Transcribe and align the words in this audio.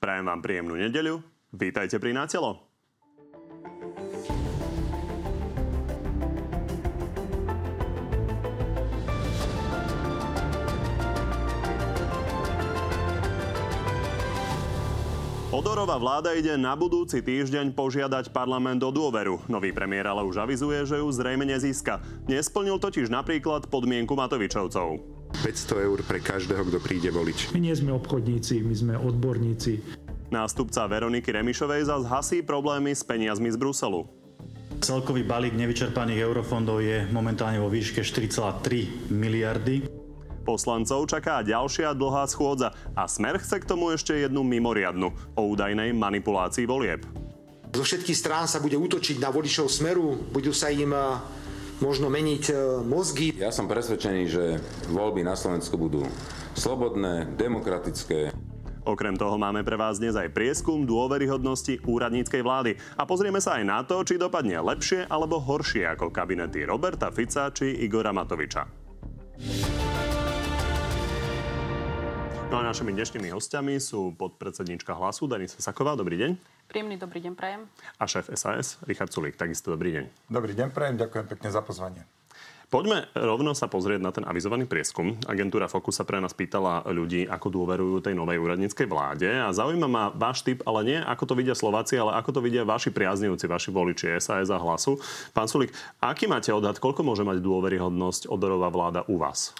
Prajem 0.00 0.32
vám 0.32 0.40
príjemnú 0.40 0.80
nedeľu. 0.80 1.20
Vítajte 1.52 2.00
pri 2.00 2.16
Nátelo. 2.16 2.56
Odorová 15.52 16.00
vláda 16.00 16.32
ide 16.32 16.56
na 16.56 16.72
budúci 16.72 17.20
týždeň 17.20 17.76
požiadať 17.76 18.32
parlament 18.32 18.80
o 18.80 18.88
dôveru. 18.88 19.44
Nový 19.52 19.76
premiér 19.76 20.08
ale 20.08 20.24
už 20.24 20.48
avizuje, 20.48 20.80
že 20.88 20.96
ju 20.96 21.12
zrejme 21.12 21.44
nezíska. 21.44 22.00
Nesplnil 22.24 22.80
totiž 22.80 23.12
napríklad 23.12 23.68
podmienku 23.68 24.16
Matovičovcov. 24.16 25.19
500 25.42 25.86
eur 25.86 25.98
pre 26.02 26.18
každého, 26.18 26.66
kto 26.66 26.78
príde 26.82 27.10
voliť. 27.14 27.54
My 27.54 27.62
nie 27.62 27.74
sme 27.74 27.94
obchodníci, 27.94 28.66
my 28.66 28.74
sme 28.74 28.94
odborníci. 28.98 29.80
Nástupca 30.30 30.86
Veroniky 30.86 31.34
Remišovej 31.34 31.90
zas 31.90 32.06
hasí 32.06 32.42
problémy 32.42 32.94
s 32.94 33.02
peniazmi 33.02 33.50
z 33.50 33.58
Bruselu. 33.58 34.06
Celkový 34.80 35.26
balík 35.26 35.58
nevyčerpaných 35.58 36.24
eurofondov 36.24 36.80
je 36.80 37.04
momentálne 37.10 37.58
vo 37.58 37.68
výške 37.68 38.00
4,3 38.00 39.10
miliardy. 39.10 39.84
Poslancov 40.40 41.04
čaká 41.10 41.44
ďalšia 41.44 41.92
dlhá 41.92 42.24
schôdza 42.30 42.72
a 42.96 43.04
Smer 43.04 43.36
chce 43.42 43.60
k 43.60 43.68
tomu 43.68 43.92
ešte 43.92 44.16
jednu 44.16 44.40
mimoriadnu 44.40 45.12
o 45.36 45.42
údajnej 45.52 45.92
manipulácii 45.92 46.64
volieb. 46.64 47.04
Zo 47.70 47.86
všetkých 47.86 48.18
strán 48.18 48.46
sa 48.50 48.58
bude 48.58 48.74
útočiť 48.74 49.22
na 49.22 49.30
voličov 49.30 49.70
Smeru, 49.70 50.16
budú 50.32 50.50
sa 50.50 50.72
im 50.72 50.90
eh, 50.90 51.22
možno 51.80 52.12
meniť 52.12 52.44
eh, 52.52 52.56
mozgy. 52.84 53.34
Ja 53.40 53.50
som 53.50 53.66
presvedčený, 53.66 54.22
že 54.28 54.44
voľby 54.92 55.24
na 55.24 55.34
Slovensku 55.34 55.80
budú 55.80 56.04
slobodné, 56.54 57.26
demokratické. 57.34 58.32
Okrem 58.80 59.12
toho 59.12 59.36
máme 59.36 59.60
pre 59.60 59.76
vás 59.76 60.00
dnes 60.00 60.16
aj 60.16 60.32
prieskum 60.32 60.88
dôveryhodnosti 60.88 61.84
úradníckej 61.84 62.40
vlády. 62.40 62.72
A 62.96 63.04
pozrieme 63.04 63.36
sa 63.36 63.60
aj 63.60 63.64
na 63.68 63.84
to, 63.84 64.00
či 64.00 64.16
dopadne 64.16 64.56
lepšie 64.56 65.04
alebo 65.04 65.36
horšie 65.36 65.84
ako 65.84 66.08
kabinety 66.08 66.64
Roberta 66.64 67.12
Fica 67.12 67.52
či 67.52 67.76
Igora 67.84 68.12
Matoviča. 68.16 68.64
No 72.50 72.58
a 72.58 72.66
našimi 72.66 72.90
dnešnými 72.96 73.30
hostiami 73.30 73.78
sú 73.78 74.16
podpredsednička 74.16 74.96
hlasu 74.96 75.30
Danisa 75.30 75.60
Saková. 75.62 75.94
Dobrý 75.94 76.18
deň. 76.18 76.59
Príjemný 76.70 77.02
dobrý 77.02 77.18
deň 77.26 77.34
prajem. 77.34 77.66
A 77.98 78.06
šéf 78.06 78.30
SAS 78.38 78.78
Richard 78.86 79.10
Sulík. 79.10 79.34
Takisto 79.34 79.74
dobrý 79.74 79.90
deň. 79.90 80.04
Dobrý 80.30 80.54
deň 80.54 80.70
prajem, 80.70 81.02
ďakujem 81.02 81.26
pekne 81.26 81.50
za 81.50 81.66
pozvanie. 81.66 82.06
Poďme 82.70 83.10
rovno 83.18 83.58
sa 83.58 83.66
pozrieť 83.66 83.98
na 83.98 84.14
ten 84.14 84.22
avizovaný 84.22 84.70
prieskum. 84.70 85.18
Agentúra 85.26 85.66
Focus 85.66 85.98
sa 85.98 86.06
pre 86.06 86.22
nás 86.22 86.30
pýtala 86.30 86.86
ľudí, 86.86 87.26
ako 87.26 87.50
dôverujú 87.50 88.06
tej 88.06 88.14
novej 88.14 88.38
úradníckej 88.38 88.86
vláde. 88.86 89.26
A 89.26 89.50
zaujíma 89.50 89.90
ma 89.90 90.14
váš 90.14 90.46
typ, 90.46 90.62
ale 90.62 90.86
nie 90.86 90.98
ako 91.02 91.34
to 91.34 91.34
vidia 91.34 91.58
Slováci, 91.58 91.98
ale 91.98 92.14
ako 92.14 92.38
to 92.38 92.40
vidia 92.46 92.62
vaši 92.62 92.94
priaznivci, 92.94 93.50
vaši 93.50 93.74
voliči 93.74 94.22
SAS 94.22 94.54
a 94.54 94.62
hlasu. 94.62 94.94
Pán 95.34 95.50
Sulík, 95.50 95.74
aký 95.98 96.30
máte 96.30 96.54
odhad, 96.54 96.78
koľko 96.78 97.02
môže 97.02 97.26
mať 97.26 97.42
dôveryhodnosť 97.42 98.30
odorová 98.30 98.70
vláda 98.70 99.02
u 99.10 99.18
vás? 99.18 99.58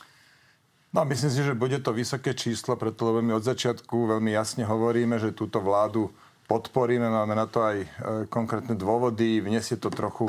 No 0.94 1.02
myslím 1.02 1.30
si, 1.34 1.42
že 1.42 1.58
bude 1.58 1.82
to 1.82 1.90
vysoké 1.90 2.38
číslo, 2.38 2.78
preto 2.78 3.10
lebo 3.10 3.18
my 3.18 3.34
od 3.34 3.42
začiatku 3.42 4.14
veľmi 4.14 4.30
jasne 4.30 4.62
hovoríme, 4.62 5.18
že 5.18 5.34
túto 5.34 5.58
vládu 5.58 6.14
podporíme, 6.50 7.06
máme 7.06 7.38
na 7.38 7.46
to 7.46 7.62
aj 7.62 7.76
e, 7.78 7.86
konkrétne 8.26 8.74
dôvody, 8.74 9.38
vniesie 9.38 9.78
to 9.78 9.86
trochu 9.86 10.26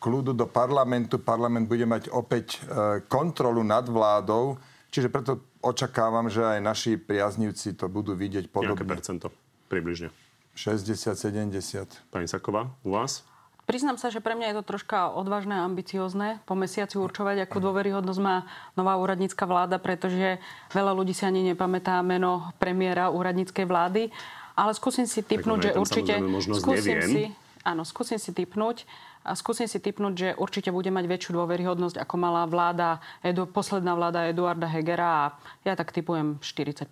kľudu 0.00 0.32
do 0.32 0.48
parlamentu, 0.48 1.20
parlament 1.20 1.68
bude 1.68 1.84
mať 1.84 2.08
opäť 2.08 2.56
e, 2.56 3.04
kontrolu 3.04 3.60
nad 3.60 3.84
vládou, 3.84 4.56
čiže 4.88 5.12
preto 5.12 5.44
očakávam, 5.60 6.32
že 6.32 6.40
aj 6.40 6.64
naši 6.64 6.96
priaznivci 6.96 7.76
to 7.76 7.92
budú 7.92 8.16
vidieť 8.16 8.48
podobne. 8.48 8.80
Nejaké 8.80 8.88
percento 8.88 9.26
približne? 9.68 10.08
60-70. 10.56 12.10
Pani 12.10 12.26
Saková, 12.26 12.72
u 12.82 12.96
vás? 12.96 13.22
Priznám 13.68 14.00
sa, 14.00 14.08
že 14.08 14.24
pre 14.24 14.32
mňa 14.32 14.48
je 14.48 14.56
to 14.58 14.68
troška 14.74 15.12
odvážne 15.12 15.60
a 15.60 15.68
ambiciozne 15.68 16.40
po 16.48 16.56
mesiaci 16.56 16.96
určovať, 16.96 17.44
akú 17.44 17.60
dôveryhodnosť 17.60 18.20
má 18.24 18.48
nová 18.72 18.96
úradnícka 18.96 19.44
vláda, 19.44 19.76
pretože 19.76 20.40
veľa 20.72 20.96
ľudí 20.96 21.12
si 21.12 21.28
ani 21.28 21.44
nepamätá 21.52 22.00
meno 22.00 22.48
premiéra 22.56 23.12
úradníckej 23.12 23.68
vlády. 23.68 24.08
Ale 24.58 24.74
skúsim 24.74 25.06
si 25.06 25.22
typnúť, 25.22 25.70
že 25.70 25.70
určite... 25.78 26.18
Skúsim 26.42 26.98
neviem. 26.98 27.10
si, 27.14 27.22
áno, 27.62 27.86
skúsim 27.86 28.18
si 28.18 28.34
typnúť. 28.34 28.82
A 29.22 29.38
skúsim 29.38 29.70
si 29.70 29.78
typnúť, 29.78 30.14
že 30.18 30.28
určite 30.34 30.74
bude 30.74 30.90
mať 30.90 31.04
väčšiu 31.06 31.36
dôveryhodnosť, 31.38 32.02
ako 32.02 32.14
mala 32.18 32.42
vláda, 32.48 32.98
edu, 33.22 33.46
posledná 33.46 33.94
vláda 33.94 34.26
Eduarda 34.26 34.66
Hegera 34.66 35.06
a 35.06 35.24
ja 35.62 35.78
tak 35.78 35.94
typujem 35.94 36.42
40 36.42 36.90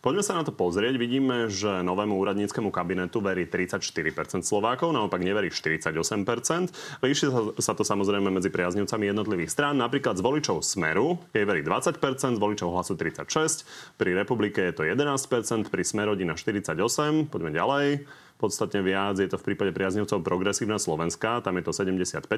Poďme 0.00 0.22
sa 0.22 0.36
na 0.36 0.42
to 0.46 0.52
pozrieť. 0.52 0.94
Vidíme, 0.96 1.50
že 1.50 1.82
novému 1.82 2.14
úradníckému 2.16 2.70
kabinetu 2.70 3.18
verí 3.24 3.48
34% 3.48 4.44
Slovákov, 4.44 4.92
naopak 4.92 5.22
neverí 5.22 5.50
48%. 5.50 7.02
Líši 7.02 7.26
sa 7.58 7.72
to 7.72 7.82
samozrejme 7.82 8.28
medzi 8.30 8.52
priaznivcami 8.52 9.10
jednotlivých 9.10 9.50
strán. 9.50 9.78
Napríklad 9.78 10.18
z 10.18 10.22
voličov 10.22 10.62
Smeru 10.62 11.18
jej 11.32 11.46
verí 11.46 11.64
20%, 11.64 11.98
z 12.36 12.40
voličov 12.40 12.72
Hlasu 12.72 12.94
36%, 12.98 13.98
pri 13.98 14.10
Republike 14.14 14.60
je 14.60 14.72
to 14.74 14.82
11%, 14.84 15.70
pri 15.70 15.82
Smerodina 15.82 16.34
48%. 16.34 17.30
Poďme 17.32 17.50
ďalej 17.54 18.06
podstatne 18.36 18.80
viac. 18.84 19.20
Je 19.20 19.28
to 19.28 19.40
v 19.40 19.52
prípade 19.52 19.72
priaznivcov 19.72 20.24
progresívna 20.24 20.80
Slovenska, 20.80 21.44
tam 21.44 21.60
je 21.60 21.64
to 21.64 21.72
75%, 21.72 22.32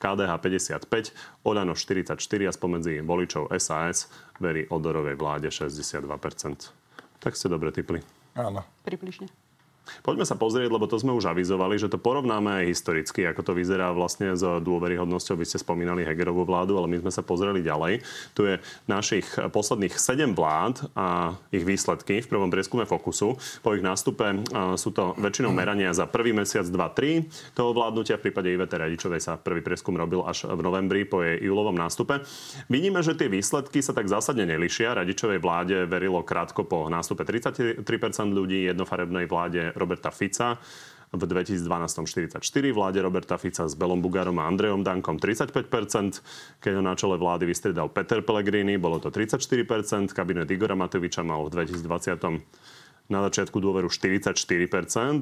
KDH 0.00 0.32
55%, 0.40 1.44
Olano 1.44 1.76
44% 1.76 2.16
a 2.48 2.52
spomedzi 2.52 3.00
voličov 3.04 3.52
SAS 3.60 4.08
verí 4.40 4.64
Odorovej 4.68 5.16
vláde 5.16 5.48
62%. 5.48 6.04
Tak 7.20 7.32
ste 7.36 7.46
dobre 7.48 7.72
typli. 7.72 8.00
Áno. 8.36 8.66
Približne. 8.84 9.43
Poďme 10.00 10.24
sa 10.24 10.36
pozrieť, 10.36 10.72
lebo 10.72 10.88
to 10.88 10.96
sme 10.96 11.12
už 11.12 11.28
avizovali, 11.28 11.76
že 11.76 11.92
to 11.92 12.00
porovnáme 12.00 12.64
aj 12.64 12.70
historicky, 12.72 13.24
ako 13.28 13.40
to 13.44 13.52
vyzerá 13.52 13.92
vlastne 13.92 14.32
s 14.32 14.40
dôveryhodnosťou. 14.40 15.36
Vy 15.36 15.44
ste 15.44 15.60
spomínali 15.60 16.04
Hegerovú 16.08 16.48
vládu, 16.48 16.80
ale 16.80 16.88
my 16.88 17.04
sme 17.04 17.12
sa 17.12 17.20
pozreli 17.20 17.60
ďalej. 17.60 18.00
Tu 18.32 18.48
je 18.48 18.54
našich 18.88 19.28
posledných 19.52 19.92
7 19.92 20.32
vlád 20.32 20.88
a 20.96 21.36
ich 21.52 21.68
výsledky 21.68 22.24
v 22.24 22.30
prvom 22.32 22.48
prieskume 22.48 22.88
Fokusu. 22.88 23.36
Po 23.60 23.76
ich 23.76 23.84
nástupe 23.84 24.46
sú 24.80 24.88
to 24.96 25.12
väčšinou 25.20 25.52
merania 25.52 25.92
za 25.92 26.08
prvý 26.08 26.32
mesiac 26.32 26.64
2-3 26.64 27.52
toho 27.52 27.76
vládnutia. 27.76 28.16
V 28.16 28.30
prípade 28.30 28.48
Ivete 28.48 28.80
Radičovej 28.80 29.20
sa 29.20 29.36
prvý 29.36 29.60
prieskum 29.60 29.92
robil 30.00 30.24
až 30.24 30.48
v 30.48 30.60
novembri 30.64 31.04
po 31.04 31.20
jej 31.20 31.44
júlovom 31.44 31.76
nástupe. 31.76 32.24
Vidíme, 32.72 33.04
že 33.04 33.12
tie 33.12 33.28
výsledky 33.28 33.84
sa 33.84 33.92
tak 33.92 34.08
zásadne 34.08 34.48
nelišia. 34.48 34.96
Radičovej 34.96 35.42
vláde 35.42 35.84
verilo 35.84 36.24
krátko 36.24 36.64
po 36.64 36.88
nástupe 36.88 37.26
33% 37.28 37.84
ľudí, 38.32 38.64
jednofarebnej 38.70 39.28
vláde 39.28 39.73
Roberta 39.76 40.10
Fica 40.10 40.58
v 41.14 41.22
2012 41.30 41.62
44, 41.62 42.42
vláde 42.74 42.98
Roberta 42.98 43.38
Fica 43.38 43.70
s 43.70 43.78
Belom 43.78 44.02
Bugarom 44.02 44.42
a 44.42 44.50
Andrejom 44.50 44.82
Dankom 44.82 45.22
35%, 45.22 46.58
keď 46.58 46.72
ho 46.74 46.82
na 46.82 46.98
čele 46.98 47.14
vlády 47.14 47.46
vystriedal 47.46 47.86
Peter 47.94 48.18
Pellegrini, 48.18 48.74
bolo 48.74 48.98
to 48.98 49.14
34%, 49.14 50.10
kabinet 50.10 50.50
Igora 50.50 50.74
Matoviča 50.74 51.22
mal 51.22 51.46
v 51.46 51.54
2020 51.54 53.10
na 53.14 53.18
začiatku 53.30 53.60
dôveru 53.60 53.86
44% 53.86 54.34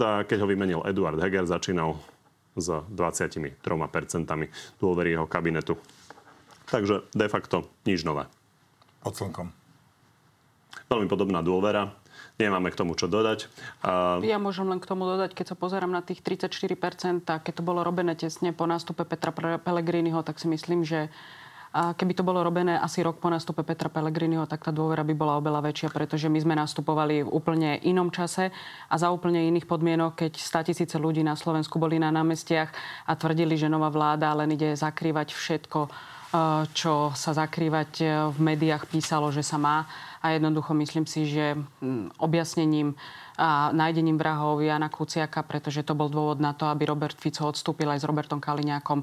a 0.00 0.24
keď 0.24 0.38
ho 0.40 0.46
vymenil 0.48 0.80
Eduard 0.88 1.20
Heger, 1.20 1.44
začínal 1.44 2.00
s 2.56 2.68
23% 2.68 3.60
dôvery 4.80 5.08
jeho 5.12 5.26
kabinetu. 5.28 5.76
Takže 6.72 7.04
de 7.12 7.26
facto 7.28 7.68
nič 7.84 8.00
nové. 8.06 8.24
Pod 9.02 9.12
slnkom. 9.12 9.50
Veľmi 10.88 11.08
podobná 11.08 11.44
dôvera 11.44 11.90
nemáme 12.38 12.72
k 12.72 12.78
tomu 12.78 12.98
čo 12.98 13.06
dodať. 13.06 13.46
A... 13.84 14.18
Ja 14.24 14.42
môžem 14.42 14.66
len 14.66 14.82
k 14.82 14.88
tomu 14.88 15.06
dodať, 15.06 15.36
keď 15.36 15.54
sa 15.54 15.56
pozerám 15.56 15.92
na 15.92 16.02
tých 16.02 16.20
34%, 16.24 17.26
a 17.28 17.38
keď 17.38 17.52
to 17.58 17.62
bolo 17.62 17.80
robené 17.86 18.18
tesne 18.18 18.50
po 18.50 18.66
nástupe 18.66 19.04
Petra 19.04 19.30
Pellegriniho, 19.58 20.20
tak 20.26 20.42
si 20.42 20.46
myslím, 20.50 20.82
že 20.82 21.12
a 21.72 21.96
keby 21.96 22.12
to 22.12 22.20
bolo 22.20 22.44
robené 22.44 22.76
asi 22.76 23.00
rok 23.00 23.16
po 23.16 23.32
nástupe 23.32 23.64
Petra 23.64 23.88
Pellegriniho, 23.88 24.44
tak 24.44 24.60
tá 24.60 24.68
dôvera 24.68 25.00
by 25.00 25.16
bola 25.16 25.40
oveľa 25.40 25.72
väčšia, 25.72 25.88
pretože 25.88 26.28
my 26.28 26.36
sme 26.36 26.52
nastupovali 26.52 27.24
v 27.24 27.32
úplne 27.32 27.80
inom 27.80 28.12
čase 28.12 28.52
a 28.92 28.94
za 29.00 29.08
úplne 29.08 29.48
iných 29.48 29.64
podmienok, 29.64 30.28
keď 30.28 30.32
100 30.36 30.68
tisíce 30.68 30.96
ľudí 31.00 31.24
na 31.24 31.32
Slovensku 31.32 31.80
boli 31.80 31.96
na 31.96 32.12
námestiach 32.12 32.68
a 33.08 33.12
tvrdili, 33.16 33.56
že 33.56 33.72
nová 33.72 33.88
vláda 33.88 34.36
len 34.36 34.52
ide 34.52 34.76
zakrývať 34.76 35.32
všetko, 35.32 35.88
čo 36.72 37.12
sa 37.12 37.30
zakrývať 37.36 37.92
v 38.32 38.38
médiách 38.40 38.88
písalo, 38.88 39.28
že 39.28 39.44
sa 39.44 39.60
má. 39.60 39.84
A 40.24 40.32
jednoducho 40.32 40.72
myslím 40.72 41.04
si, 41.04 41.28
že 41.28 41.58
objasnením 42.16 42.96
a 43.36 43.72
nájdením 43.72 44.20
vrahov 44.20 44.60
Jana 44.60 44.92
Kuciaka, 44.92 45.40
pretože 45.42 45.82
to 45.82 45.96
bol 45.96 46.12
dôvod 46.12 46.36
na 46.36 46.52
to, 46.52 46.68
aby 46.68 46.84
Robert 46.84 47.16
Fico 47.16 47.48
odstúpil 47.48 47.88
aj 47.88 48.04
s 48.04 48.08
Robertom 48.08 48.38
Kaliňákom 48.38 49.00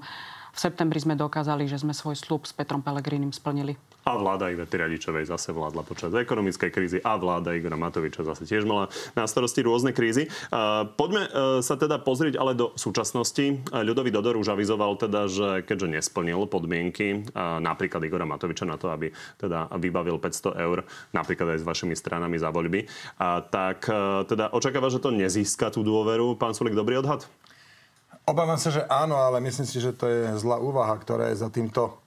v 0.54 0.60
septembri 0.60 1.00
sme 1.00 1.20
dokázali, 1.20 1.70
že 1.70 1.82
sme 1.82 1.94
svoj 1.94 2.18
slub 2.18 2.46
s 2.46 2.54
Petrom 2.54 2.82
Pelegrínim 2.82 3.32
splnili. 3.34 3.78
A 4.08 4.18
vláda 4.18 4.50
Ivety 4.50 4.80
Radičovej 4.80 5.30
zase 5.30 5.54
vládla 5.54 5.86
počas 5.86 6.10
ekonomickej 6.10 6.70
krízy 6.74 6.98
a 7.04 7.14
vláda 7.20 7.54
Igora 7.54 7.78
Matoviča 7.78 8.26
zase 8.26 8.48
tiež 8.48 8.66
mala 8.66 8.90
na 9.14 9.30
starosti 9.30 9.62
rôzne 9.62 9.94
krízy. 9.94 10.26
Poďme 10.98 11.30
e, 11.30 11.62
sa 11.62 11.78
teda 11.78 12.02
pozrieť 12.02 12.42
ale 12.42 12.58
do 12.58 12.74
súčasnosti. 12.74 13.62
Ľudový 13.70 14.10
Dodor 14.10 14.40
už 14.42 14.56
avizoval 14.56 14.98
teda, 14.98 15.30
že 15.30 15.62
keďže 15.62 16.00
nesplnil 16.00 16.50
podmienky 16.50 17.28
napríklad 17.38 18.02
Igora 18.02 18.26
Matoviča 18.26 18.66
na 18.66 18.82
to, 18.82 18.90
aby 18.90 19.14
teda 19.38 19.70
vybavil 19.78 20.18
500 20.18 20.58
eur 20.58 20.88
napríklad 21.14 21.54
aj 21.54 21.60
s 21.62 21.68
vašimi 21.68 21.94
stranami 21.94 22.42
za 22.42 22.50
voľby, 22.50 22.90
tak 23.54 23.86
e, 23.86 24.26
teda 24.26 24.56
očakáva, 24.56 24.90
že 24.90 25.04
to 25.04 25.14
nezíska 25.14 25.70
tú 25.70 25.86
dôveru. 25.86 26.34
Pán 26.40 26.58
Sulik, 26.58 26.74
dobrý 26.74 26.98
odhad? 26.98 27.30
Obávam 28.30 28.62
sa, 28.62 28.70
že 28.70 28.86
áno, 28.86 29.18
ale 29.18 29.42
myslím 29.42 29.66
si, 29.66 29.82
že 29.82 29.90
to 29.90 30.06
je 30.06 30.38
zlá 30.38 30.62
úvaha, 30.62 30.94
ktorá 31.02 31.34
je 31.34 31.42
za 31.42 31.50
týmto 31.50 31.98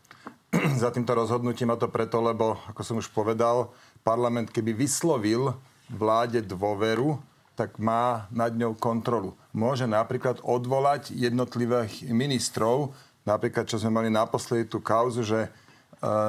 za 0.83 0.95
týmto 0.95 1.19
rozhodnutím 1.19 1.75
a 1.75 1.81
to 1.81 1.91
preto, 1.91 2.23
lebo, 2.23 2.63
ako 2.71 2.81
som 2.87 2.97
už 3.03 3.11
povedal, 3.11 3.75
parlament 4.07 4.55
keby 4.55 4.71
vyslovil 4.71 5.51
vláde 5.91 6.39
dôveru, 6.47 7.19
tak 7.59 7.83
má 7.83 8.31
nad 8.31 8.55
ňou 8.55 8.79
kontrolu. 8.79 9.35
Môže 9.51 9.91
napríklad 9.91 10.39
odvolať 10.47 11.11
jednotlivých 11.11 12.07
ministrov, 12.15 12.95
napríklad, 13.27 13.67
čo 13.67 13.83
sme 13.83 13.99
mali 13.99 14.09
naposledy 14.13 14.71
tú 14.71 14.79
kauzu, 14.79 15.27
že 15.27 15.41
e, 15.43 15.51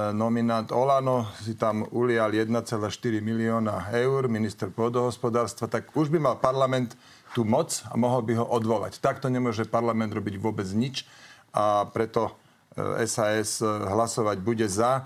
nominant 0.10 0.74
Olano 0.74 1.30
si 1.38 1.54
tam 1.54 1.86
ulial 1.94 2.34
1,4 2.34 2.82
milióna 3.22 3.94
eur, 3.94 4.26
minister 4.26 4.74
pôdohospodárstva, 4.74 5.70
tak 5.70 5.94
už 5.94 6.10
by 6.10 6.18
mal 6.18 6.36
parlament 6.42 6.98
tú 7.34 7.44
moc 7.44 7.82
a 7.90 7.98
mohol 7.98 8.22
by 8.22 8.34
ho 8.38 8.46
odvolať. 8.46 9.02
Takto 9.02 9.28
nemôže 9.28 9.66
parlament 9.66 10.14
robiť 10.14 10.38
vôbec 10.38 10.70
nič 10.70 11.04
a 11.50 11.90
preto 11.90 12.38
SAS 13.06 13.62
e, 13.62 13.66
hlasovať 13.66 14.38
bude 14.42 14.66
za. 14.70 15.06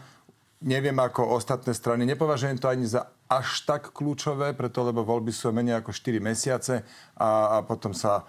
Neviem 0.63 0.95
ako 0.99 1.39
ostatné 1.39 1.71
strany. 1.71 2.03
Nepovažujem 2.03 2.59
to 2.59 2.67
ani 2.67 2.87
za 2.87 3.07
až 3.27 3.67
tak 3.67 3.91
kľúčové, 3.91 4.55
preto 4.55 4.87
lebo 4.87 5.03
voľby 5.03 5.35
sú 5.35 5.51
menej 5.51 5.83
ako 5.83 5.91
4 5.91 6.23
mesiace 6.23 6.83
a, 7.19 7.59
a 7.59 7.67
potom 7.67 7.91
sa 7.91 8.23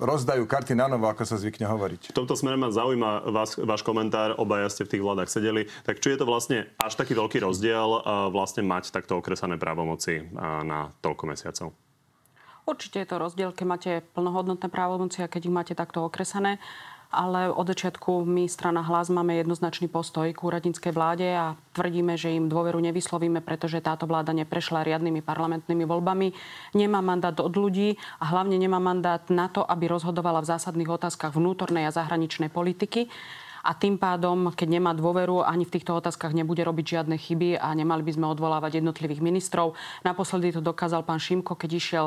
rozdajú 0.00 0.42
karty 0.48 0.74
na 0.74 0.90
novo, 0.90 1.06
ako 1.06 1.22
sa 1.22 1.38
zvykne 1.38 1.68
hovoriť. 1.68 2.10
V 2.10 2.16
tomto 2.16 2.34
smere 2.34 2.58
ma 2.58 2.72
zaujíma 2.72 3.30
vás, 3.30 3.54
váš 3.54 3.86
komentár, 3.86 4.34
obaja 4.40 4.66
ste 4.72 4.82
v 4.88 4.96
tých 4.96 5.04
vládach 5.04 5.30
sedeli. 5.30 5.70
Tak 5.86 6.02
či 6.02 6.16
je 6.16 6.18
to 6.18 6.26
vlastne 6.26 6.66
až 6.80 6.98
taký 6.98 7.14
veľký 7.14 7.38
rozdiel 7.44 8.02
vlastne 8.34 8.66
mať 8.66 8.90
takto 8.90 9.20
okresané 9.20 9.54
právomoci 9.54 10.26
na 10.66 10.90
toľko 10.98 11.24
mesiacov? 11.30 11.70
Určite 12.68 13.00
je 13.00 13.08
to 13.08 13.16
rozdiel, 13.16 13.56
keď 13.56 13.64
máte 13.64 13.90
plnohodnotné 14.12 14.68
právomoci 14.68 15.24
a 15.24 15.30
keď 15.32 15.48
ich 15.48 15.56
máte 15.56 15.72
takto 15.72 16.04
okresané 16.04 16.60
ale 17.08 17.48
od 17.48 17.64
začiatku 17.64 18.28
my, 18.28 18.44
strana 18.52 18.84
Hlas, 18.84 19.08
máme 19.08 19.32
jednoznačný 19.40 19.88
postoj 19.88 20.28
k 20.28 20.44
úradníckej 20.44 20.92
vláde 20.92 21.24
a 21.32 21.56
tvrdíme, 21.72 22.20
že 22.20 22.36
im 22.36 22.52
dôveru 22.52 22.76
nevyslovíme, 22.84 23.40
pretože 23.40 23.80
táto 23.80 24.04
vláda 24.04 24.36
neprešla 24.36 24.84
riadnymi 24.84 25.24
parlamentnými 25.24 25.88
voľbami, 25.88 26.36
nemá 26.76 27.00
mandát 27.00 27.32
od 27.40 27.56
ľudí 27.56 27.96
a 28.20 28.28
hlavne 28.28 28.60
nemá 28.60 28.76
mandát 28.76 29.24
na 29.32 29.48
to, 29.48 29.64
aby 29.64 29.88
rozhodovala 29.88 30.44
v 30.44 30.50
zásadných 30.52 30.92
otázkach 30.92 31.32
vnútornej 31.32 31.88
a 31.88 31.94
zahraničnej 31.96 32.52
politiky 32.52 33.08
a 33.68 33.76
tým 33.76 34.00
pádom, 34.00 34.48
keď 34.56 34.80
nemá 34.80 34.96
dôveru, 34.96 35.44
ani 35.44 35.68
v 35.68 35.76
týchto 35.76 35.92
otázkach 35.92 36.32
nebude 36.32 36.64
robiť 36.64 36.96
žiadne 36.96 37.20
chyby 37.20 37.60
a 37.60 37.68
nemali 37.76 38.00
by 38.00 38.16
sme 38.16 38.26
odvolávať 38.32 38.80
jednotlivých 38.80 39.20
ministrov. 39.20 39.76
Naposledy 40.08 40.56
to 40.56 40.64
dokázal 40.64 41.04
pán 41.04 41.20
Šimko, 41.20 41.52
keď 41.52 41.70
išiel 41.76 42.06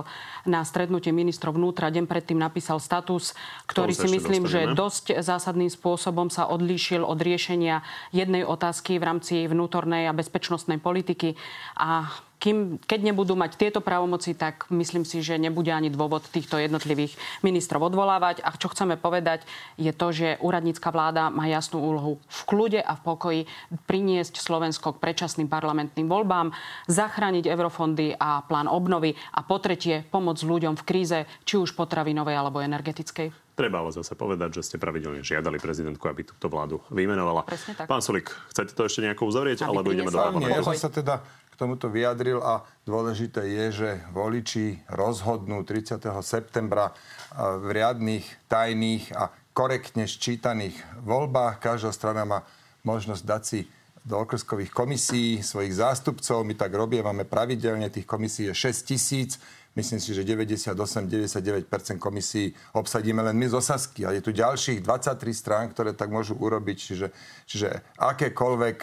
na 0.50 0.66
stretnutie 0.66 1.14
ministrov 1.14 1.54
vnútra. 1.54 1.94
Deň 1.94 2.10
predtým 2.10 2.42
napísal 2.42 2.82
status, 2.82 3.38
ktorý 3.70 3.94
si 3.94 4.10
myslím, 4.10 4.50
že 4.50 4.74
dosť 4.74 5.22
zásadným 5.22 5.70
spôsobom 5.70 6.34
sa 6.34 6.50
odlíšil 6.50 7.06
od 7.06 7.22
riešenia 7.22 7.86
jednej 8.10 8.42
otázky 8.42 8.98
v 8.98 9.06
rámci 9.06 9.46
vnútornej 9.46 10.10
a 10.10 10.18
bezpečnostnej 10.18 10.82
politiky. 10.82 11.38
A 11.78 12.10
kým, 12.42 12.82
keď 12.82 13.14
nebudú 13.14 13.38
mať 13.38 13.54
tieto 13.54 13.86
právomoci, 13.86 14.34
tak 14.34 14.66
myslím 14.74 15.06
si, 15.06 15.22
že 15.22 15.38
nebude 15.38 15.70
ani 15.70 15.94
dôvod 15.94 16.26
týchto 16.26 16.58
jednotlivých 16.58 17.14
ministrov 17.46 17.94
odvolávať. 17.94 18.42
A 18.42 18.50
čo 18.58 18.74
chceme 18.74 18.98
povedať, 18.98 19.46
je 19.78 19.94
to, 19.94 20.10
že 20.10 20.42
úradnícka 20.42 20.90
vláda 20.90 21.30
má 21.30 21.46
jasnú 21.46 21.78
úlohu 21.86 22.18
v 22.26 22.42
kľude 22.50 22.82
a 22.82 22.98
v 22.98 23.02
pokoji 23.06 23.42
priniesť 23.86 24.42
Slovensko 24.42 24.98
k 24.98 25.02
predčasným 25.06 25.46
parlamentným 25.46 26.10
voľbám, 26.10 26.50
zachrániť 26.90 27.46
eurofondy 27.46 28.18
a 28.18 28.42
plán 28.42 28.66
obnovy 28.66 29.14
a 29.38 29.46
po 29.46 29.62
tretie 29.62 30.02
pomôcť 30.10 30.42
ľuďom 30.42 30.74
v 30.82 30.84
kríze, 30.84 31.20
či 31.46 31.62
už 31.62 31.78
potravinovej 31.78 32.34
alebo 32.34 32.58
energetickej. 32.66 33.52
Treba 33.52 33.84
ale 33.84 33.94
zase 33.94 34.18
povedať, 34.18 34.58
že 34.58 34.74
ste 34.74 34.78
pravidelne 34.82 35.22
žiadali 35.22 35.62
prezidentku, 35.62 36.02
aby 36.08 36.26
túto 36.26 36.48
vládu 36.50 36.82
vymenovala. 36.90 37.46
Pán 37.86 38.02
Solik, 38.02 38.32
chcete 38.50 38.74
to 38.74 38.88
ešte 38.88 39.06
nejako 39.06 39.30
uzavrieť, 39.30 39.68
aby 39.68 39.70
alebo 39.70 39.92
ideme 39.94 40.10
do 40.10 40.18
Ja 40.50 40.64
som 40.64 40.74
sa 40.74 40.90
teda 40.90 41.22
tomuto 41.62 41.94
vyjadril 41.94 42.42
a 42.42 42.66
dôležité 42.90 43.46
je, 43.46 43.66
že 43.70 43.90
voliči 44.10 44.82
rozhodnú 44.90 45.62
30. 45.62 46.02
septembra 46.26 46.90
v 47.38 47.70
riadných, 47.70 48.26
tajných 48.50 49.14
a 49.14 49.30
korektne 49.54 50.10
sčítaných 50.10 50.82
voľbách. 51.06 51.62
Každá 51.62 51.94
strana 51.94 52.26
má 52.26 52.42
možnosť 52.82 53.22
dať 53.22 53.44
si 53.46 53.70
do 54.02 54.18
okreskových 54.18 54.74
komisí 54.74 55.46
svojich 55.46 55.78
zástupcov. 55.78 56.42
My 56.42 56.58
tak 56.58 56.74
máme 56.74 57.30
pravidelne, 57.30 57.94
tých 57.94 58.10
komisí 58.10 58.50
je 58.50 58.58
6 58.58 58.90
tisíc. 58.90 59.38
Myslím 59.78 60.02
si, 60.02 60.18
že 60.18 60.26
98-99% 60.26 61.70
komisí 62.02 62.58
obsadíme 62.74 63.22
len 63.22 63.38
my 63.38 63.48
z 63.48 63.62
Osasky. 63.62 64.02
A 64.04 64.18
je 64.18 64.26
tu 64.26 64.34
ďalších 64.34 64.82
23 64.82 65.30
strán, 65.32 65.70
ktoré 65.70 65.94
tak 65.94 66.10
môžu 66.10 66.34
urobiť. 66.42 66.78
Čiže, 66.82 67.08
čiže 67.46 67.70
akékoľvek 68.02 68.78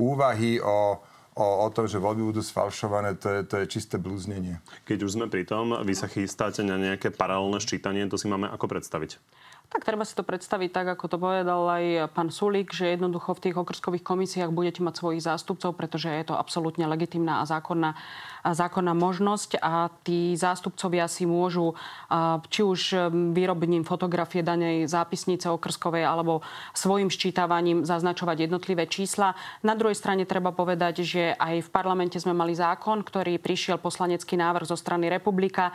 úvahy 0.00 0.58
o 0.64 1.04
o, 1.34 1.46
o 1.64 1.68
tom, 1.72 1.88
že 1.88 2.00
voľby 2.00 2.32
budú 2.32 2.42
sfalšované, 2.44 3.16
to 3.16 3.28
je, 3.28 3.40
to 3.48 3.54
je 3.62 3.66
čisté 3.70 3.96
blúznenie. 3.96 4.60
Keď 4.84 4.98
už 5.04 5.14
sme 5.16 5.26
pri 5.28 5.48
tom, 5.48 5.72
vy 5.80 5.94
sa 5.96 6.08
chystáte 6.08 6.60
na 6.60 6.76
nejaké 6.76 7.12
paralelné 7.12 7.58
ščítanie, 7.60 8.04
to 8.08 8.20
si 8.20 8.28
máme 8.28 8.48
ako 8.52 8.68
predstaviť? 8.68 9.16
Tak 9.72 9.88
treba 9.88 10.04
si 10.04 10.12
to 10.12 10.20
predstaviť 10.20 10.68
tak, 10.68 10.86
ako 10.94 11.08
to 11.08 11.16
povedal 11.16 11.64
aj 11.64 12.12
pán 12.12 12.28
Sulík, 12.28 12.76
že 12.76 12.92
jednoducho 12.92 13.32
v 13.32 13.48
tých 13.48 13.56
okrskových 13.56 14.04
komisiách 14.04 14.52
budete 14.52 14.84
mať 14.84 15.00
svojich 15.00 15.24
zástupcov, 15.24 15.72
pretože 15.80 16.12
je 16.12 16.28
to 16.28 16.36
absolútne 16.36 16.84
legitimná 16.84 17.40
a 17.40 17.48
zákonná, 17.48 17.96
a 18.44 18.50
zákonná 18.52 18.92
možnosť 18.92 19.56
a 19.64 19.88
tí 20.04 20.36
zástupcovia 20.36 21.08
si 21.08 21.24
môžu 21.24 21.72
či 22.52 22.60
už 22.60 23.08
vyrobením 23.32 23.88
fotografie 23.88 24.44
danej 24.44 24.92
zápisnice 24.92 25.48
okrskovej 25.48 26.04
alebo 26.04 26.44
svojim 26.76 27.08
ščítavaním 27.08 27.88
zaznačovať 27.88 28.44
jednotlivé 28.44 28.84
čísla. 28.84 29.32
Na 29.64 29.72
druhej 29.72 29.96
strane 29.96 30.28
treba 30.28 30.52
povedať, 30.52 31.00
že 31.00 31.32
aj 31.32 31.64
v 31.64 31.72
parlamente 31.72 32.20
sme 32.20 32.36
mali 32.36 32.52
zákon, 32.52 33.00
ktorý 33.00 33.40
prišiel 33.40 33.80
poslanecký 33.80 34.36
návrh 34.36 34.68
zo 34.68 34.76
strany 34.76 35.08
republika 35.08 35.72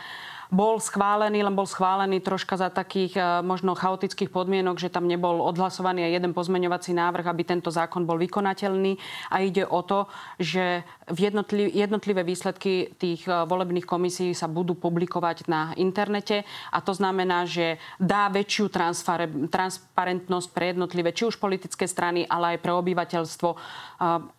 bol 0.48 0.80
schválený, 0.80 1.44
len 1.44 1.56
bol 1.56 1.68
schválený 1.68 2.24
troška 2.24 2.56
za 2.56 2.72
takých 2.72 3.20
e, 3.20 3.22
možno 3.44 3.76
chaotických 3.76 4.32
podmienok, 4.32 4.80
že 4.80 4.92
tam 4.92 5.08
nebol 5.08 5.44
odhlasovaný 5.44 6.08
aj 6.08 6.12
jeden 6.20 6.32
pozmeňovací 6.32 6.92
návrh, 6.96 7.28
aby 7.28 7.44
tento 7.44 7.68
zákon 7.68 8.08
bol 8.08 8.16
vykonateľný. 8.20 8.96
A 9.32 9.44
ide 9.44 9.68
o 9.68 9.84
to, 9.84 10.08
že 10.40 10.88
jednotlivé 11.12 12.24
výsledky 12.24 12.96
tých 12.96 13.28
e, 13.28 13.44
volebných 13.44 13.84
komisí 13.84 14.32
sa 14.32 14.48
budú 14.48 14.76
publikovať 14.76 15.52
na 15.52 15.76
internete 15.76 16.48
a 16.72 16.80
to 16.80 16.96
znamená, 16.96 17.44
že 17.44 17.80
dá 18.00 18.32
väčšiu 18.32 18.72
transparentnosť 19.52 20.48
pre 20.56 20.72
jednotlivé, 20.72 21.12
či 21.12 21.28
už 21.28 21.40
politické 21.40 21.88
strany, 21.88 22.24
ale 22.24 22.56
aj 22.56 22.64
pre 22.64 22.72
obyvateľstvo, 22.72 23.50
e, 23.52 23.58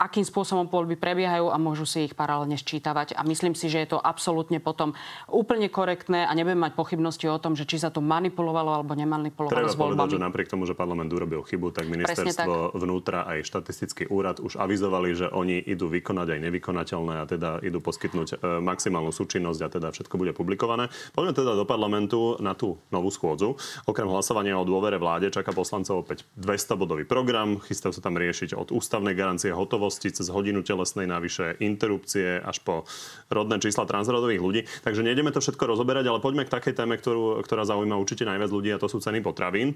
akým 0.00 0.24
spôsobom 0.24 0.72
voľby 0.72 0.96
prebiehajú 0.96 1.52
a 1.52 1.60
môžu 1.60 1.84
si 1.84 2.08
ich 2.08 2.16
paralelne 2.16 2.56
sčítavať. 2.56 3.12
A 3.12 3.24
myslím 3.28 3.52
si, 3.52 3.68
že 3.68 3.84
je 3.84 3.92
to 3.92 4.00
absolútne 4.00 4.56
potom 4.56 4.96
úplne 5.28 5.68
korektné 5.68 5.97
korektné 5.98 6.30
a 6.30 6.32
nebudem 6.38 6.62
mať 6.62 6.78
pochybnosti 6.78 7.26
o 7.26 7.42
tom, 7.42 7.58
že 7.58 7.66
či 7.66 7.82
sa 7.82 7.90
to 7.90 7.98
manipulovalo 7.98 8.70
alebo 8.70 8.94
nemanipulovalo 8.94 9.50
Treba 9.50 9.66
s 9.66 9.74
voľbami. 9.74 10.06
povedať, 10.06 10.14
že 10.14 10.22
napriek 10.22 10.46
tomu, 10.46 10.62
že 10.62 10.78
parlament 10.78 11.10
urobil 11.10 11.42
chybu, 11.42 11.74
tak 11.74 11.90
ministerstvo 11.90 12.70
tak. 12.70 12.78
vnútra 12.78 13.26
aj 13.26 13.42
štatistický 13.42 14.06
úrad 14.06 14.38
už 14.38 14.62
avizovali, 14.62 15.18
že 15.18 15.26
oni 15.26 15.58
idú 15.58 15.90
vykonať 15.90 16.38
aj 16.38 16.40
nevykonateľné 16.46 17.14
a 17.18 17.24
teda 17.26 17.50
idú 17.66 17.82
poskytnúť 17.82 18.28
e, 18.30 18.62
maximálnu 18.62 19.10
súčinnosť 19.10 19.60
a 19.66 19.68
teda 19.74 19.88
všetko 19.90 20.14
bude 20.14 20.30
publikované. 20.38 20.86
Poďme 21.10 21.34
teda 21.34 21.58
do 21.58 21.66
parlamentu 21.66 22.38
na 22.38 22.54
tú 22.54 22.78
novú 22.94 23.10
schôdzu. 23.10 23.58
Okrem 23.90 24.06
hlasovania 24.06 24.54
o 24.54 24.62
dôvere 24.62 25.02
vláde 25.02 25.34
čaká 25.34 25.50
poslancov 25.50 26.06
opäť 26.06 26.22
200-bodový 26.38 27.10
program. 27.10 27.58
Chystajú 27.58 27.98
sa 27.98 28.02
tam 28.06 28.14
riešiť 28.14 28.54
od 28.54 28.70
ústavnej 28.70 29.18
garancie 29.18 29.50
hotovosti 29.50 30.14
cez 30.14 30.30
hodinu 30.30 30.62
telesnej 30.62 31.10
navyše 31.10 31.58
interrupcie 31.58 32.38
až 32.38 32.62
po 32.62 32.86
rodné 33.26 33.58
čísla 33.58 33.82
transrodových 33.82 34.42
ľudí. 34.44 34.60
Takže 34.84 35.02
nejdeme 35.02 35.34
to 35.34 35.42
všetko 35.42 35.64
rozoberať 35.64 35.87
rozoberať, 35.88 36.04
ale 36.12 36.20
poďme 36.20 36.44
k 36.44 36.52
takej 36.52 36.74
téme, 36.76 37.00
ktorú, 37.00 37.40
ktorá 37.40 37.64
zaujíma 37.64 37.96
určite 37.96 38.28
najviac 38.28 38.52
ľudí 38.52 38.68
a 38.76 38.82
to 38.82 38.92
sú 38.92 39.00
ceny 39.00 39.24
potravín. 39.24 39.72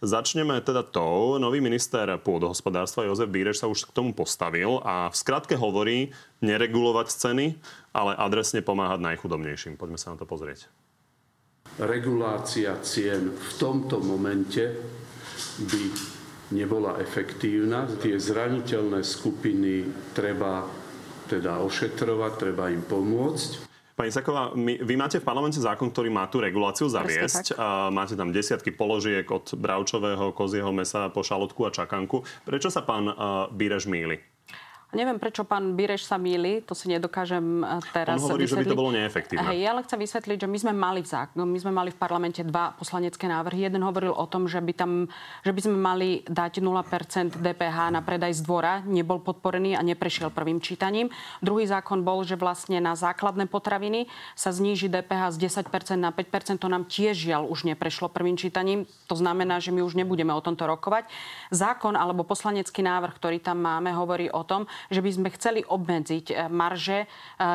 Začneme 0.00 0.56
teda 0.64 0.80
to. 0.80 1.36
Nový 1.36 1.60
minister 1.60 2.08
pôdohospodárstva 2.16 3.04
Jozef 3.04 3.28
Bíreš 3.28 3.60
sa 3.60 3.68
už 3.68 3.84
k 3.84 3.92
tomu 3.92 4.16
postavil 4.16 4.80
a 4.80 5.12
v 5.12 5.16
skratke 5.20 5.60
hovorí 5.60 6.16
neregulovať 6.40 7.12
ceny, 7.12 7.46
ale 7.92 8.16
adresne 8.16 8.64
pomáhať 8.64 9.04
najchudobnejším. 9.04 9.76
Poďme 9.76 10.00
sa 10.00 10.16
na 10.16 10.16
to 10.16 10.24
pozrieť. 10.24 10.64
Regulácia 11.76 12.80
cien 12.80 13.28
v 13.36 13.50
tomto 13.60 14.00
momente 14.00 14.64
by 15.68 15.84
nebola 16.56 16.96
efektívna. 17.04 17.84
Tie 18.00 18.16
zraniteľné 18.16 19.04
skupiny 19.04 19.84
treba 20.16 20.64
teda 21.28 21.60
ošetrovať, 21.62 22.32
treba 22.40 22.72
im 22.72 22.80
pomôcť. 22.80 23.69
Pani 24.00 24.16
Saková, 24.16 24.56
my, 24.56 24.80
vy 24.80 24.96
máte 24.96 25.20
v 25.20 25.28
parlamente 25.28 25.60
zákon, 25.60 25.92
ktorý 25.92 26.08
má 26.08 26.24
tú 26.24 26.40
reguláciu 26.40 26.88
zaviesť. 26.88 27.52
A 27.60 27.92
máte 27.92 28.16
tam 28.16 28.32
desiatky 28.32 28.72
položiek 28.72 29.28
od 29.28 29.52
bravčového, 29.52 30.32
kozieho 30.32 30.72
mesa 30.72 31.12
po 31.12 31.20
šalotku 31.20 31.68
a 31.68 31.70
čakanku. 31.70 32.24
Prečo 32.48 32.72
sa 32.72 32.80
pán 32.80 33.12
uh, 33.12 33.52
Bíreš 33.52 33.84
míli? 33.92 34.16
Neviem, 34.90 35.22
prečo 35.22 35.46
pán 35.46 35.78
Bireš 35.78 36.02
sa 36.02 36.18
míli, 36.18 36.66
to 36.66 36.74
si 36.74 36.90
nedokážem 36.90 37.62
e, 37.62 37.78
teraz 37.94 38.18
On 38.18 38.34
hovorí, 38.34 38.42
vysvetliť. 38.42 38.66
že 38.66 38.66
by 38.66 38.74
to 38.74 38.80
bolo 38.82 38.90
neefektívne. 38.90 39.46
Hej, 39.46 39.58
ja 39.62 39.70
len 39.70 39.82
chcem 39.86 40.00
vysvetliť, 40.02 40.38
že 40.42 40.48
my 40.50 40.58
sme 40.58 40.72
mali 40.74 41.00
v 41.06 41.08
zák- 41.08 41.38
my 41.38 41.58
sme 41.62 41.70
mali 41.70 41.94
v 41.94 41.98
parlamente 41.98 42.42
dva 42.42 42.74
poslanecké 42.74 43.30
návrhy. 43.30 43.70
Jeden 43.70 43.86
hovoril 43.86 44.10
o 44.10 44.26
tom, 44.26 44.50
že 44.50 44.58
by, 44.58 44.72
tam, 44.74 45.06
že 45.46 45.54
by 45.54 45.60
sme 45.62 45.76
mali 45.78 46.26
dať 46.26 46.58
0% 46.58 47.38
DPH 47.38 47.78
na 47.94 48.02
predaj 48.02 48.34
z 48.34 48.42
dvora. 48.42 48.82
Nebol 48.82 49.22
podporený 49.22 49.78
a 49.78 49.82
neprešiel 49.86 50.34
prvým 50.34 50.58
čítaním. 50.58 51.06
Druhý 51.38 51.70
zákon 51.70 52.02
bol, 52.02 52.26
že 52.26 52.34
vlastne 52.34 52.82
na 52.82 52.98
základné 52.98 53.46
potraviny 53.46 54.10
sa 54.34 54.50
zníži 54.50 54.90
DPH 54.90 55.38
z 55.38 55.54
10% 55.54 56.02
na 56.02 56.10
5%. 56.10 56.58
To 56.58 56.66
nám 56.66 56.90
tiež 56.90 57.14
žiaľ 57.14 57.46
už 57.46 57.62
neprešlo 57.62 58.10
prvým 58.10 58.34
čítaním. 58.34 58.90
To 59.06 59.14
znamená, 59.14 59.62
že 59.62 59.70
my 59.70 59.86
už 59.86 59.94
nebudeme 59.94 60.34
o 60.34 60.42
tomto 60.42 60.66
rokovať. 60.66 61.06
Zákon 61.54 61.94
alebo 61.94 62.26
poslanecký 62.26 62.82
návrh, 62.82 63.14
ktorý 63.14 63.38
tam 63.38 63.62
máme, 63.62 63.94
hovorí 63.94 64.26
o 64.34 64.42
tom, 64.42 64.66
že 64.88 65.04
by 65.04 65.10
sme 65.12 65.28
chceli 65.36 65.60
obmedziť 65.60 66.26
eh, 66.32 66.36
marže 66.48 67.04
eh, 67.04 67.08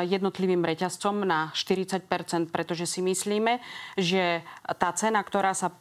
jednotlivým 0.05 0.62
reťazcom 0.62 1.25
na 1.25 1.50
40% 1.58 2.05
pretože 2.53 2.86
si 2.86 3.01
myslíme, 3.01 3.58
že 3.98 4.46
tá 4.77 4.94
cena, 4.94 5.25
ktorá 5.25 5.58
sa 5.58 5.74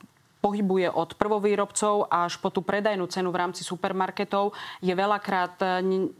pohybuje 0.44 0.92
od 0.92 1.16
prvovýrobcov 1.16 2.12
až 2.12 2.36
po 2.36 2.52
tú 2.52 2.60
predajnú 2.60 3.08
cenu 3.08 3.32
v 3.32 3.40
rámci 3.40 3.64
supermarketov, 3.64 4.52
je 4.84 4.92
veľakrát 4.92 5.56
eh, 5.64 6.12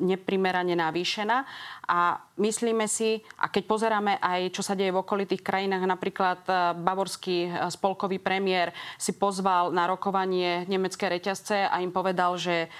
neprimerane 0.00 0.76
navýšená. 0.76 1.48
A 1.90 2.22
myslíme 2.38 2.86
si, 2.86 3.18
a 3.40 3.50
keď 3.50 3.62
pozeráme 3.66 4.12
aj, 4.22 4.54
čo 4.54 4.62
sa 4.62 4.78
deje 4.78 4.94
v 4.94 5.02
okolitých 5.02 5.42
krajinách, 5.42 5.90
napríklad 5.90 6.40
e, 6.46 6.52
bavorský 6.78 7.50
e, 7.50 7.66
spolkový 7.66 8.22
premiér 8.22 8.70
si 8.94 9.18
pozval 9.18 9.74
na 9.74 9.90
rokovanie 9.90 10.68
nemecké 10.70 11.10
reťazce 11.10 11.66
a 11.66 11.82
im 11.82 11.90
povedal, 11.90 12.38
že 12.38 12.70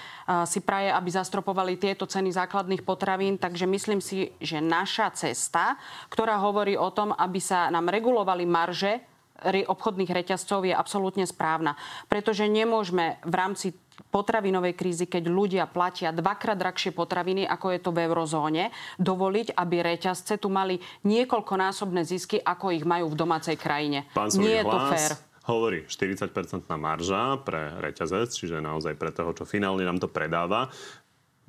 si 0.47 0.63
praje, 0.63 0.87
aby 0.87 1.11
zastropovali 1.11 1.75
tieto 1.75 2.07
ceny 2.07 2.31
základných 2.31 2.87
potravín. 2.87 3.35
Takže 3.35 3.67
myslím 3.67 3.99
si, 3.99 4.31
že 4.39 4.63
naša 4.63 5.11
cesta, 5.11 5.75
ktorá 6.07 6.39
hovorí 6.39 6.79
o 6.79 6.87
tom, 6.87 7.11
aby 7.11 7.43
sa 7.43 7.67
nám 7.67 7.91
regulovali 7.91 8.47
marže 8.47 9.10
obchodných 9.43 10.11
reťazcov 10.13 10.69
je 10.69 10.73
absolútne 10.73 11.25
správna. 11.25 11.75
Pretože 12.05 12.45
nemôžeme 12.45 13.17
v 13.25 13.33
rámci 13.33 13.67
potravinovej 14.09 14.73
krízy, 14.73 15.05
keď 15.05 15.29
ľudia 15.29 15.65
platia 15.69 16.09
dvakrát 16.09 16.57
drahšie 16.57 16.95
potraviny, 16.95 17.45
ako 17.45 17.67
je 17.75 17.79
to 17.81 17.91
v 17.93 18.01
eurozóne, 18.09 18.63
dovoliť, 18.97 19.53
aby 19.53 19.75
reťazce 19.83 20.41
tu 20.41 20.49
mali 20.49 20.81
niekoľkonásobné 21.05 22.01
zisky, 22.01 22.41
ako 22.41 22.73
ich 22.73 22.85
majú 22.87 23.13
v 23.13 23.19
domácej 23.19 23.59
krajine. 23.59 24.09
Pán 24.17 24.33
Nie 24.37 24.63
je 24.63 24.65
to 24.65 24.79
fér 24.89 25.13
hovorí 25.41 25.89
40-percentná 25.89 26.77
marža 26.77 27.41
pre 27.41 27.75
reťazec, 27.81 28.29
čiže 28.29 28.61
naozaj 28.61 28.93
pre 28.93 29.09
toho, 29.09 29.33
čo 29.33 29.43
finálne 29.43 29.81
nám 29.81 29.97
to 29.97 30.07
predáva. 30.07 30.69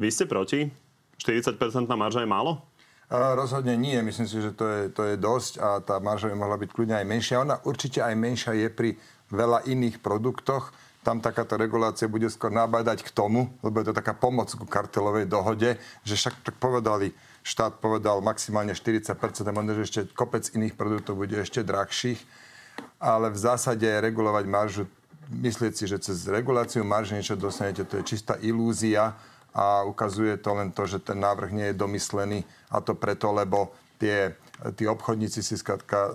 Vy 0.00 0.08
ste 0.08 0.24
proti? 0.24 0.66
40-percentná 1.20 1.94
marža 1.94 2.24
je 2.24 2.30
málo? 2.30 2.64
Rozhodne 3.12 3.76
nie. 3.76 4.00
Myslím 4.00 4.24
si, 4.24 4.40
že 4.40 4.56
to 4.56 4.64
je, 4.64 4.80
to 4.88 5.02
je 5.04 5.20
dosť 5.20 5.52
a 5.60 5.68
tá 5.84 6.00
marža 6.00 6.32
by 6.32 6.36
mohla 6.36 6.56
byť 6.56 6.70
kľudne 6.72 6.96
aj 6.96 7.06
menšia. 7.06 7.44
Ona 7.44 7.60
určite 7.68 8.00
aj 8.00 8.16
menšia 8.16 8.56
je 8.56 8.72
pri 8.72 8.90
veľa 9.28 9.68
iných 9.68 10.00
produktoch 10.00 10.72
tam 11.02 11.18
takáto 11.18 11.58
regulácia 11.58 12.06
bude 12.06 12.30
skôr 12.30 12.54
nabádať 12.54 13.02
k 13.02 13.10
tomu, 13.10 13.50
lebo 13.58 13.82
je 13.82 13.90
to 13.90 13.98
taká 13.98 14.14
pomoc 14.14 14.46
ku 14.54 14.62
kartelovej 14.62 15.26
dohode, 15.26 15.74
že 16.06 16.14
však 16.14 16.46
tak 16.46 16.56
povedali, 16.62 17.10
štát 17.42 17.82
povedal 17.82 18.22
maximálne 18.22 18.70
40%, 18.70 19.10
a 19.18 19.50
možno, 19.50 19.74
že 19.82 19.90
ešte 19.90 20.00
kopec 20.14 20.46
iných 20.54 20.78
produktov 20.78 21.18
bude 21.18 21.34
ešte 21.34 21.66
drahších, 21.66 22.22
ale 23.02 23.34
v 23.34 23.38
zásade 23.38 23.86
regulovať 23.90 24.44
maržu, 24.46 24.84
myslieť 25.26 25.72
si, 25.74 25.84
že 25.90 25.98
cez 25.98 26.22
reguláciu 26.30 26.86
marže 26.86 27.18
niečo 27.18 27.34
dostanete, 27.34 27.82
to 27.82 27.98
je 27.98 28.06
čistá 28.06 28.38
ilúzia 28.38 29.18
a 29.52 29.84
ukazuje 29.84 30.36
to 30.40 30.56
len 30.56 30.72
to, 30.72 30.88
že 30.88 31.04
ten 31.04 31.20
návrh 31.20 31.50
nie 31.52 31.66
je 31.70 31.80
domyslený 31.80 32.40
a 32.72 32.80
to 32.80 32.96
preto, 32.96 33.32
lebo 33.32 33.72
tie 34.00 34.32
tí 34.70 34.86
obchodníci 34.86 35.42
si 35.42 35.58
skladka 35.58 36.06
e, 36.06 36.12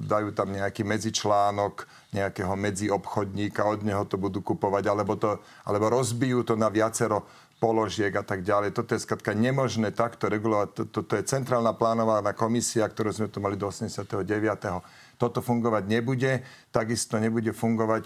dajú 0.00 0.32
tam 0.32 0.48
nejaký 0.48 0.80
medzičlánok 0.80 1.84
nejakého 2.16 2.56
medziobchodníka, 2.56 3.68
od 3.68 3.84
neho 3.84 4.08
to 4.08 4.16
budú 4.16 4.40
kupovať, 4.40 4.88
alebo, 4.88 5.20
to, 5.20 5.36
alebo 5.68 5.92
rozbijú 5.92 6.48
to 6.48 6.56
na 6.56 6.72
viacero 6.72 7.28
položiek 7.60 8.12
a 8.16 8.24
tak 8.24 8.40
ďalej. 8.40 8.72
Toto 8.72 8.96
je 8.96 9.04
skladka 9.04 9.36
nemožné 9.36 9.92
takto 9.92 10.28
regulovať. 10.32 10.88
Toto 10.88 11.12
je 11.12 11.28
centrálna 11.28 11.76
plánovaná 11.76 12.32
komisia, 12.32 12.88
ktorú 12.88 13.12
sme 13.12 13.28
tu 13.28 13.44
mali 13.44 13.60
do 13.60 13.68
89. 13.68 14.16
Toto 15.16 15.40
fungovať 15.40 15.84
nebude. 15.88 16.44
Takisto 16.68 17.16
nebude 17.16 17.52
fungovať, 17.52 18.02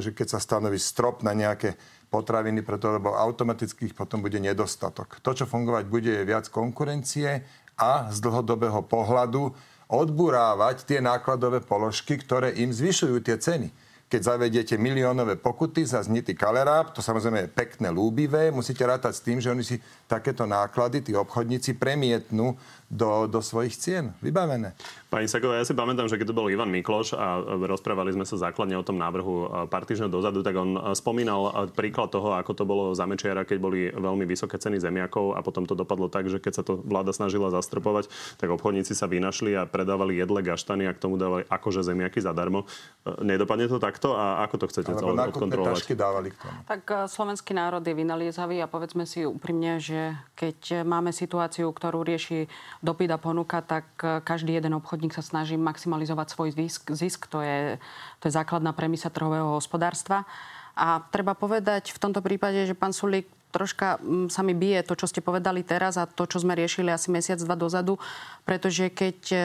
že 0.00 0.10
keď 0.12 0.36
sa 0.36 0.40
stanoví 0.40 0.76
strop 0.76 1.24
na 1.24 1.32
nejaké 1.32 1.76
potraviny, 2.12 2.60
preto, 2.60 2.92
lebo 2.92 3.16
automaticky 3.16 3.88
ich 3.88 3.96
potom 3.96 4.20
bude 4.20 4.36
nedostatok. 4.36 5.16
To, 5.24 5.32
čo 5.32 5.48
fungovať 5.48 5.84
bude, 5.88 6.12
je 6.12 6.28
viac 6.28 6.52
konkurencie, 6.52 7.40
a 7.82 8.12
z 8.12 8.22
dlhodobého 8.22 8.84
pohľadu 8.84 9.52
odburávať 9.92 10.88
tie 10.88 10.98
nákladové 11.04 11.60
položky, 11.60 12.16
ktoré 12.16 12.54
im 12.56 12.72
zvyšujú 12.72 13.16
tie 13.20 13.36
ceny. 13.36 13.68
Keď 14.08 14.20
zavediete 14.28 14.76
miliónové 14.76 15.40
pokuty 15.40 15.88
za 15.88 16.04
znitý 16.04 16.36
kaleráb, 16.36 16.92
to 16.92 17.00
samozrejme 17.00 17.48
je 17.48 17.56
pekné, 17.56 17.88
lúbivé, 17.88 18.52
musíte 18.52 18.84
rátať 18.84 19.12
s 19.16 19.24
tým, 19.24 19.40
že 19.40 19.48
oni 19.48 19.64
si 19.64 19.80
takéto 20.04 20.44
náklady, 20.44 21.00
tí 21.00 21.12
obchodníci, 21.16 21.80
premietnú 21.80 22.52
do, 22.92 23.24
do 23.24 23.40
svojich 23.40 23.72
cien. 23.72 24.12
Vybavené. 24.20 24.76
Pani 25.08 25.24
Saková, 25.24 25.56
ja 25.56 25.64
si 25.64 25.72
pamätám, 25.72 26.12
že 26.12 26.20
keď 26.20 26.28
to 26.28 26.36
bol 26.36 26.52
Ivan 26.52 26.68
Mikloš 26.68 27.16
a 27.16 27.40
rozprávali 27.64 28.12
sme 28.12 28.28
sa 28.28 28.36
základne 28.36 28.76
o 28.76 28.84
tom 28.84 29.00
návrhu 29.00 29.68
pár 29.72 29.88
týždňov 29.88 30.12
dozadu, 30.12 30.44
tak 30.44 30.52
on 30.56 30.76
spomínal 30.92 31.72
príklad 31.72 32.12
toho, 32.12 32.36
ako 32.36 32.52
to 32.52 32.64
bolo 32.68 32.92
za 32.92 33.08
Mečiara, 33.08 33.48
keď 33.48 33.58
boli 33.60 33.88
veľmi 33.88 34.28
vysoké 34.28 34.60
ceny 34.60 34.76
zemiakov 34.76 35.32
a 35.36 35.40
potom 35.40 35.64
to 35.64 35.72
dopadlo 35.72 36.12
tak, 36.12 36.28
že 36.28 36.36
keď 36.36 36.52
sa 36.52 36.62
to 36.64 36.84
vláda 36.84 37.16
snažila 37.16 37.48
zastropovať, 37.48 38.12
tak 38.36 38.52
obchodníci 38.52 38.92
sa 38.92 39.08
vynašli 39.08 39.56
a 39.56 39.64
predávali 39.64 40.20
jedle 40.20 40.44
gaštany 40.44 40.84
a 40.84 40.92
k 40.92 41.00
tomu 41.00 41.16
dávali 41.16 41.48
akože 41.48 41.80
zemiaky 41.80 42.20
zadarmo. 42.20 42.68
Nedopadne 43.24 43.72
to 43.72 43.80
takto 43.80 44.12
a 44.12 44.44
ako 44.44 44.64
to 44.64 44.66
chcete 44.68 44.92
Alebo 44.92 45.16
odkontrolovať? 45.16 45.96
dávali 45.96 46.28
k 46.32 46.36
tomu. 46.40 46.56
Tak 46.68 46.82
e, 46.88 46.94
slovenský 47.08 47.52
národ 47.56 47.84
je 47.84 47.94
vynaliezavý 47.96 48.60
a 48.64 48.68
povedzme 48.68 49.04
si 49.04 49.24
úprimne, 49.24 49.80
že 49.80 50.16
keď 50.36 50.84
máme 50.84 51.12
situáciu, 51.12 51.68
ktorú 51.72 52.04
rieši 52.04 52.48
dopyt 52.82 53.10
a 53.14 53.18
ponuka, 53.18 53.62
tak 53.62 53.86
e, 54.02 54.18
každý 54.20 54.58
jeden 54.58 54.74
obchodník 54.74 55.14
sa 55.14 55.22
snaží 55.22 55.54
maximalizovať 55.54 56.34
svoj 56.34 56.50
zisk. 56.58 56.90
zisk. 56.90 57.30
To, 57.30 57.40
je, 57.40 57.78
to 58.18 58.28
je 58.28 58.34
základná 58.34 58.74
premisa 58.74 59.08
trhového 59.08 59.54
hospodárstva. 59.54 60.26
A 60.74 61.00
treba 61.14 61.38
povedať 61.38 61.94
v 61.94 62.02
tomto 62.02 62.20
prípade, 62.20 62.66
že 62.66 62.74
pán 62.74 62.90
Sulík 62.90 63.30
troška 63.52 64.00
sa 64.32 64.40
mi 64.40 64.56
bije 64.56 64.80
to, 64.82 64.96
čo 64.96 65.04
ste 65.04 65.20
povedali 65.20 65.60
teraz 65.60 66.00
a 66.00 66.08
to, 66.08 66.24
čo 66.24 66.40
sme 66.40 66.56
riešili 66.56 66.88
asi 66.88 67.12
mesiac, 67.12 67.36
dva 67.38 67.54
dozadu, 67.54 68.00
pretože 68.42 68.90
keď 68.90 69.18
e, 69.30 69.38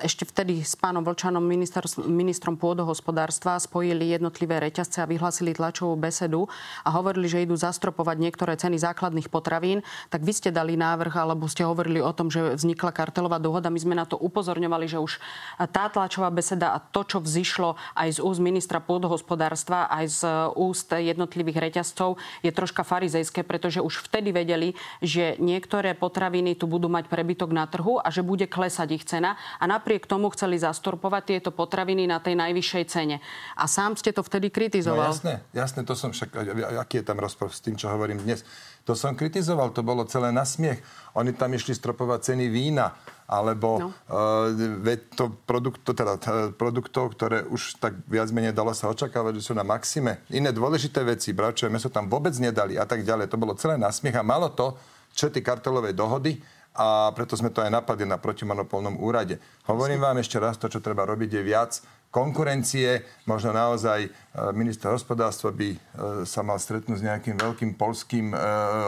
ešte 0.00 0.24
vtedy 0.24 0.64
s 0.64 0.72
pánom 0.72 1.04
Vlčanom, 1.04 1.44
minister, 1.44 1.84
ministrom 2.08 2.56
pôdohospodárstva, 2.56 3.60
spojili 3.60 4.16
jednotlivé 4.16 4.64
reťazce 4.64 5.04
a 5.04 5.10
vyhlasili 5.10 5.52
tlačovú 5.52 5.92
besedu 5.92 6.48
a 6.80 6.96
hovorili, 6.96 7.28
že 7.28 7.44
idú 7.44 7.52
zastropovať 7.52 8.16
niektoré 8.16 8.56
ceny 8.56 8.80
základných 8.80 9.28
potravín, 9.28 9.84
tak 10.08 10.24
vy 10.24 10.32
ste 10.32 10.48
dali 10.48 10.72
návrh 10.72 11.12
alebo 11.12 11.44
ste 11.52 11.68
hovorili 11.68 12.00
o 12.00 12.08
tom, 12.16 12.32
že 12.32 12.56
vznikla 12.56 12.96
kartelová 12.96 13.36
dohoda. 13.36 13.68
My 13.68 13.76
sme 13.76 13.92
na 13.92 14.08
to 14.08 14.16
upozorňovali, 14.16 14.88
že 14.88 15.04
už 15.04 15.20
tá 15.68 15.92
tlačová 15.92 16.32
beseda 16.32 16.72
a 16.72 16.80
to, 16.80 17.04
čo 17.04 17.20
vzýšlo 17.20 17.76
aj 17.92 18.16
z 18.16 18.18
úst 18.24 18.40
ministra 18.40 18.80
pôdohospodárstva, 18.80 19.92
aj 19.92 20.04
z 20.08 20.20
úst 20.56 20.88
jednotlivých 20.96 21.60
reťazcov, 21.68 22.16
je 22.40 22.48
troška 22.56 22.88
farizejské, 22.88 23.44
pretože 23.44 23.84
už 23.84 24.00
vtedy 24.08 24.32
vedeli, 24.32 24.72
že 25.04 25.36
niektoré 25.36 25.92
potraviny 25.92 26.56
tu 26.56 26.64
budú 26.64 26.88
mať 26.88 27.12
prebytok 27.12 27.52
na 27.52 27.68
trhu 27.68 28.00
a 28.00 28.08
že 28.08 28.24
bude 28.24 28.48
klesať 28.48 28.88
ich 28.96 29.04
cena 29.04 29.36
a 29.58 29.64
napriek 29.66 30.06
tomu 30.06 30.30
chceli 30.32 30.58
zastorpovať 30.58 31.22
tieto 31.36 31.50
potraviny 31.50 32.06
na 32.06 32.22
tej 32.22 32.38
najvyššej 32.38 32.84
cene. 32.88 33.18
A 33.58 33.66
sám 33.66 33.98
ste 33.98 34.14
to 34.14 34.22
vtedy 34.22 34.48
kritizoval. 34.54 35.10
No 35.10 35.14
jasné, 35.14 35.34
jasné, 35.52 35.80
to 35.82 35.98
som 35.98 36.14
však, 36.14 36.30
aký 36.78 37.02
je 37.02 37.06
tam 37.06 37.18
rozpor 37.18 37.50
s 37.50 37.60
tým, 37.62 37.74
čo 37.74 37.90
hovorím 37.90 38.22
dnes. 38.22 38.46
To 38.88 38.96
som 38.96 39.12
kritizoval, 39.12 39.76
to 39.76 39.84
bolo 39.84 40.08
celé 40.08 40.32
na 40.32 40.48
smiech. 40.48 40.80
Oni 41.12 41.36
tam 41.36 41.52
išli 41.52 41.76
stropovať 41.76 42.32
ceny 42.32 42.48
vína, 42.48 42.96
alebo 43.28 43.76
no. 43.76 43.88
uh, 44.08 44.96
to 45.12 45.28
produkt, 45.44 45.84
to 45.84 45.92
teda, 45.92 46.16
uh, 46.16 46.48
produktov, 46.56 47.12
ktoré 47.12 47.44
už 47.44 47.76
tak 47.76 48.00
viac 48.08 48.32
menej 48.32 48.56
dalo 48.56 48.72
sa 48.72 48.88
očakávať, 48.88 49.36
že 49.36 49.52
sú 49.52 49.52
na 49.52 49.60
maxime. 49.60 50.24
Iné 50.32 50.56
dôležité 50.56 51.04
veci, 51.04 51.36
bravčové 51.36 51.68
meso 51.68 51.92
tam 51.92 52.08
vôbec 52.08 52.32
nedali 52.40 52.80
a 52.80 52.88
tak 52.88 53.04
ďalej. 53.04 53.28
To 53.28 53.36
bolo 53.36 53.52
celé 53.60 53.76
na 53.76 53.92
smiech 53.92 54.16
a 54.16 54.24
malo 54.24 54.48
to, 54.48 54.72
čo 55.12 55.28
tie 55.28 55.44
kartelové 55.44 55.92
dohody, 55.92 56.40
a 56.78 57.10
preto 57.10 57.34
sme 57.34 57.50
to 57.50 57.58
aj 57.58 57.74
napadli 57.74 58.06
na 58.06 58.22
protimonopolnom 58.22 59.02
úrade. 59.02 59.42
Hovorím 59.66 59.98
vám 59.98 60.22
ešte 60.22 60.38
raz, 60.38 60.54
to, 60.54 60.70
čo 60.70 60.78
treba 60.78 61.02
robiť, 61.02 61.30
je 61.34 61.42
viac 61.42 61.72
konkurencie. 62.08 63.04
Možno 63.28 63.52
naozaj 63.52 64.08
e, 64.08 64.10
minister 64.56 64.88
hospodárstva 64.88 65.52
by 65.52 65.68
e, 65.74 65.78
sa 66.24 66.40
mal 66.40 66.56
stretnúť 66.56 67.02
s 67.02 67.06
nejakým 67.06 67.36
veľkým 67.36 67.76
polským 67.76 68.32
e, 68.32 68.36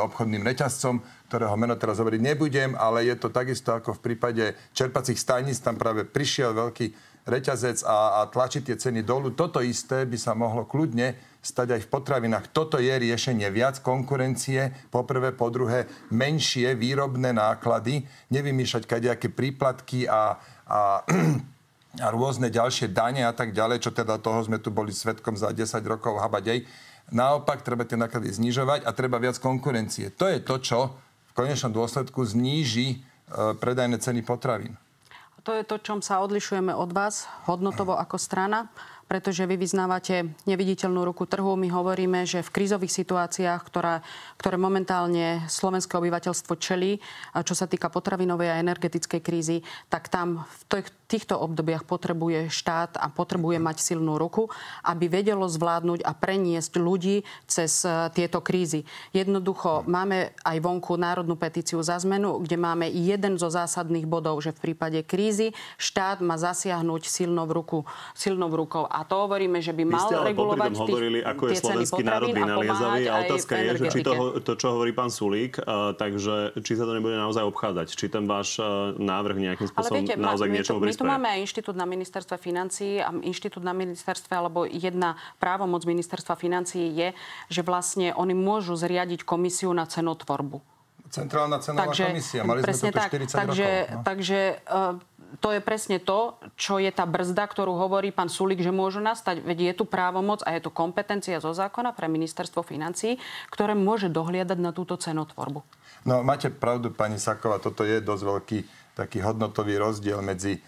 obchodným 0.08 0.40
reťazcom, 0.40 1.04
ktorého 1.28 1.52
meno 1.60 1.76
teraz 1.76 2.00
hovoriť 2.00 2.20
nebudem, 2.20 2.72
ale 2.80 3.04
je 3.04 3.16
to 3.20 3.28
takisto 3.28 3.76
ako 3.76 4.00
v 4.00 4.04
prípade 4.12 4.44
čerpacích 4.72 5.20
staníc. 5.20 5.60
Tam 5.60 5.76
práve 5.76 6.08
prišiel 6.08 6.56
veľký 6.56 7.10
reťazec 7.28 7.84
a, 7.84 8.24
a 8.24 8.30
tlačí 8.32 8.64
tie 8.64 8.80
ceny 8.80 9.04
dolu. 9.04 9.36
Toto 9.36 9.60
isté 9.60 10.08
by 10.08 10.16
sa 10.16 10.32
mohlo 10.32 10.64
kľudne 10.64 11.29
stať 11.40 11.76
aj 11.76 11.80
v 11.84 11.90
potravinách. 11.90 12.52
Toto 12.52 12.76
je 12.76 12.92
riešenie. 12.92 13.48
Viac 13.48 13.80
konkurencie, 13.80 14.72
po 14.92 15.08
prvé, 15.08 15.32
po 15.32 15.48
druhé, 15.48 15.88
menšie 16.12 16.76
výrobné 16.76 17.32
náklady, 17.32 18.04
nevymýšľať 18.28 18.84
kadejaké 18.84 19.32
príplatky 19.32 20.04
a, 20.04 20.36
a 20.68 20.80
a 21.98 22.06
rôzne 22.14 22.46
ďalšie 22.54 22.94
dane 22.94 23.26
a 23.26 23.34
tak 23.34 23.50
ďalej, 23.50 23.82
čo 23.82 23.90
teda 23.90 24.22
toho 24.22 24.38
sme 24.46 24.62
tu 24.62 24.70
boli 24.70 24.94
svetkom 24.94 25.34
za 25.34 25.50
10 25.50 25.82
rokov 25.90 26.22
habadej. 26.22 26.62
Naopak, 27.10 27.66
treba 27.66 27.82
tie 27.82 27.98
náklady 27.98 28.30
znižovať 28.30 28.86
a 28.86 28.94
treba 28.94 29.18
viac 29.18 29.34
konkurencie. 29.42 30.14
To 30.14 30.30
je 30.30 30.38
to, 30.38 30.62
čo 30.62 30.78
v 31.26 31.32
konečnom 31.34 31.74
dôsledku 31.74 32.22
zníži 32.22 32.94
e, 32.94 32.96
predajné 33.58 33.98
ceny 33.98 34.22
potravín. 34.22 34.78
To 35.42 35.50
je 35.50 35.66
to, 35.66 35.82
čom 35.82 35.98
sa 35.98 36.22
odlišujeme 36.22 36.70
od 36.70 36.94
vás 36.94 37.26
hodnotovo 37.50 37.98
ako 37.98 38.14
strana 38.20 38.70
pretože 39.10 39.42
vy 39.42 39.58
vyznávate 39.58 40.38
neviditeľnú 40.46 41.02
ruku 41.02 41.26
trhu. 41.26 41.58
My 41.58 41.66
hovoríme, 41.66 42.22
že 42.30 42.46
v 42.46 42.54
krízových 42.54 42.94
situáciách, 42.94 43.58
ktorá, 43.66 44.06
ktoré 44.38 44.54
momentálne 44.54 45.42
slovenské 45.50 45.98
obyvateľstvo 45.98 46.54
čelí, 46.54 47.02
čo 47.42 47.58
sa 47.58 47.66
týka 47.66 47.90
potravinovej 47.90 48.54
a 48.54 48.62
energetickej 48.62 49.18
krízy, 49.18 49.66
tak 49.90 50.06
tam 50.06 50.46
v 50.70 50.86
týchto 51.10 51.34
obdobiach 51.42 51.82
potrebuje 51.82 52.54
štát 52.54 52.94
a 53.02 53.10
potrebuje 53.10 53.58
mať 53.58 53.82
silnú 53.82 54.14
ruku, 54.14 54.46
aby 54.86 55.10
vedelo 55.10 55.50
zvládnuť 55.50 56.06
a 56.06 56.14
preniesť 56.14 56.78
ľudí 56.78 57.26
cez 57.50 57.82
e, 57.82 58.14
tieto 58.14 58.38
krízy. 58.38 58.86
Jednoducho 59.10 59.82
máme 59.90 60.30
aj 60.46 60.56
vonku 60.62 60.94
národnú 60.94 61.34
petíciu 61.34 61.82
za 61.82 61.98
zmenu, 61.98 62.38
kde 62.46 62.54
máme 62.54 62.86
jeden 62.86 63.34
zo 63.42 63.50
zásadných 63.50 64.06
bodov, 64.06 64.38
že 64.38 64.54
v 64.54 64.70
prípade 64.70 65.02
krízy 65.02 65.50
štát 65.82 66.22
má 66.22 66.38
zasiahnuť 66.38 67.10
silnou, 67.10 67.50
ruku, 67.50 67.82
silnou 68.14 68.54
rukou. 68.54 68.86
A 68.86 68.99
to 69.06 69.26
hovoríme, 69.26 69.62
že 69.62 69.70
by 69.70 69.84
mal 69.86 70.08
regulovať 70.08 70.70
tých, 70.72 70.82
hovorili, 70.82 71.18
ako 71.22 71.42
je 71.48 71.54
slovenský 71.56 72.02
národ 72.02 72.28
vynaliezavý. 72.34 73.02
A 73.06 73.14
otázka 73.24 73.52
je, 73.56 73.68
že 73.80 73.86
či 73.88 74.00
to, 74.02 74.12
to, 74.42 74.52
čo 74.58 74.66
hovorí 74.76 74.90
pán 74.90 75.08
Sulík, 75.08 75.62
uh, 75.62 75.94
takže 75.94 76.58
či 76.60 76.72
sa 76.74 76.84
to 76.84 76.92
nebude 76.92 77.14
naozaj 77.14 77.46
obchádzať. 77.48 77.86
Či 77.94 78.06
ten 78.10 78.24
váš 78.26 78.58
uh, 78.58 78.92
návrh 78.98 79.36
nejakým 79.38 79.68
spôsobom 79.70 80.02
Ale 80.02 80.04
viete, 80.04 80.20
naozaj 80.20 80.46
k 80.48 80.52
niečomu 80.58 80.78
My 80.82 80.94
tu 80.96 81.06
máme 81.06 81.26
aj 81.30 81.38
inštitút 81.46 81.76
na 81.78 81.86
ministerstve 81.86 82.36
financií 82.40 82.98
a 82.98 83.10
inštitút 83.14 83.62
na 83.62 83.74
ministerstve, 83.76 84.32
alebo 84.34 84.66
jedna 84.66 85.16
právomoc 85.38 85.86
ministerstva 85.86 86.34
financií 86.34 86.90
je, 86.92 87.08
že 87.48 87.62
vlastne 87.62 88.12
oni 88.16 88.34
môžu 88.34 88.74
zriadiť 88.76 89.22
komisiu 89.22 89.70
na 89.70 89.86
cenotvorbu. 89.86 90.60
Centrálna 91.10 91.58
cenová 91.58 91.90
takže, 91.90 92.04
komisia. 92.06 92.40
Mali 92.46 92.62
sme 92.62 92.70
to 92.70 92.78
tu 92.78 92.86
40 92.86 92.94
tak, 92.94 93.10
takže, 93.10 93.66
rokov. 93.66 93.90
No. 93.90 94.02
Takže 94.06 94.38
uh, 94.62 94.94
to 95.38 95.54
je 95.54 95.62
presne 95.62 96.02
to, 96.02 96.34
čo 96.58 96.82
je 96.82 96.90
tá 96.90 97.06
brzda, 97.06 97.46
ktorú 97.46 97.78
hovorí 97.78 98.10
pán 98.10 98.26
Sulik, 98.26 98.58
že 98.58 98.74
môžu 98.74 98.98
nastať. 98.98 99.46
Veď 99.46 99.70
je 99.70 99.74
tu 99.78 99.84
právomoc 99.86 100.42
a 100.42 100.58
je 100.58 100.66
tu 100.66 100.74
kompetencia 100.74 101.38
zo 101.38 101.54
zákona 101.54 101.94
pre 101.94 102.10
ministerstvo 102.10 102.66
financií, 102.66 103.22
ktoré 103.54 103.78
môže 103.78 104.10
dohliadať 104.10 104.58
na 104.58 104.74
túto 104.74 104.98
cenotvorbu. 104.98 105.62
No, 106.02 106.26
máte 106.26 106.50
pravdu, 106.50 106.90
pani 106.90 107.22
Saková, 107.22 107.62
toto 107.62 107.86
je 107.86 108.02
dosť 108.02 108.22
veľký 108.26 108.58
taký 108.98 109.22
hodnotový 109.22 109.78
rozdiel 109.78 110.18
medzi 110.20 110.58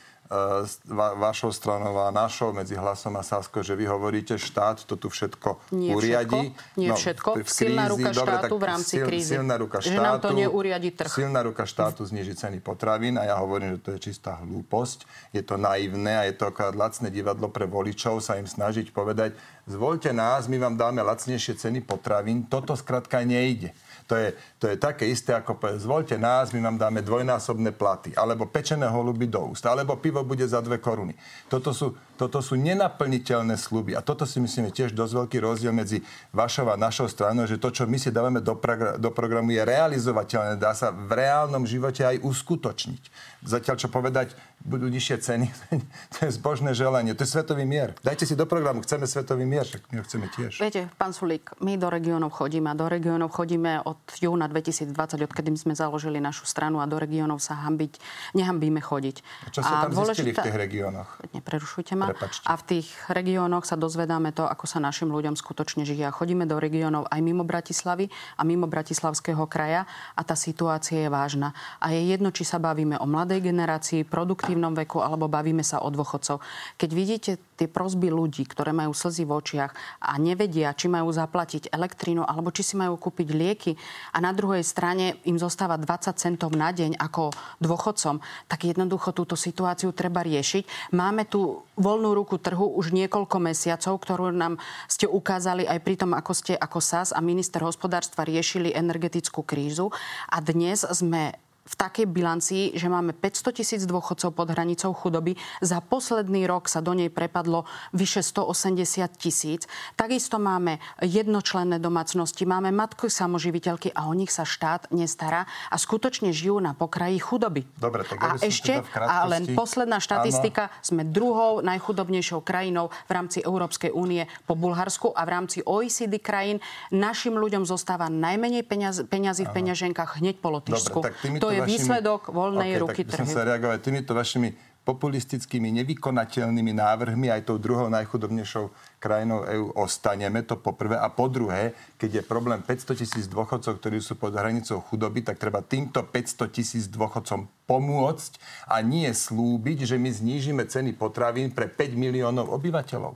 va, 0.88 1.12
vašou 1.14 1.52
stranou 1.52 2.00
a 2.00 2.08
našou, 2.08 2.56
medzi 2.56 2.72
hlasom 2.72 3.12
a 3.16 3.22
Sasko, 3.22 3.60
že 3.60 3.76
vy 3.76 3.84
hovoríte, 3.84 4.40
štát 4.40 4.88
to 4.88 4.96
tu 4.96 5.12
všetko 5.12 5.76
Nie 5.76 5.92
uriadi. 5.92 6.52
Všetko, 6.56 6.80
nie 6.80 6.88
no, 6.88 6.96
všetko. 6.96 7.28
V 7.32 7.44
krízi, 7.44 7.52
silná 7.52 7.84
ruka 7.88 8.10
dobre, 8.10 8.32
štátu 8.32 8.54
v 8.56 8.64
rámci 8.64 8.94
sil, 8.96 9.06
krízy. 9.06 9.32
Silná 9.36 9.54
ruka 9.60 9.76
štátu, 9.80 9.92
že 9.92 9.98
nám 10.00 10.16
to 10.24 10.30
neuriadi 10.32 10.90
trh. 10.96 11.10
Silná 11.12 11.40
ruka 11.44 11.64
štátu 11.68 12.02
zniží 12.08 12.32
ceny 12.32 12.58
potravín 12.64 13.20
a 13.20 13.28
ja 13.28 13.36
hovorím, 13.36 13.76
že 13.76 13.78
to 13.84 13.88
je 13.96 13.98
čistá 14.10 14.40
hlúposť. 14.40 15.04
Je 15.36 15.42
to 15.44 15.60
naivné 15.60 16.16
a 16.16 16.22
je 16.24 16.34
to 16.34 16.48
akorát 16.48 16.72
lacné 16.72 17.12
divadlo 17.12 17.52
pre 17.52 17.68
voličov 17.68 18.24
sa 18.24 18.40
im 18.40 18.48
snažiť 18.48 18.94
povedať, 18.94 19.36
zvolte 19.68 20.10
nás, 20.10 20.48
my 20.48 20.56
vám 20.56 20.74
dáme 20.80 21.04
lacnejšie 21.04 21.60
ceny 21.60 21.84
potravín. 21.84 22.48
Toto 22.48 22.72
skrátka 22.72 23.20
nejde. 23.22 23.76
To 24.12 24.20
je, 24.20 24.28
to 24.60 24.68
je 24.68 24.76
také 24.76 25.08
isté, 25.08 25.32
ako 25.32 25.56
povedať, 25.56 25.88
zvolte 25.88 26.16
nás, 26.20 26.52
my 26.52 26.60
vám 26.60 26.76
dáme 26.76 27.00
dvojnásobné 27.00 27.72
platy, 27.72 28.12
alebo 28.12 28.44
pečené 28.44 28.84
holuby 28.84 29.24
do 29.24 29.56
úst, 29.56 29.64
alebo 29.64 29.96
pivo 29.96 30.20
bude 30.20 30.44
za 30.44 30.60
dve 30.60 30.76
koruny. 30.84 31.16
Toto 31.48 31.72
sú, 31.72 31.96
toto 32.22 32.38
sú 32.38 32.54
nenaplniteľné 32.54 33.58
sluby. 33.58 33.98
A 33.98 34.00
toto 34.00 34.22
si 34.22 34.38
myslíme 34.38 34.70
tiež 34.70 34.94
dosť 34.94 35.26
veľký 35.26 35.38
rozdiel 35.42 35.74
medzi 35.74 36.06
vašou 36.30 36.70
a 36.70 36.78
našou 36.78 37.10
stranou, 37.10 37.50
že 37.50 37.58
to, 37.58 37.74
čo 37.74 37.82
my 37.90 37.98
si 37.98 38.14
dávame 38.14 38.38
do, 38.38 38.54
progr- 38.54 38.94
do 38.94 39.10
programu, 39.10 39.50
je 39.50 39.66
realizovateľné, 39.66 40.54
dá 40.54 40.70
sa 40.70 40.94
v 40.94 41.10
reálnom 41.18 41.66
živote 41.66 42.06
aj 42.06 42.22
uskutočniť. 42.22 43.02
Zatiaľ, 43.42 43.74
čo 43.74 43.90
povedať, 43.90 44.38
budú 44.62 44.86
nižšie 44.86 45.16
ceny, 45.18 45.46
to 46.14 46.30
je 46.30 46.30
zbožné 46.38 46.78
želanie, 46.78 47.10
to 47.18 47.26
je 47.26 47.34
svetový 47.34 47.66
mier. 47.66 47.98
Dajte 48.06 48.22
si 48.22 48.38
do 48.38 48.46
programu, 48.46 48.86
chceme 48.86 49.10
svetový 49.10 49.42
mier, 49.42 49.66
však 49.66 49.82
my 49.90 49.94
ho 49.98 50.04
chceme 50.06 50.26
tiež. 50.30 50.62
Viete, 50.62 50.86
pán 50.94 51.10
Sulík, 51.10 51.58
my 51.58 51.74
do 51.74 51.90
regiónov 51.90 52.30
chodíme 52.30 52.70
a 52.70 52.74
do 52.78 52.86
regiónov 52.86 53.34
chodíme 53.34 53.82
od 53.82 53.98
júna 54.22 54.46
2020, 54.46 54.94
odkedy 55.26 55.50
sme 55.58 55.74
založili 55.74 56.22
našu 56.22 56.46
stranu 56.46 56.78
a 56.78 56.86
do 56.86 57.02
regiónov 57.02 57.42
sa 57.42 57.58
hambiť, 57.66 57.98
nehambíme 58.38 58.78
chodiť. 58.78 59.16
A 59.42 59.50
čo 59.50 59.66
sa 59.66 59.90
tam 59.90 59.98
dôležitá... 59.98 60.22
zistili 60.22 60.38
v 60.38 60.46
tých 60.46 60.58
regiónoch? 60.62 61.10
Neprerušujte 61.34 61.98
ma. 61.98 62.11
Prepačte. 62.12 62.44
A 62.44 62.60
v 62.60 62.62
tých 62.68 62.92
regiónoch 63.08 63.64
sa 63.64 63.80
dozvedáme 63.80 64.36
to, 64.36 64.44
ako 64.44 64.68
sa 64.68 64.84
našim 64.84 65.08
ľuďom 65.08 65.32
skutočne 65.32 65.88
žije. 65.88 66.04
A 66.04 66.12
chodíme 66.12 66.44
do 66.44 66.60
regiónov 66.60 67.08
aj 67.08 67.20
mimo 67.24 67.48
Bratislavy 67.48 68.12
a 68.36 68.44
mimo 68.44 68.68
Bratislavského 68.68 69.48
kraja 69.48 69.88
a 70.12 70.20
tá 70.20 70.36
situácia 70.36 71.00
je 71.00 71.08
vážna. 71.08 71.56
A 71.80 71.96
je 71.96 72.12
jedno, 72.12 72.28
či 72.28 72.44
sa 72.44 72.60
bavíme 72.60 73.00
o 73.00 73.08
mladej 73.08 73.40
generácii, 73.40 74.04
produktívnom 74.04 74.76
veku 74.76 75.00
alebo 75.00 75.32
bavíme 75.32 75.64
sa 75.64 75.80
o 75.80 75.88
dôchodcov. 75.88 76.44
Keď 76.76 76.90
vidíte 76.92 77.30
tie 77.62 77.70
prosby 77.70 78.10
ľudí, 78.10 78.42
ktoré 78.42 78.74
majú 78.74 78.90
slzy 78.90 79.22
v 79.22 79.38
očiach 79.38 79.70
a 80.02 80.18
nevedia, 80.18 80.74
či 80.74 80.90
majú 80.90 81.14
zaplatiť 81.14 81.70
elektrínu 81.70 82.26
alebo 82.26 82.50
či 82.50 82.66
si 82.66 82.74
majú 82.74 82.98
kúpiť 82.98 83.28
lieky 83.30 83.72
a 84.10 84.18
na 84.18 84.34
druhej 84.34 84.66
strane 84.66 85.22
im 85.22 85.38
zostáva 85.38 85.78
20 85.78 86.18
centov 86.18 86.50
na 86.58 86.74
deň 86.74 86.98
ako 86.98 87.30
dôchodcom, 87.62 88.18
tak 88.50 88.66
jednoducho 88.66 89.14
túto 89.14 89.38
situáciu 89.38 89.94
treba 89.94 90.26
riešiť. 90.26 90.90
Máme 90.90 91.22
tu 91.30 91.62
voľnú 91.78 92.18
ruku 92.18 92.42
trhu 92.42 92.74
už 92.74 92.90
niekoľko 92.90 93.38
mesiacov, 93.38 93.94
ktorú 94.02 94.34
nám 94.34 94.58
ste 94.90 95.06
ukázali 95.06 95.62
aj 95.70 95.78
pri 95.86 95.94
tom, 95.94 96.18
ako 96.18 96.32
ste 96.34 96.58
ako 96.58 96.82
SAS 96.82 97.14
a 97.14 97.22
minister 97.22 97.62
hospodárstva 97.62 98.26
riešili 98.26 98.74
energetickú 98.74 99.46
krízu. 99.46 99.94
A 100.26 100.42
dnes 100.42 100.82
sme 100.82 101.38
v 101.62 101.74
takej 101.78 102.10
bilancii, 102.10 102.74
že 102.74 102.90
máme 102.90 103.14
500 103.14 103.58
tisíc 103.62 103.82
dôchodcov 103.86 104.34
pod 104.34 104.50
hranicou 104.50 104.90
chudoby. 104.90 105.38
Za 105.62 105.78
posledný 105.78 106.50
rok 106.50 106.66
sa 106.66 106.82
do 106.82 106.90
nej 106.90 107.06
prepadlo 107.06 107.70
vyše 107.94 108.18
180 108.18 108.82
tisíc. 109.14 109.70
Takisto 109.94 110.42
máme 110.42 110.82
jednočlenné 110.98 111.78
domácnosti, 111.78 112.42
máme 112.42 112.74
matky 112.74 113.06
samoživiteľky 113.06 113.94
a 113.94 114.10
o 114.10 114.14
nich 114.14 114.34
sa 114.34 114.42
štát 114.42 114.90
nestará 114.90 115.46
a 115.70 115.78
skutočne 115.78 116.34
žijú 116.34 116.58
na 116.58 116.74
pokraji 116.74 117.22
chudoby. 117.22 117.62
Dobre, 117.78 118.02
tak 118.10 118.18
a 118.18 118.28
ešte, 118.42 118.82
teda 118.82 119.06
a 119.06 119.16
len 119.30 119.54
posledná 119.54 120.02
štatistika, 120.02 120.66
Áno. 120.66 120.82
sme 120.82 121.02
druhou 121.06 121.62
najchudobnejšou 121.62 122.42
krajinou 122.42 122.90
v 123.06 123.12
rámci 123.14 123.38
Európskej 123.38 123.94
únie 123.94 124.26
po 124.50 124.58
Bulharsku 124.58 125.14
a 125.14 125.22
v 125.22 125.30
rámci 125.30 125.58
OECD 125.62 126.18
krajín 126.18 126.58
našim 126.90 127.38
ľuďom 127.38 127.62
zostáva 127.62 128.10
najmenej 128.10 128.66
peňaz, 128.66 129.06
peňazí 129.06 129.46
v 129.46 129.54
peňaženkách 129.54 130.18
hneď 130.18 130.42
po 130.42 130.50
Lotyšsku. 130.58 130.98
Dobre, 130.98 131.14
tak 131.14 131.38
to 131.38 131.51
je 131.52 131.60
vašimi... 131.60 131.76
výsledok 131.78 132.22
voľnej 132.32 132.70
okay, 132.76 132.82
ruky 132.82 133.02
trhu. 133.04 133.28
sa 133.28 133.44
reagovať 133.44 133.78
týmito 133.84 134.12
vašimi 134.16 134.72
populistickými, 134.82 135.70
nevykonateľnými 135.78 136.74
návrhmi 136.74 137.30
aj 137.30 137.46
tou 137.46 137.54
druhou 137.54 137.86
najchudobnejšou 137.86 138.66
krajinou 138.98 139.46
EÚ 139.46 139.78
ostaneme, 139.78 140.42
to 140.42 140.58
po 140.58 140.74
prvé. 140.74 140.98
A 140.98 141.06
po 141.06 141.30
druhé, 141.30 141.70
keď 142.02 142.18
je 142.18 142.22
problém 142.26 142.58
500 142.58 142.98
tisíc 142.98 143.24
dôchodcov, 143.30 143.78
ktorí 143.78 144.02
sú 144.02 144.18
pod 144.18 144.34
hranicou 144.34 144.82
chudoby, 144.82 145.22
tak 145.22 145.38
treba 145.38 145.62
týmto 145.62 146.02
500 146.02 146.50
tisíc 146.50 146.90
dôchodcom 146.90 147.46
pomôcť 147.70 148.32
a 148.66 148.82
nie 148.82 149.06
slúbiť, 149.06 149.86
že 149.86 149.96
my 150.02 150.10
znížime 150.10 150.66
ceny 150.66 150.98
potravín 150.98 151.54
pre 151.54 151.70
5 151.70 151.94
miliónov 151.94 152.50
obyvateľov. 152.50 153.14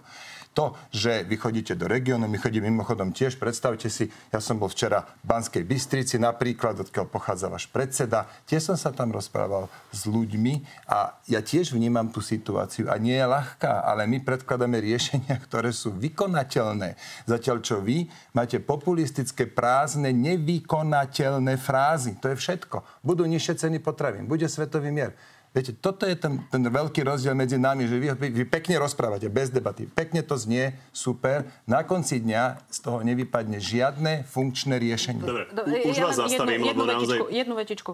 To, 0.56 0.72
že 0.88 1.20
vy 1.28 1.36
chodíte 1.36 1.76
do 1.76 1.84
regiónu, 1.84 2.24
my 2.24 2.40
chodíme 2.40 2.72
mimochodom 2.72 3.12
tiež, 3.12 3.36
predstavte 3.36 3.92
si, 3.92 4.08
ja 4.32 4.40
som 4.40 4.56
bol 4.56 4.72
včera 4.72 5.04
v 5.20 5.28
Banskej 5.28 5.60
Bystrici 5.68 6.16
napríklad, 6.16 6.80
odkiaľ 6.80 7.12
pochádza 7.12 7.52
váš 7.52 7.68
predseda, 7.68 8.24
tiež 8.48 8.72
som 8.72 8.76
sa 8.80 8.88
tam 8.88 9.12
rozprával 9.12 9.68
s 9.92 10.08
ľuďmi 10.08 10.64
a 10.88 11.12
ja 11.28 11.44
tiež 11.44 11.76
vnímam 11.76 12.08
tú 12.08 12.24
situáciu 12.24 12.88
a 12.88 12.96
nie 12.96 13.20
je 13.20 13.28
ľahká, 13.28 13.84
ale 13.84 14.08
my 14.08 14.24
predkladáme 14.24 14.80
riešenia, 14.80 15.36
ktoré 15.44 15.76
sú 15.76 15.92
vykonateľné. 15.92 16.96
Zatiaľ, 17.28 17.60
čo 17.60 17.84
vy 17.84 18.08
máte 18.32 18.56
populistické, 18.56 19.44
prázdne, 19.44 20.08
nevykonateľné 20.08 21.60
frázy. 21.60 22.16
To 22.24 22.32
je 22.32 22.36
všetko. 22.40 23.04
Budú 23.04 23.28
nižšie 23.28 23.60
ceny 23.60 23.84
potravín, 23.84 24.24
bude 24.24 24.48
svetový 24.48 24.88
mier. 24.88 25.12
Viete, 25.56 25.72
toto 25.72 26.04
je 26.04 26.12
ten, 26.20 26.36
ten 26.52 26.60
veľký 26.60 27.00
rozdiel 27.00 27.32
medzi 27.32 27.56
nami, 27.56 27.88
že 27.88 27.96
vy, 27.96 28.12
vy 28.12 28.44
pekne 28.44 28.76
rozprávate, 28.76 29.32
bez 29.32 29.48
debaty. 29.48 29.88
Pekne 29.88 30.20
to 30.20 30.36
znie, 30.36 30.76
super. 30.92 31.48
Na 31.64 31.80
konci 31.80 32.20
dňa 32.20 32.68
z 32.68 32.78
toho 32.84 33.00
nevypadne 33.00 33.56
žiadne 33.56 34.28
funkčné 34.28 34.76
riešenie. 34.76 35.24
Dobre, 35.24 35.48
U, 35.80 35.88
už 35.88 35.96
ja 35.96 36.12
vás 36.12 36.20
zastavím, 36.20 36.60
jednu, 36.60 36.68
lebo 36.68 36.82
jednu 36.84 36.92
naozaj... 36.92 37.16
Vetičku, 37.16 37.32
jednu 37.32 37.54
vetičku. 37.56 37.90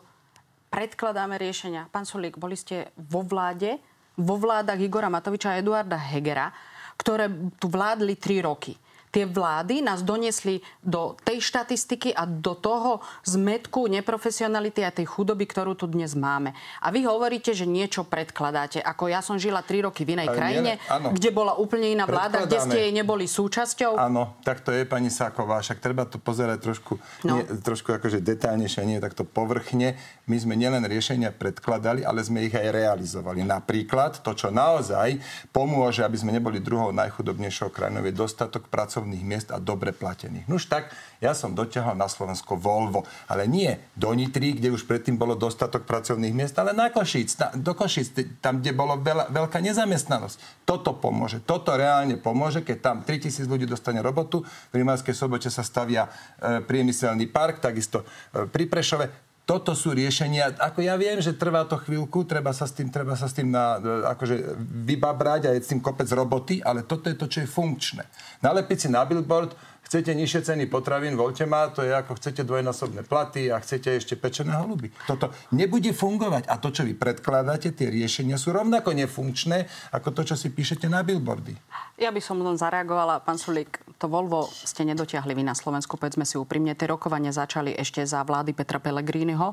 Predkladáme 0.74 1.38
riešenia. 1.38 1.86
Pán 1.94 2.02
Solík, 2.02 2.34
boli 2.34 2.58
ste 2.58 2.90
vo 2.98 3.22
vláde, 3.22 3.78
vo 4.18 4.42
vládach 4.42 4.82
Igora 4.82 5.06
Matoviča 5.06 5.54
a 5.54 5.62
Eduarda 5.62 5.94
Hegera, 5.94 6.50
ktoré 6.98 7.30
tu 7.62 7.70
vládli 7.70 8.18
tri 8.18 8.42
roky 8.42 8.74
tie 9.12 9.28
vlády 9.28 9.84
nás 9.84 10.00
doniesli 10.00 10.64
do 10.80 11.14
tej 11.20 11.44
štatistiky 11.44 12.16
a 12.16 12.24
do 12.24 12.56
toho 12.56 13.04
zmetku 13.28 13.84
neprofesionality 13.92 14.80
a 14.82 14.90
tej 14.90 15.04
chudoby, 15.04 15.44
ktorú 15.44 15.76
tu 15.76 15.84
dnes 15.84 16.16
máme. 16.16 16.56
A 16.80 16.88
vy 16.88 17.04
hovoríte, 17.04 17.52
že 17.52 17.68
niečo 17.68 18.08
predkladáte. 18.08 18.80
Ako 18.80 19.12
ja 19.12 19.20
som 19.20 19.36
žila 19.36 19.60
tri 19.60 19.84
roky 19.84 20.08
v 20.08 20.16
inej 20.16 20.32
Ale 20.32 20.36
krajine, 20.40 20.72
nie, 20.80 21.12
kde 21.12 21.28
bola 21.28 21.60
úplne 21.60 21.92
iná 21.92 22.08
vláda, 22.08 22.48
kde 22.48 22.56
ste 22.64 22.88
jej 22.88 22.92
neboli 22.96 23.28
súčasťou. 23.28 24.00
Áno, 24.00 24.40
tak 24.40 24.64
to 24.64 24.72
je 24.72 24.88
pani 24.88 25.12
Sáková. 25.12 25.60
Však 25.60 25.84
treba 25.84 26.08
to 26.08 26.16
pozerať 26.16 26.64
trošku, 26.64 26.96
no. 27.28 27.36
nie, 27.36 27.44
trošku 27.60 27.92
akože 27.92 28.24
detálnejšie, 28.24 28.88
nie 28.88 28.96
takto 28.96 29.28
povrchne. 29.28 30.00
My 30.24 30.36
sme 30.40 30.56
nielen 30.56 30.88
riešenia 30.88 31.36
predkladali, 31.36 32.00
ale 32.00 32.24
sme 32.24 32.48
ich 32.48 32.56
aj 32.56 32.72
realizovali. 32.72 33.44
Napríklad 33.44 34.24
to, 34.24 34.32
čo 34.32 34.48
naozaj 34.48 35.20
pomôže, 35.52 36.00
aby 36.00 36.16
sme 36.16 36.32
neboli 36.32 36.64
druhou 36.64 36.96
najchudobnejšou 36.96 37.68
krajinou, 37.68 38.00
je 38.08 38.16
dostatok 38.16 38.72
pracovných 38.72 39.01
pracovných 39.02 39.26
miest 39.26 39.50
a 39.50 39.58
dobre 39.58 39.90
platených. 39.90 40.46
Nuž 40.46 40.70
tak, 40.70 40.94
ja 41.18 41.34
som 41.34 41.58
doťahol 41.58 41.98
na 41.98 42.06
Slovensko 42.06 42.54
Volvo, 42.54 43.02
ale 43.26 43.50
nie 43.50 43.74
do 43.98 44.14
Nitry, 44.14 44.54
kde 44.54 44.70
už 44.70 44.86
predtým 44.86 45.18
bolo 45.18 45.34
dostatok 45.34 45.82
pracovných 45.82 46.30
miest, 46.30 46.54
ale 46.62 46.70
na 46.70 46.86
Košíc, 46.86 47.34
na, 47.42 47.50
do 47.50 47.74
Košíc, 47.74 48.14
tam, 48.38 48.62
kde 48.62 48.70
bolo 48.70 48.94
veľa, 49.02 49.34
veľká 49.34 49.58
nezamestnanosť. 49.58 50.62
Toto 50.62 50.94
pomôže. 50.94 51.42
Toto 51.42 51.74
reálne 51.74 52.14
pomôže, 52.14 52.62
keď 52.62 52.78
tam 52.78 52.96
3000 53.02 53.50
ľudí 53.50 53.66
dostane 53.66 53.98
robotu. 53.98 54.46
V 54.70 54.74
Rimavskej 54.78 55.18
sobote 55.18 55.50
sa 55.50 55.66
stavia 55.66 56.06
e, 56.38 56.62
priemyselný 56.62 57.26
park, 57.26 57.58
takisto 57.58 58.06
e, 58.30 58.46
pri 58.46 58.70
Prešove 58.70 59.31
toto 59.52 59.76
sú 59.76 59.92
riešenia. 59.92 60.56
Ako 60.56 60.80
ja 60.80 60.96
viem, 60.96 61.20
že 61.20 61.36
trvá 61.36 61.68
to 61.68 61.76
chvíľku, 61.76 62.24
treba 62.24 62.56
sa 62.56 62.64
s 62.64 62.72
tým, 62.72 62.88
treba 62.88 63.12
sa 63.12 63.28
s 63.28 63.36
tým 63.36 63.52
na, 63.52 63.76
akože 64.16 64.56
vybabrať 64.88 65.44
a 65.44 65.50
je 65.52 65.60
s 65.60 65.68
tým 65.76 65.84
kopec 65.84 66.08
roboty, 66.08 66.64
ale 66.64 66.88
toto 66.88 67.12
je 67.12 67.16
to, 67.20 67.28
čo 67.28 67.44
je 67.44 67.48
funkčné. 67.52 68.08
Nalepiť 68.40 68.78
si 68.80 68.88
na 68.88 69.04
billboard, 69.04 69.52
chcete 69.92 70.16
nižšie 70.16 70.40
ceny 70.48 70.72
potravín, 70.72 71.20
voľte 71.20 71.44
ma, 71.44 71.68
to 71.68 71.84
je 71.84 71.92
ako 71.92 72.16
chcete 72.16 72.48
dvojnásobné 72.48 73.04
platy 73.04 73.52
a 73.52 73.60
chcete 73.60 73.92
ešte 73.92 74.16
pečené 74.16 74.56
holuby. 74.56 74.88
Toto 75.04 75.28
nebude 75.52 75.92
fungovať 75.92 76.48
a 76.48 76.56
to, 76.56 76.72
čo 76.72 76.88
vy 76.88 76.96
predkladáte, 76.96 77.76
tie 77.76 77.92
riešenia 77.92 78.40
sú 78.40 78.56
rovnako 78.56 78.96
nefunkčné 78.96 79.68
ako 79.92 80.16
to, 80.16 80.32
čo 80.32 80.40
si 80.40 80.48
píšete 80.48 80.88
na 80.88 81.04
billboardy. 81.04 81.52
Ja 82.00 82.08
by 82.08 82.24
som 82.24 82.40
len 82.40 82.56
zareagovala, 82.56 83.20
pán 83.20 83.36
Sulík, 83.36 83.84
to 84.00 84.08
Volvo 84.08 84.48
ste 84.48 84.88
nedotiahli 84.88 85.36
vy 85.36 85.44
na 85.44 85.52
Slovensku, 85.52 86.00
povedzme 86.00 86.24
si 86.24 86.40
úprimne. 86.40 86.72
Tie 86.72 86.88
rokovania 86.88 87.28
začali 87.28 87.76
ešte 87.76 88.00
za 88.08 88.24
vlády 88.24 88.56
Petra 88.56 88.80
Pellegriniho 88.80 89.52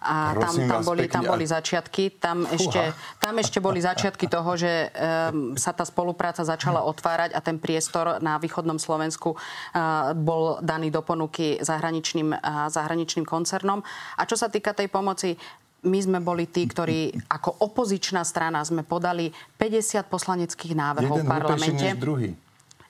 a 0.00 0.32
tam, 0.32 0.54
tam, 0.64 0.80
boli, 0.80 1.04
tam 1.12 1.28
boli 1.28 1.44
začiatky. 1.44 2.16
Tam 2.16 2.48
ešte, 2.48 2.96
tam 3.20 3.36
ešte 3.36 3.60
boli 3.60 3.84
začiatky 3.84 4.32
toho, 4.32 4.56
že 4.56 4.88
um, 4.88 5.52
sa 5.60 5.76
tá 5.76 5.84
spolupráca 5.84 6.40
začala 6.40 6.80
otvárať 6.88 7.36
a 7.36 7.40
ten 7.44 7.60
priestor 7.60 8.16
na 8.24 8.40
východnom 8.40 8.80
Slovensku 8.80 9.36
uh, 9.36 10.16
bol 10.16 10.56
daný 10.64 10.88
do 10.88 11.04
ponuky 11.04 11.60
zahraničným, 11.60 12.32
uh, 12.32 12.72
zahraničným 12.72 13.28
koncernom. 13.28 13.84
A 14.16 14.24
čo 14.24 14.40
sa 14.40 14.48
týka 14.48 14.72
tej 14.72 14.88
pomoci, 14.88 15.36
my 15.84 15.98
sme 16.00 16.18
boli 16.20 16.48
tí, 16.48 16.64
ktorí 16.64 17.28
ako 17.28 17.60
opozičná 17.68 18.24
strana 18.24 18.64
sme 18.64 18.84
podali 18.84 19.32
50 19.56 20.08
poslaneckých 20.08 20.72
návrhov 20.76 21.20
Jeden 21.20 21.28
v 21.28 21.32
parlamente. 21.32 21.88
Než 21.92 22.00
druhý. 22.00 22.32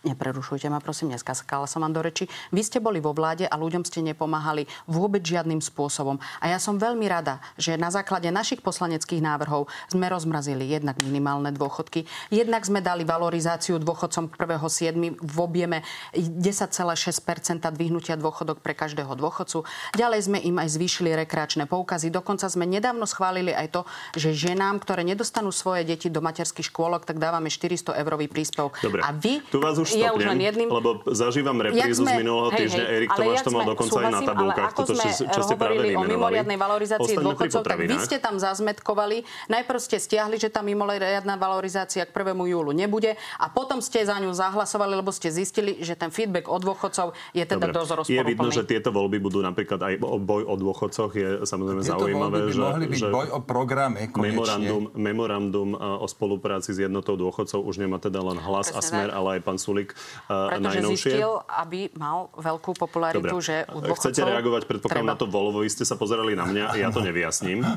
Neprerušujte 0.00 0.72
ma, 0.72 0.80
prosím, 0.80 1.12
neskáskala 1.12 1.68
som 1.68 1.84
vám 1.84 1.92
do 1.92 2.00
reči. 2.00 2.24
Vy 2.56 2.64
ste 2.64 2.80
boli 2.80 3.04
vo 3.04 3.12
vláde 3.12 3.44
a 3.44 3.52
ľuďom 3.60 3.84
ste 3.84 4.00
nepomáhali 4.00 4.64
vôbec 4.88 5.20
žiadnym 5.20 5.60
spôsobom. 5.60 6.16
A 6.40 6.48
ja 6.48 6.56
som 6.56 6.80
veľmi 6.80 7.04
rada, 7.04 7.36
že 7.60 7.76
na 7.76 7.92
základe 7.92 8.32
našich 8.32 8.64
poslaneckých 8.64 9.20
návrhov 9.20 9.68
sme 9.92 10.08
rozmrazili 10.08 10.64
jednak 10.72 10.96
minimálne 11.04 11.52
dôchodky, 11.52 12.08
jednak 12.32 12.64
sme 12.64 12.80
dali 12.80 13.04
valorizáciu 13.04 13.76
dôchodcom 13.76 14.32
k 14.32 14.34
1.7. 14.40 15.20
v 15.20 15.36
objeme 15.36 15.84
10,6% 16.16 17.68
dvihnutia 17.68 18.16
dôchodok 18.16 18.64
pre 18.64 18.72
každého 18.72 19.12
dôchodcu. 19.12 19.68
Ďalej 20.00 20.32
sme 20.32 20.38
im 20.40 20.56
aj 20.64 20.80
zvýšili 20.80 21.12
rekreačné 21.12 21.68
poukazy. 21.68 22.08
Dokonca 22.08 22.48
sme 22.48 22.64
nedávno 22.64 23.04
schválili 23.04 23.52
aj 23.52 23.68
to, 23.68 23.80
že 24.16 24.32
ženám, 24.32 24.80
ktoré 24.80 25.04
nedostanú 25.04 25.52
svoje 25.52 25.84
deti 25.84 26.08
do 26.08 26.24
materských 26.24 26.72
škôlok, 26.72 27.04
tak 27.04 27.20
dávame 27.20 27.52
400 27.52 28.00
eurový 28.00 28.32
príspevok. 28.32 28.80
Dobre. 28.80 29.04
A 29.04 29.12
vy 29.12 29.44
tu 29.52 29.60
vás 29.60 29.76
už 29.76 29.89
je 29.94 30.08
už 30.10 30.22
len 30.24 30.40
jedným... 30.40 30.68
lebo 30.70 31.02
zažívam 31.10 31.56
reprízu 31.58 32.02
sme, 32.02 32.12
z 32.14 32.18
minulého 32.22 32.50
týždňa. 32.54 32.84
Hej, 32.84 32.96
Erik 32.96 33.10
Tomáš 33.14 33.40
to 33.42 33.50
mal 33.50 33.64
dokonca 33.66 33.96
aj 34.00 34.12
na 34.12 34.20
tabulkách. 34.22 34.70
Toto, 34.74 34.92
čo, 34.96 35.08
čo 35.26 35.40
ste 35.44 35.54
práve 35.58 35.82
o 35.94 36.04
mimoriadnej 36.04 36.58
valorizácii 36.58 37.16
dôchodcov, 37.18 37.62
tak 37.62 37.78
vy 37.78 37.96
ste 38.02 38.16
tam 38.22 38.38
zazmetkovali. 38.38 39.22
Najprv 39.50 39.78
ste 39.80 39.96
stiahli, 39.98 40.36
že 40.38 40.48
tá 40.48 40.60
mimoriadná 40.64 41.34
valorizácia 41.36 42.06
k 42.06 42.10
1. 42.10 42.36
júlu 42.50 42.70
nebude 42.72 43.16
a 43.38 43.46
potom 43.50 43.78
ste 43.84 44.02
za 44.06 44.16
ňu 44.18 44.30
zahlasovali, 44.32 44.98
lebo 44.98 45.10
ste 45.10 45.30
zistili, 45.30 45.80
že 45.82 45.98
ten 45.98 46.08
feedback 46.12 46.46
od 46.48 46.62
dôchodcov 46.62 47.12
je 47.34 47.44
teda 47.44 47.70
Dobre. 47.70 47.76
dosť 47.76 47.90
rozporuplný. 48.04 48.16
Je 48.16 48.30
vidno, 48.30 48.48
že 48.50 48.62
tieto 48.66 48.90
voľby 48.94 49.18
budú 49.20 49.42
napríklad 49.42 49.80
aj 49.80 49.94
boj 50.00 50.42
o 50.46 50.54
dôchodcoch 50.56 51.10
je 51.16 51.28
samozrejme 51.46 51.80
tieto 51.82 51.98
zaujímavé. 51.98 52.36
By 52.46 52.52
že, 52.52 52.62
mohli 52.62 52.86
byť 52.86 53.00
že 53.00 53.08
boj 53.10 53.28
o 53.34 53.40
programe 53.42 54.08
konečne. 54.08 54.30
Memorandum, 54.30 54.84
memorandum 54.94 55.68
o 55.76 56.06
spolupráci 56.06 56.76
s 56.76 56.78
jednotou 56.80 57.14
dôchodcov 57.16 57.60
už 57.60 57.76
nemá 57.80 57.98
teda 57.98 58.20
len 58.20 58.38
hlas 58.40 58.70
Presne 58.70 58.78
a 58.78 58.88
smer, 58.88 59.08
tak. 59.10 59.18
ale 59.18 59.28
aj 59.38 59.40
pán 59.44 59.58
Sulik 59.80 59.96
Pretože 60.28 60.60
najnovšie. 60.60 61.10
zistil, 61.10 61.30
aby 61.48 61.80
mal 61.96 62.28
veľkú 62.36 62.76
popularitu, 62.76 63.24
Dobre. 63.24 63.40
že 63.40 63.56
u 63.72 63.80
dôchodcov... 63.80 64.12
Chcete 64.12 64.20
reagovať, 64.28 64.62
predpokladám, 64.68 65.06
treba. 65.08 65.14
na 65.16 65.20
to 65.20 65.26
Volvo. 65.26 65.64
Vy 65.64 65.70
ste 65.72 65.84
sa 65.88 65.96
pozerali 65.96 66.36
na 66.36 66.44
mňa, 66.44 66.64
ja 66.76 66.88
to 66.92 67.00
nevyjasním. 67.00 67.64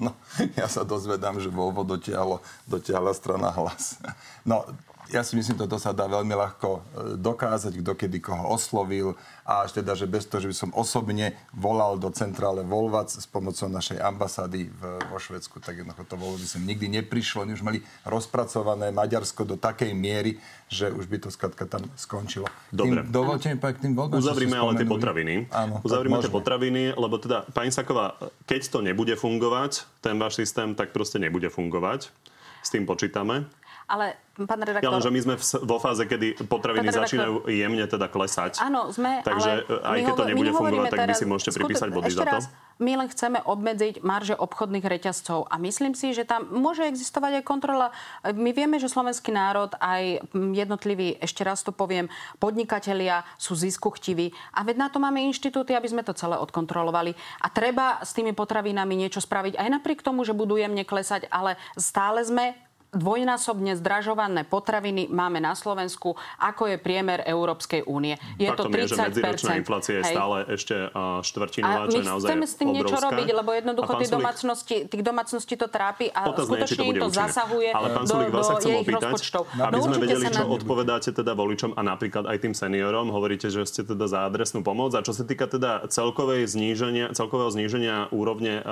No, 0.00 0.16
ja 0.56 0.64
sa 0.64 0.80
dozvedám, 0.80 1.36
že 1.44 1.52
Volvo 1.52 1.84
dotiahlo, 1.84 2.40
dotiahla 2.64 3.12
strana 3.12 3.52
hlas. 3.52 4.00
No, 4.48 4.64
ja 5.10 5.22
si 5.26 5.34
myslím, 5.34 5.58
toto 5.58 5.76
sa 5.76 5.90
dá 5.90 6.06
veľmi 6.06 6.30
ľahko 6.32 6.68
e, 6.70 6.80
dokázať, 7.18 7.82
kto 7.82 7.92
kedy 7.98 8.18
koho 8.22 8.54
oslovil 8.54 9.18
a 9.42 9.66
až 9.66 9.82
teda, 9.82 9.98
že 9.98 10.06
bez 10.06 10.30
toho, 10.30 10.46
že 10.46 10.50
by 10.50 10.56
som 10.56 10.70
osobne 10.72 11.34
volal 11.50 11.98
do 11.98 12.08
centrále 12.14 12.62
Volvac 12.62 13.10
s 13.10 13.26
pomocou 13.26 13.66
našej 13.66 13.98
ambasády 13.98 14.70
v, 14.70 14.82
vo 15.10 15.18
Švedsku, 15.18 15.58
tak 15.58 15.82
jednoducho 15.82 16.06
to 16.06 16.14
Volvo 16.14 16.38
by 16.38 16.46
som 16.46 16.62
nikdy 16.62 16.86
neprišlo. 16.86 17.42
Oni 17.42 17.58
už 17.58 17.66
mali 17.66 17.82
rozpracované 18.06 18.94
Maďarsko 18.94 19.42
do 19.42 19.58
takej 19.58 19.90
miery, 19.90 20.38
že 20.70 20.94
už 20.94 21.10
by 21.10 21.26
to 21.26 21.28
skladka 21.34 21.66
tam 21.66 21.82
skončilo. 21.98 22.46
Dobre. 22.70 23.02
Tým, 23.02 23.10
dovolte 23.10 23.50
mi 23.50 23.58
k 23.58 23.78
tým 23.82 23.92
voľbám. 23.98 24.22
Uzavrime 24.22 24.56
ale 24.56 24.72
tie 24.78 24.86
potraviny. 24.86 25.34
Áno, 25.50 25.82
Uzavrime 25.82 26.22
tie 26.22 26.30
potraviny, 26.30 26.94
lebo 26.94 27.18
teda, 27.18 27.42
pani 27.50 27.74
Saková, 27.74 28.14
keď 28.46 28.70
to 28.70 28.78
nebude 28.80 29.14
fungovať, 29.18 29.84
ten 29.98 30.14
váš 30.16 30.38
systém, 30.38 30.78
tak 30.78 30.94
proste 30.94 31.18
nebude 31.18 31.50
fungovať. 31.50 32.14
S 32.60 32.68
tým 32.68 32.84
počítame. 32.84 33.48
Ale, 33.90 34.14
pán 34.46 34.62
redaktor... 34.62 34.86
Ja 34.86 34.94
len, 34.94 35.02
že 35.02 35.10
my 35.10 35.20
sme 35.20 35.34
v, 35.34 35.44
vo 35.66 35.76
fáze, 35.82 36.06
kedy 36.06 36.46
potraviny 36.46 36.86
redaktor- 36.86 37.10
začínajú 37.10 37.34
jemne 37.50 37.84
teda 37.90 38.06
klesať. 38.06 38.62
Áno, 38.62 38.94
sme, 38.94 39.18
Takže 39.26 39.66
ale 39.66 39.82
aj 39.82 39.98
my 39.98 40.06
keď 40.06 40.14
to 40.14 40.24
nebude 40.30 40.50
fungovať, 40.54 40.86
tak 40.86 40.98
vy 40.98 41.04
teraz- 41.10 41.18
si 41.18 41.26
môžete 41.26 41.50
skutočne- 41.50 41.66
pripísať 41.66 41.88
body 41.90 42.12
za 42.14 42.22
to. 42.22 42.30
raz, 42.30 42.44
my 42.80 42.92
len 42.96 43.08
chceme 43.12 43.38
obmedziť 43.44 43.94
marže 44.00 44.32
obchodných 44.38 44.86
reťazcov 44.86 45.50
a 45.50 45.54
myslím 45.60 45.92
si, 45.92 46.16
že 46.16 46.24
tam 46.24 46.48
môže 46.48 46.86
existovať 46.86 47.42
aj 47.42 47.44
kontrola. 47.44 47.92
My 48.32 48.56
vieme, 48.56 48.80
že 48.80 48.88
slovenský 48.88 49.34
národ, 49.34 49.74
aj 49.76 50.24
jednotliví, 50.32 51.20
ešte 51.20 51.44
raz 51.44 51.60
to 51.60 51.74
poviem, 51.74 52.08
podnikatelia 52.40 53.26
sú 53.36 53.52
ziskuchtiví 53.52 54.32
a 54.56 54.64
veď 54.64 54.76
na 54.80 54.88
to 54.88 54.96
máme 54.96 55.20
inštitúty, 55.28 55.76
aby 55.76 55.92
sme 55.92 56.06
to 56.06 56.16
celé 56.16 56.40
odkontrolovali. 56.40 57.12
A 57.44 57.52
treba 57.52 58.00
s 58.00 58.16
tými 58.16 58.32
potravinami 58.32 58.96
niečo 58.96 59.20
spraviť 59.20 59.60
aj 59.60 59.68
napriek 59.68 60.00
tomu, 60.00 60.24
že 60.24 60.32
budú 60.32 60.56
jemne 60.56 60.86
klesať, 60.88 61.28
ale 61.28 61.60
stále 61.76 62.24
sme 62.24 62.56
dvojnásobne 62.90 63.74
zdražované 63.74 64.42
potraviny 64.42 65.06
máme 65.06 65.38
na 65.38 65.54
Slovensku, 65.54 66.14
ako 66.38 66.70
je 66.70 66.76
priemer 66.76 67.22
Európskej 67.22 67.86
únie. 67.86 68.18
Je 68.36 68.50
Faktom 68.50 68.70
to 68.70 68.74
30 68.74 68.78
je, 68.78 68.86
že 68.86 68.96
medziročná 68.98 69.52
inflácia 69.56 69.94
je 69.98 70.04
stále 70.10 70.36
ešte 70.50 70.74
štvrtinová, 71.22 71.86
čo 71.86 71.98
je 71.98 72.06
naozaj 72.06 72.28
chceme 72.30 72.46
s 72.46 72.54
tým 72.54 72.68
niečo 72.70 72.94
obrovská. 72.94 73.08
robiť, 73.10 73.28
lebo 73.30 73.50
jednoducho 73.54 73.92
tých 73.96 74.10
Sulík- 74.10 74.18
domácnosti, 74.18 74.76
tých 74.86 75.02
domácností 75.02 75.54
to 75.54 75.66
trápi 75.70 76.06
a 76.10 76.20
Otázne 76.26 76.34
to 76.34 76.42
skutočne 76.44 76.82
im 76.82 76.94
to 76.96 77.06
účinné. 77.06 77.20
zasahuje 77.26 77.68
Ale 77.70 77.88
pán 77.94 78.04
do, 78.04 78.14
sa 78.42 78.54
do 78.54 78.58
chcem 78.58 78.70
ich 78.70 78.80
opýtať, 78.82 79.02
rozpočtov. 79.06 79.42
aby 79.50 79.72
No 79.72 79.82
sme 79.82 79.96
vedeli, 79.98 80.24
čo 80.26 80.42
na- 80.42 80.50
odpovedáte 80.50 81.10
teda 81.10 81.32
voličom 81.32 81.70
a 81.74 81.80
napríklad 81.80 82.24
aj 82.26 82.36
tým 82.40 82.54
seniorom. 82.54 83.06
Hovoríte, 83.10 83.46
že 83.48 83.62
ste 83.64 83.82
teda 83.82 84.04
za 84.06 84.26
adresnú 84.26 84.60
pomoc. 84.60 84.90
A 84.92 85.00
čo 85.00 85.14
sa 85.14 85.22
týka 85.22 85.46
teda 85.46 85.86
celkovej 85.88 86.50
zníženia, 86.50 87.14
celkového 87.14 87.50
zníženia 87.54 88.10
úrovne 88.10 88.60
uh, 88.60 88.64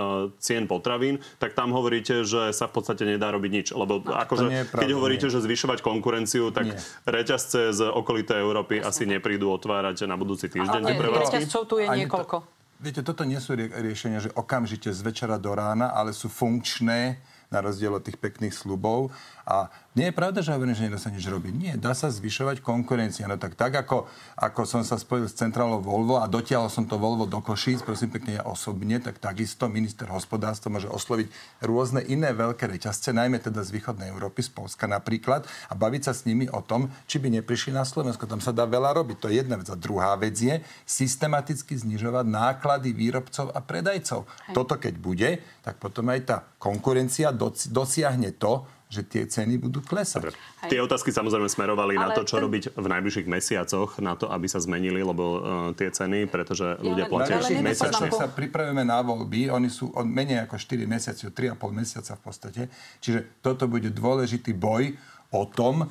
cien 0.42 0.66
potravín, 0.66 1.22
tak 1.38 1.54
tam 1.54 1.70
hovoríte, 1.70 2.26
že 2.26 2.50
sa 2.50 2.66
v 2.66 2.72
podstate 2.74 3.06
nedá 3.06 3.30
robiť 3.30 3.50
nič. 3.50 3.66
Lebo 3.72 4.00
akože, 4.10 4.44
nie 4.46 4.60
je 4.60 4.66
pravda, 4.66 4.82
keď 4.82 4.90
hovoríte, 4.92 5.26
nie. 5.26 5.34
že 5.34 5.38
zvyšovať 5.40 5.78
konkurenciu, 5.80 6.48
tak 6.50 6.64
Nie. 6.66 6.78
reťazce 7.04 7.72
z 7.72 7.80
okolitej 7.84 8.38
Európy 8.38 8.78
asi 8.78 9.04
neprídu 9.04 9.48
otvárať 9.48 10.04
na 10.04 10.14
budúci 10.14 10.46
týždeň 10.46 10.82
Ale 10.82 10.96
reťazcov 10.96 11.62
tu 11.64 11.74
je 11.78 11.84
Ani 11.84 12.04
to- 12.04 12.08
niekoľko. 12.08 12.36
Viete, 12.78 13.02
toto 13.02 13.26
nie 13.26 13.36
sú 13.36 13.52
rie- 13.52 13.68
riešenia, 13.68 14.20
že 14.20 14.30
okamžite 14.30 14.94
z 14.94 15.00
večera 15.02 15.34
do 15.34 15.50
rána, 15.50 15.90
ale 15.90 16.14
sú 16.14 16.30
funkčné 16.30 17.18
na 17.48 17.58
rozdiel 17.58 17.90
od 17.90 18.04
tých 18.04 18.14
pekných 18.14 18.52
slubov. 18.52 19.10
A 19.48 19.72
nie 19.96 20.12
je 20.12 20.14
pravda, 20.14 20.44
že 20.44 20.52
hovorím, 20.52 20.76
že 20.76 20.84
nedá 20.84 21.00
sa 21.00 21.08
nič 21.08 21.24
robiť. 21.24 21.52
Nie, 21.56 21.74
dá 21.80 21.96
sa 21.96 22.12
zvyšovať 22.12 22.60
konkurencia. 22.60 23.24
No 23.24 23.40
tak 23.40 23.56
tak, 23.56 23.80
ako, 23.80 24.04
ako 24.36 24.60
som 24.68 24.84
sa 24.84 25.00
spojil 25.00 25.24
s 25.24 25.34
centrálou 25.40 25.80
Volvo 25.80 26.20
a 26.20 26.28
dotiahol 26.28 26.68
som 26.68 26.84
to 26.84 27.00
Volvo 27.00 27.24
do 27.24 27.40
Košíc, 27.40 27.80
prosím 27.80 28.12
pekne 28.12 28.38
ja 28.38 28.44
osobne, 28.44 29.00
tak 29.00 29.16
takisto 29.16 29.64
minister 29.72 30.04
hospodárstva 30.12 30.68
môže 30.68 30.92
osloviť 30.92 31.32
rôzne 31.64 32.04
iné 32.04 32.36
veľké 32.36 32.68
reťazce, 32.68 33.16
najmä 33.16 33.40
teda 33.40 33.64
z 33.64 33.72
východnej 33.72 34.12
Európy, 34.12 34.44
z 34.44 34.52
Polska 34.52 34.84
napríklad, 34.84 35.48
a 35.66 35.74
baviť 35.74 36.02
sa 36.04 36.12
s 36.12 36.28
nimi 36.28 36.44
o 36.52 36.60
tom, 36.60 36.92
či 37.08 37.16
by 37.16 37.32
neprišli 37.40 37.72
na 37.72 37.88
Slovensko. 37.88 38.28
Tam 38.28 38.44
sa 38.44 38.52
dá 38.52 38.68
veľa 38.68 38.92
robiť. 39.00 39.16
To 39.16 39.32
je 39.32 39.40
jedna 39.40 39.56
vec. 39.56 39.72
A 39.72 39.80
druhá 39.80 40.12
vec 40.20 40.36
je 40.36 40.60
systematicky 40.84 41.72
znižovať 41.72 42.28
náklady 42.28 42.92
výrobcov 42.92 43.48
a 43.56 43.64
predajcov. 43.64 44.28
Toto 44.52 44.74
keď 44.76 44.94
bude, 45.00 45.40
tak 45.64 45.80
potom 45.80 46.12
aj 46.12 46.20
tá 46.28 46.36
konkurencia 46.60 47.32
doci- 47.32 47.72
dosiahne 47.72 48.36
to, 48.36 48.68
že 48.88 49.04
tie 49.04 49.28
ceny 49.28 49.60
budú 49.60 49.84
klesať. 49.84 50.32
Dobre. 50.32 50.32
Tie 50.64 50.80
otázky 50.80 51.12
samozrejme 51.12 51.44
smerovali 51.44 52.00
na 52.00 52.08
Ale 52.08 52.16
to, 52.16 52.22
čo 52.24 52.40
ten- 52.40 52.44
robiť 52.48 52.64
v 52.72 52.86
najbližších 52.88 53.28
mesiacoch, 53.28 54.00
na 54.00 54.16
to, 54.16 54.32
aby 54.32 54.48
sa 54.48 54.64
zmenili, 54.64 55.04
lebo 55.04 55.24
uh, 55.24 55.40
tie 55.76 55.92
ceny, 55.92 56.24
pretože 56.24 56.80
ľudia 56.80 57.04
platia 57.04 57.36
nepoznáme 57.36 57.68
mesiacoch 57.68 58.10
sa 58.16 58.26
pripravíme 58.32 58.82
na 58.88 59.04
voľby. 59.04 59.52
Oni 59.52 59.68
sú 59.68 59.92
od 59.92 60.08
menej 60.08 60.48
ako 60.48 60.56
4 60.56 60.88
mesiace, 60.88 61.28
3,5 61.28 61.60
mesiaca 61.76 62.12
v 62.16 62.22
podstate. 62.24 62.62
Čiže 63.04 63.44
toto 63.44 63.68
bude 63.68 63.92
dôležitý 63.92 64.56
boj 64.56 64.96
o 65.36 65.44
tom 65.44 65.84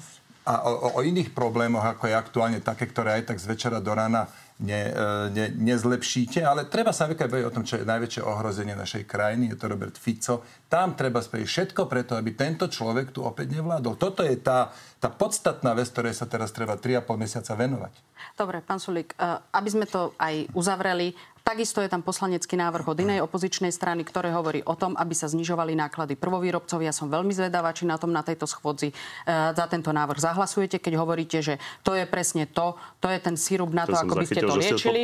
a 0.47 0.53
o, 0.63 0.97
o 0.97 0.99
iných 1.03 1.35
problémoch, 1.35 1.83
ako 1.83 2.07
je 2.07 2.15
aktuálne 2.15 2.59
také, 2.63 2.87
ktoré 2.87 3.21
aj 3.21 3.35
tak 3.35 3.37
z 3.37 3.45
večera 3.51 3.83
do 3.83 3.91
rána 3.91 4.31
ne, 4.59 4.81
e, 4.89 5.29
ne, 5.29 5.45
nezlepšíte. 5.53 6.41
Ale 6.41 6.65
treba 6.65 6.89
sa 6.89 7.05
baviť 7.05 7.45
o 7.45 7.53
tom, 7.53 7.61
čo 7.61 7.77
je 7.77 7.85
najväčšie 7.85 8.21
ohrozenie 8.25 8.73
našej 8.73 9.05
krajiny. 9.05 9.53
Je 9.53 9.57
to 9.57 9.69
Robert 9.69 9.97
Fico. 9.97 10.41
Tam 10.65 10.97
treba 10.97 11.21
spraviť 11.21 11.47
všetko 11.47 11.85
preto, 11.85 12.17
aby 12.17 12.33
tento 12.33 12.65
človek 12.65 13.13
tu 13.13 13.21
opäť 13.21 13.61
nevládol. 13.61 13.95
Toto 14.01 14.25
je 14.25 14.33
tá, 14.41 14.73
tá 14.97 15.13
podstatná 15.13 15.77
vec, 15.77 15.89
ktorej 15.93 16.17
sa 16.17 16.25
teraz 16.25 16.49
treba 16.49 16.75
3,5 16.75 17.05
mesiaca 17.17 17.53
venovať. 17.53 17.93
Dobre, 18.33 18.61
pán 18.65 18.81
Sulík, 18.81 19.13
eh, 19.17 19.37
aby 19.53 19.69
sme 19.69 19.85
to 19.85 20.13
aj 20.17 20.49
uzavreli, 20.57 21.13
takisto 21.47 21.79
je 21.79 21.87
tam 21.87 22.03
poslanecký 22.03 22.59
návrh 22.59 22.83
od 22.91 22.99
inej 22.99 23.23
opozičnej 23.23 23.71
strany, 23.71 24.03
ktoré 24.03 24.35
hovorí 24.35 24.59
o 24.67 24.75
tom, 24.75 24.99
aby 24.99 25.15
sa 25.15 25.31
znižovali 25.31 25.79
náklady 25.79 26.19
prvovýrobcov. 26.19 26.83
Ja 26.83 26.91
som 26.91 27.07
veľmi 27.07 27.31
zvedavá, 27.31 27.71
či 27.71 27.87
na 27.87 27.95
tom 27.95 28.11
na 28.11 28.19
tejto 28.19 28.43
schôdzi 28.43 28.91
eh, 28.91 29.55
za 29.55 29.65
tento 29.71 29.95
návrh 29.95 30.19
zahlasujete, 30.19 30.83
keď 30.83 30.99
hovoríte, 30.99 31.39
že 31.39 31.55
to 31.87 31.95
je 31.95 32.03
presne 32.03 32.43
to, 32.51 32.75
to 32.99 33.07
je 33.07 33.19
ten 33.23 33.39
sírup 33.39 33.71
na 33.71 33.87
To 33.87 33.95
to, 33.95 34.03
ako 34.03 34.13
by 34.19 34.25
ste 34.27 34.41
to 34.43 34.55
liečili. 34.59 34.99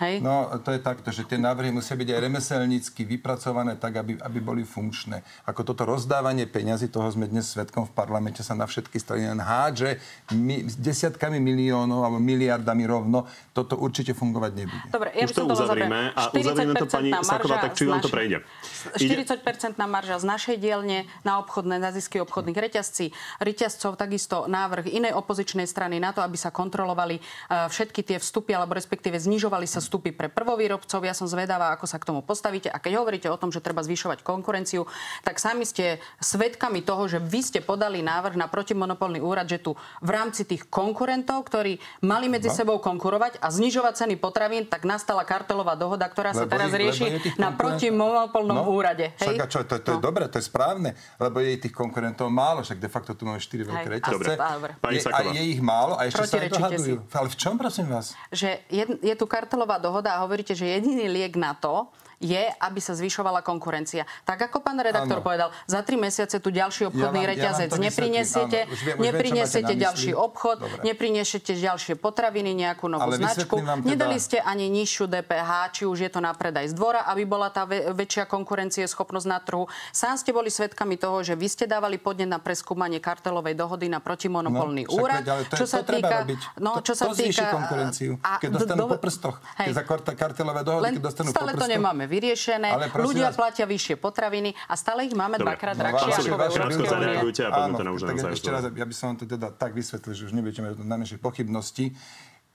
Hej? 0.00 0.24
No, 0.24 0.48
to 0.64 0.72
je 0.72 0.80
takto, 0.80 1.12
že 1.12 1.28
tie 1.28 1.36
návrhy 1.36 1.68
musia 1.68 1.92
byť 1.92 2.08
aj 2.08 2.18
remeselnícky 2.24 3.04
vypracované 3.04 3.76
tak, 3.76 4.00
aby, 4.00 4.16
aby 4.16 4.38
boli 4.40 4.64
funkčné. 4.64 5.20
Ako 5.44 5.60
toto 5.60 5.84
rozdávanie 5.84 6.48
peňazí, 6.48 6.88
toho 6.88 7.12
sme 7.12 7.28
dnes 7.28 7.52
svetkom 7.52 7.84
v 7.84 7.92
parlamente, 7.92 8.40
sa 8.40 8.56
na 8.56 8.64
všetky 8.64 8.96
strany 8.96 9.28
len 9.28 9.42
hádže 9.42 10.00
mi, 10.32 10.64
s 10.64 10.78
desiatkami 10.80 11.36
miliónov 11.36 12.00
alebo 12.00 12.16
miliardami 12.16 12.88
rovno, 12.88 13.28
toto 13.52 13.76
určite 13.76 14.16
fungovať 14.16 14.52
nebude. 14.56 14.86
Dobre, 14.88 15.12
ja 15.12 15.28
Už 15.28 15.34
by 15.34 15.36
som 15.36 15.48
to 15.50 15.81
uzavrime 15.86 16.12
a 16.14 16.22
uzavrieme 16.30 16.74
to 16.78 16.86
pani 16.86 17.10
40% 17.10 17.24
Saková, 17.24 17.56
tak 17.58 17.72
či 17.74 17.84
z 17.84 17.88
vám 17.90 18.00
to 18.02 18.10
prejde? 18.12 18.36
Ide- 18.98 19.16
40% 19.22 19.78
marža 19.78 20.16
z 20.18 20.26
našej 20.26 20.56
dielne 20.58 21.04
na 21.26 21.42
obchodné, 21.42 21.78
na 21.78 21.90
zisky 21.90 22.22
obchodných 22.22 22.58
reťazcí. 22.58 23.10
Reťazcov 23.42 23.98
takisto 23.98 24.46
návrh 24.46 24.90
inej 24.90 25.12
opozičnej 25.16 25.66
strany 25.66 25.98
na 25.98 26.14
to, 26.14 26.22
aby 26.22 26.38
sa 26.38 26.54
kontrolovali 26.54 27.18
eh, 27.18 27.68
všetky 27.68 28.02
tie 28.06 28.18
vstupy, 28.22 28.54
alebo 28.54 28.74
respektíve 28.76 29.18
znižovali 29.18 29.66
sa 29.66 29.82
vstupy 29.82 30.14
pre 30.14 30.28
prvovýrobcov. 30.30 31.00
Ja 31.02 31.14
som 31.16 31.26
zvedavá, 31.26 31.74
ako 31.74 31.86
sa 31.88 31.98
k 31.98 32.08
tomu 32.08 32.20
postavíte. 32.22 32.70
A 32.70 32.78
keď 32.78 33.02
hovoríte 33.02 33.28
o 33.28 33.38
tom, 33.38 33.50
že 33.50 33.64
treba 33.64 33.82
zvyšovať 33.82 34.22
konkurenciu, 34.22 34.86
tak 35.26 35.38
sami 35.38 35.66
ste 35.66 35.98
svedkami 36.22 36.82
toho, 36.82 37.06
že 37.08 37.18
vy 37.18 37.40
ste 37.42 37.60
podali 37.62 38.00
návrh 38.02 38.38
na 38.38 38.46
protimonopolný 38.46 39.22
úrad, 39.22 39.48
že 39.48 39.62
tu 39.62 39.74
v 40.02 40.10
rámci 40.10 40.44
tých 40.46 40.66
konkurentov, 40.68 41.46
ktorí 41.46 41.78
mali 42.04 42.26
medzi 42.28 42.50
sebou 42.52 42.78
konkurovať 42.82 43.38
a 43.40 43.48
znižovať 43.48 43.94
ceny 44.04 44.14
potravín, 44.18 44.66
tak 44.66 44.84
nastala 44.84 45.26
kartelová 45.26 45.71
dohoda, 45.74 46.04
ktorá 46.04 46.30
sa 46.30 46.44
Lebo 46.44 46.52
teraz 46.52 46.68
ich- 46.68 46.78
rieši 46.78 47.02
je 47.02 47.20
tých 47.22 47.36
na 47.36 47.50
protimonopolnom 47.52 48.56
No, 48.58 48.68
úrade. 48.68 49.12
Však 49.14 49.28
Hej? 49.28 49.38
a 49.38 49.46
čo, 49.46 49.58
to, 49.62 49.74
to 49.78 49.90
je 49.90 49.98
No. 49.98 50.02
dobré, 50.02 50.24
to 50.26 50.36
je 50.36 50.44
správne, 50.44 50.90
lebo 51.16 51.38
je 51.38 51.56
tých 51.58 51.72
konkurentov 51.72 52.28
málo, 52.28 52.60
však 52.60 52.76
de 52.76 52.86
facto 52.86 53.12
tu 53.12 53.22
máme 53.22 53.36
4 53.36 53.62
veľké 53.62 53.88
reťazce. 53.90 54.12
dobre, 54.14 54.34
dobre. 54.36 54.72
Je, 54.90 55.00
a 55.04 55.20
je 55.24 55.42
ich 55.48 55.60
málo 55.60 55.94
a 55.94 56.04
ešte 56.04 56.22
sa 56.22 56.36
aj 56.38 56.50
dohadujú. 56.50 56.96
Ale 57.10 57.28
v 57.28 57.36
čom, 57.36 57.54
prosím 57.54 57.86
vás? 57.88 58.14
že 58.30 58.64
je, 58.66 58.84
je 58.98 59.14
tu 59.14 59.24
kartelová 59.24 59.76
dohoda 59.76 60.12
a 60.12 60.22
hovoríte, 60.22 60.52
že 60.52 60.66
jediný 60.66 61.06
liek 61.06 61.34
na 61.34 61.52
to 61.52 61.88
je, 62.22 62.38
aby 62.56 62.78
sa 62.78 62.94
zvyšovala 62.94 63.42
konkurencia. 63.42 64.06
Tak 64.22 64.46
ako 64.46 64.62
pán 64.62 64.78
redaktor 64.78 65.18
Áno. 65.18 65.26
povedal, 65.26 65.48
za 65.66 65.82
tri 65.82 65.98
mesiace 65.98 66.38
tu 66.38 66.48
ďalší 66.48 66.86
obchodný 66.86 67.02
Ja 67.18 67.26
vám- 67.26 67.26
ja 67.26 67.32
reťazec 67.34 67.68
to 67.68 67.74
vysvetlím, 67.74 67.84
neprinesiete, 67.84 68.58
áno. 68.60 68.70
Už 68.70 68.80
viem- 68.80 68.96
už 68.96 69.02
neprinesiete 69.02 69.72
ďalší 69.74 70.10
obchod, 70.14 70.56
Dobre. 70.60 70.80
neprinesiete 70.84 71.52
ďalšie 71.52 71.94
potraviny, 71.96 72.54
nejakú 72.54 72.86
novú 72.86 73.10
Ale 73.10 73.18
značku. 73.18 73.58
teda- 73.58 73.82
Nedali 73.82 74.16
ste 74.16 74.38
ani 74.38 74.70
nižšiu 74.70 75.04
DPH, 75.04 75.50
či 75.72 75.82
už 75.82 75.98
je 75.98 76.08
to 76.08 76.20
na 76.20 76.30
predaj 76.30 76.70
z 76.70 76.74
dvora, 76.74 77.02
aby 77.04 77.26
bola 77.26 77.50
tá 77.50 77.66
väčšia 77.66 78.24
konkurencie 78.24 78.86
schopnosť 78.86 79.26
na 79.26 79.38
trhu. 79.38 79.66
Sám 79.90 80.14
ste 80.14 80.30
boli 80.30 80.46
svedkami 80.48 80.94
toho, 80.94 81.20
že 81.20 81.34
vy 81.34 81.48
ste 81.48 81.66
dávali 81.66 81.98
podnet 81.98 82.28
na 82.28 82.38
preskúmanie 82.38 83.02
kartelovej 83.02 83.54
dohody 83.54 83.90
na 83.90 83.98
protimonopolný 83.98 84.86
No, 84.86 84.94
úrad. 84.96 85.26
veď, 85.26 85.50
to, 85.50 85.56
čo 85.56 85.66
sa 85.66 85.82
to 85.82 85.90
týka, 85.92 86.16
no, 86.58 86.78
to, 86.78 86.80
čo 86.86 86.94
sa 86.94 87.04
to 87.08 87.14
týka 87.14 87.50
konkurenciu. 87.50 88.14
a- 88.22 88.38
keď 88.38 88.50
dostanú 88.52 88.86
do- 88.86 88.92
po 88.92 88.98
prstoch. 88.98 89.36
Hej. 89.58 89.66
Keď 89.66 89.74
za 89.74 89.84
kartelové 90.14 90.60
dohody, 90.62 90.92
keď 90.92 91.02
dostanú 91.02 91.28
po 91.28 91.34
stále 91.34 91.50
to 91.50 91.58
prstoch. 91.58 91.74
nemáme 91.74 92.04
vyriešené. 92.12 92.68
Ale 92.68 92.92
Ľudia 92.92 93.32
vás- 93.32 93.38
platia 93.38 93.64
vyššie 93.64 93.96
potraviny 93.96 94.52
a 94.68 94.76
stále 94.76 95.08
ich 95.08 95.14
máme 95.14 95.40
Dobre. 95.40 95.56
dvakrát 95.56 95.74
No, 95.74 95.80
drahšie 95.80 96.10
ako 96.12 96.36
v 96.36 96.44
Európskej 96.44 96.86
únie. 96.86 97.16
to 97.32 97.42
Áno, 97.48 97.76
tak 97.98 98.16
ešte 98.30 98.48
raz, 98.52 98.62
ja 98.68 98.84
by 98.84 98.94
som 98.94 99.04
vám 99.08 99.18
to 99.18 99.26
teda 99.26 99.48
tak 99.50 99.72
vysvetlil, 99.72 100.12
že 100.12 100.22
už 100.28 100.32
nebudete 100.32 100.60
mať 100.60 100.72
na 100.84 100.96
menšie 100.96 101.16
pochybnosti. 101.16 101.96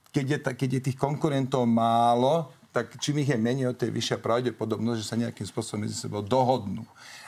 Keď 0.07 0.25
je, 0.25 0.37
keď 0.53 0.69
je 0.71 0.81
tých 0.87 0.97
konkurentov 0.97 1.65
málo, 1.65 2.53
tak 2.69 2.93
čím 2.97 3.19
ich 3.19 3.27
je 3.27 3.37
menej, 3.37 3.67
o 3.67 3.73
tej 3.73 3.89
vyššia 3.89 4.17
pravdepodobnosť, 4.17 4.97
že 4.97 5.07
sa 5.07 5.15
nejakým 5.15 5.43
spôsobom 5.43 5.81
medzi 5.81 5.97
sebou 5.97 6.21
dohodnú. 6.21 6.85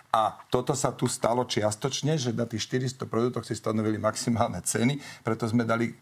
A 0.10 0.34
toto 0.50 0.74
sa 0.74 0.90
tu 0.90 1.06
stalo 1.06 1.46
čiastočne, 1.46 2.18
že 2.18 2.34
na 2.34 2.50
tých 2.50 2.66
400 2.66 3.06
produktoch 3.06 3.46
si 3.46 3.54
stanovili 3.54 4.02
maximálne 4.02 4.58
ceny, 4.58 4.98
preto 5.22 5.46
sme 5.46 5.62
dali 5.62 5.94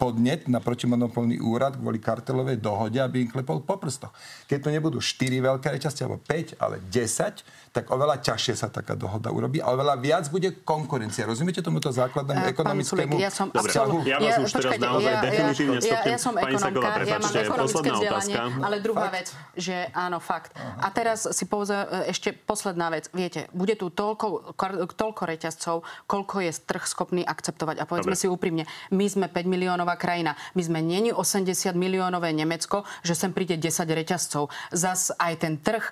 podnet 0.00 0.48
na 0.48 0.56
protimonopolný 0.56 1.44
úrad 1.44 1.76
kvôli 1.76 2.00
kartelovej 2.00 2.56
dohode, 2.56 2.96
aby 2.96 3.20
im 3.20 3.28
klepol 3.28 3.60
po 3.60 3.76
prstoch. 3.76 4.16
Keď 4.48 4.58
to 4.64 4.72
nebudú 4.72 5.04
4 5.04 5.52
veľké 5.52 5.68
reťazce, 5.68 6.08
alebo 6.08 6.16
5, 6.24 6.56
ale 6.56 6.80
10, 6.88 7.65
tak 7.76 7.92
oveľa 7.92 8.24
ťažšie 8.24 8.54
sa 8.56 8.72
taká 8.72 8.96
dohoda 8.96 9.28
urobí 9.28 9.60
a 9.60 9.68
oveľa 9.76 10.00
viac 10.00 10.24
bude 10.32 10.64
konkurencia. 10.64 11.28
Rozumiete 11.28 11.60
tomuto 11.60 11.92
základnému 11.92 12.48
pán 12.48 12.54
ekonomickému 12.56 13.14
ja 13.20 13.28
som 13.28 13.52
Dobre, 13.52 13.72
ja 14.08 14.16
vás 14.16 14.40
už 14.40 14.52
teraz 14.56 14.72
počkajte, 14.72 14.86
naozaj 14.86 15.14
definitívne 15.20 15.76
ja, 15.76 15.80
ja, 15.80 15.84
stopnem. 15.84 16.12
ja 16.12 16.18
som 16.18 16.32
Pani 16.36 16.56
ja 16.56 16.60
mám 16.60 16.72
prepáčte, 16.72 17.38
ekonomické 17.44 17.56
posledná 17.56 17.94
vzdelanie, 17.96 18.36
otázka. 18.36 18.64
ale 18.64 18.76
druhá 18.80 19.06
Fakt? 19.08 19.16
vec, 19.16 19.28
že 19.56 19.76
áno, 19.92 20.18
fakt. 20.22 20.50
A 20.56 20.88
teraz 20.88 21.18
si 21.28 21.44
povedzme 21.44 21.80
ešte 22.08 22.28
posledná 22.32 22.86
vec. 22.88 23.04
Viete, 23.12 23.50
bude 23.52 23.74
tu 23.76 23.92
toľko, 23.92 24.56
toľko 24.94 25.22
reťazcov, 25.26 25.76
koľko 26.06 26.34
je 26.46 26.52
trh 26.64 26.84
schopný 26.86 27.22
akceptovať. 27.26 27.76
A 27.82 27.84
povedzme 27.84 28.14
Dobre. 28.16 28.22
si 28.22 28.30
úprimne, 28.30 28.64
my 28.92 29.06
sme 29.08 29.26
5 29.28 29.44
miliónová 29.44 29.98
krajina. 29.98 30.38
My 30.54 30.62
sme 30.62 30.80
není 30.80 31.10
80 31.12 31.76
miliónové 31.76 32.32
Nemecko, 32.32 32.86
že 33.02 33.16
sem 33.16 33.32
príde 33.32 33.58
10 33.58 33.84
reťazcov. 33.84 34.48
Zas 34.72 35.12
aj 35.16 35.32
ten 35.42 35.58
trh 35.60 35.82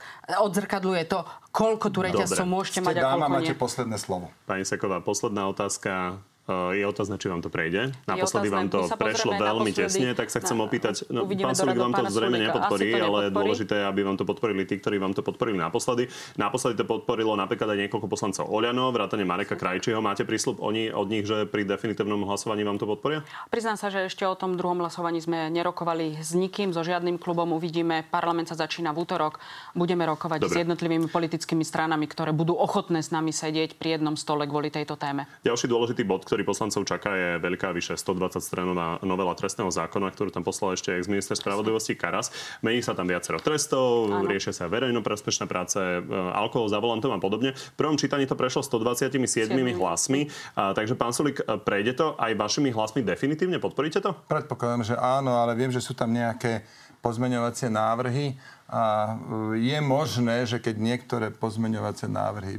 odzrkadluje 0.40 1.08
to, 1.10 1.24
koľko 1.54 1.86
tu 1.94 1.98
reťazcov 2.02 2.46
môžete 2.50 2.82
Ste 2.82 2.86
mať 2.90 2.96
a 2.98 3.02
dáma, 3.06 3.30
koľko 3.30 3.34
máte 3.38 3.54
nie. 3.54 3.62
posledné 3.62 3.96
slovo. 4.02 4.26
Pani 4.50 4.66
Seková, 4.66 4.98
posledná 4.98 5.46
otázka. 5.46 6.18
Eh, 6.44 6.76
je 6.76 6.84
otázne, 6.84 7.16
či 7.16 7.32
vám 7.32 7.40
to 7.40 7.48
prejde. 7.48 7.96
Naposledy 8.04 8.52
vám 8.52 8.68
to 8.68 8.84
prešlo 9.00 9.32
veľmi 9.32 9.72
tesne, 9.72 10.12
tak 10.12 10.28
sa 10.28 10.44
chcem 10.44 10.60
opýtať. 10.60 11.08
No, 11.08 11.24
pán 11.24 11.56
Sulik 11.56 11.80
vám 11.80 11.96
to 11.96 12.04
zrejme 12.12 12.36
nepodporí, 12.36 12.92
to 12.92 13.00
ale 13.00 13.20
dôležité 13.32 13.80
je, 13.80 13.84
aby 13.88 14.04
vám 14.04 14.20
to 14.20 14.28
podporili 14.28 14.68
tí, 14.68 14.76
ktorí 14.76 15.00
vám 15.00 15.16
to 15.16 15.24
podporili 15.24 15.56
naposledy. 15.56 16.04
Naposledy 16.36 16.76
to 16.76 16.84
podporilo 16.84 17.32
napríklad 17.32 17.72
aj 17.72 17.88
niekoľko 17.88 18.08
poslancov 18.12 18.44
Oľano, 18.52 18.92
vrátane 18.92 19.24
Mareka 19.24 19.56
Krajčího. 19.56 20.04
Máte 20.04 20.28
prísľub 20.28 20.60
oni, 20.60 20.92
od 20.92 21.08
nich, 21.08 21.24
že 21.24 21.48
pri 21.48 21.64
definitívnom 21.64 22.28
hlasovaní 22.28 22.60
vám 22.60 22.76
to 22.76 22.84
podporia? 22.84 23.24
Priznám 23.48 23.80
sa, 23.80 23.88
že 23.88 24.12
ešte 24.12 24.28
o 24.28 24.36
tom 24.36 24.60
druhom 24.60 24.84
hlasovaní 24.84 25.24
sme 25.24 25.48
nerokovali 25.48 26.20
s 26.20 26.36
nikým, 26.36 26.76
so 26.76 26.84
žiadnym 26.84 27.16
klubom. 27.16 27.56
Uvidíme. 27.56 28.04
Parlament 28.12 28.52
sa 28.52 28.56
začína 28.60 28.92
v 28.92 29.08
útorok. 29.08 29.40
Budeme 29.72 30.04
rokovať 30.04 30.44
Dobre. 30.44 30.52
s 30.52 30.60
jednotlivými 30.60 31.08
politickými 31.08 31.64
stranami, 31.64 32.04
ktoré 32.04 32.36
budú 32.36 32.52
ochotné 32.52 33.00
s 33.00 33.08
nami 33.08 33.32
sedieť 33.32 33.80
pri 33.80 33.96
jednom 33.96 34.12
stole 34.12 34.44
kvôli 34.44 34.68
tejto 34.68 35.00
téme. 35.00 35.24
Ďalší 35.40 35.72
dôležitý 35.72 36.04
bod, 36.04 36.33
ktorý 36.34 36.50
poslancov 36.50 36.82
čaká, 36.82 37.14
je 37.14 37.30
veľká 37.38 37.70
vyše 37.70 37.94
120 37.94 38.42
stranová 38.42 38.98
novela 39.06 39.38
trestného 39.38 39.70
zákona, 39.70 40.10
ktorú 40.10 40.34
tam 40.34 40.42
poslal 40.42 40.74
ešte 40.74 40.90
ex-minister 40.90 41.38
spravodlivosti 41.38 41.94
Karas. 41.94 42.34
Mení 42.58 42.82
sa 42.82 42.90
tam 42.90 43.06
viacero 43.06 43.38
trestov, 43.38 44.10
ano. 44.10 44.26
riešia 44.26 44.50
sa 44.50 44.66
verejnoprospešné 44.66 45.46
práce, 45.46 45.78
e, 45.78 46.02
alkohol 46.34 46.66
za 46.66 46.82
volantom 46.82 47.14
a 47.14 47.22
podobne. 47.22 47.54
V 47.54 47.78
prvom 47.78 47.94
čítaní 47.94 48.26
to 48.26 48.34
prešlo 48.34 48.66
127 48.66 49.14
7. 49.30 49.54
hlasmi, 49.78 50.26
a, 50.58 50.74
takže 50.74 50.98
pán 50.98 51.14
Sulik, 51.14 51.38
e, 51.38 51.54
prejde 51.54 52.02
to 52.02 52.18
aj 52.18 52.34
vašimi 52.34 52.74
hlasmi 52.74 53.06
definitívne? 53.06 53.62
Podporíte 53.62 54.02
to? 54.02 54.10
Predpokladám, 54.26 54.82
že 54.82 54.98
áno, 54.98 55.38
ale 55.38 55.54
viem, 55.54 55.70
že 55.70 55.78
sú 55.78 55.94
tam 55.94 56.10
nejaké 56.10 56.66
pozmeňovacie 56.98 57.70
návrhy 57.70 58.34
a 58.66 59.14
e, 59.54 59.70
je 59.70 59.78
možné, 59.78 60.50
že 60.50 60.58
keď 60.58 60.82
niektoré 60.82 61.30
pozmeňovacie 61.30 62.10
návrhy 62.10 62.58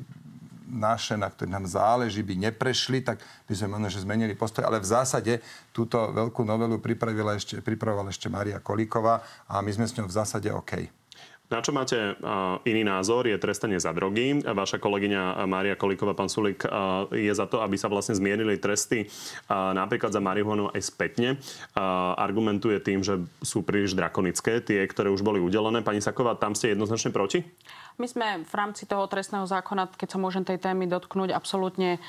naše, 0.66 1.14
na 1.16 1.30
ktorých 1.30 1.56
nám 1.56 1.70
záleží, 1.70 2.26
by 2.26 2.50
neprešli, 2.50 3.06
tak 3.06 3.22
by 3.46 3.54
sme 3.54 3.78
možno, 3.78 3.88
že 3.94 4.02
zmenili 4.02 4.34
postoj. 4.34 4.66
Ale 4.66 4.82
v 4.82 4.90
zásade 4.90 5.34
túto 5.72 5.98
veľkú 6.12 6.42
novelu 6.42 6.82
pripravila 6.82 7.38
ešte, 7.38 7.62
pripravovala 7.62 8.10
ešte 8.10 8.28
Maria 8.28 8.58
Kolíková 8.58 9.22
a 9.46 9.62
my 9.62 9.72
sme 9.72 9.86
s 9.86 9.96
ňou 9.96 10.10
v 10.10 10.18
zásade 10.18 10.50
OK. 10.50 10.90
Na 11.46 11.62
čo 11.62 11.70
máte 11.70 12.18
iný 12.66 12.82
názor, 12.82 13.30
je 13.30 13.38
trestanie 13.38 13.78
za 13.78 13.94
drogy. 13.94 14.42
Vaša 14.42 14.82
kolegyňa 14.82 15.46
Mária 15.46 15.78
Kolíková, 15.78 16.18
pán 16.18 16.26
Sulik, 16.26 16.66
je 17.14 17.30
za 17.30 17.46
to, 17.46 17.62
aby 17.62 17.78
sa 17.78 17.86
vlastne 17.86 18.18
zmienili 18.18 18.58
tresty 18.58 19.06
napríklad 19.54 20.10
za 20.10 20.18
marihuanu 20.18 20.74
aj 20.74 20.82
spätne. 20.82 21.38
Argumentuje 22.18 22.82
tým, 22.82 23.06
že 23.06 23.22
sú 23.46 23.62
príliš 23.62 23.94
drakonické, 23.94 24.58
tie, 24.58 24.82
ktoré 24.90 25.14
už 25.14 25.22
boli 25.22 25.38
udelené. 25.38 25.86
Pani 25.86 26.02
Saková, 26.02 26.34
tam 26.34 26.58
ste 26.58 26.74
jednoznačne 26.74 27.14
proti? 27.14 27.46
My 27.96 28.12
sme 28.12 28.44
v 28.44 28.54
rámci 28.60 28.84
toho 28.84 29.08
trestného 29.08 29.48
zákona, 29.48 29.88
keď 29.96 30.10
sa 30.12 30.20
môžem 30.20 30.44
tej 30.44 30.60
témy 30.60 30.84
dotknúť, 30.84 31.32
absolútne 31.32 32.04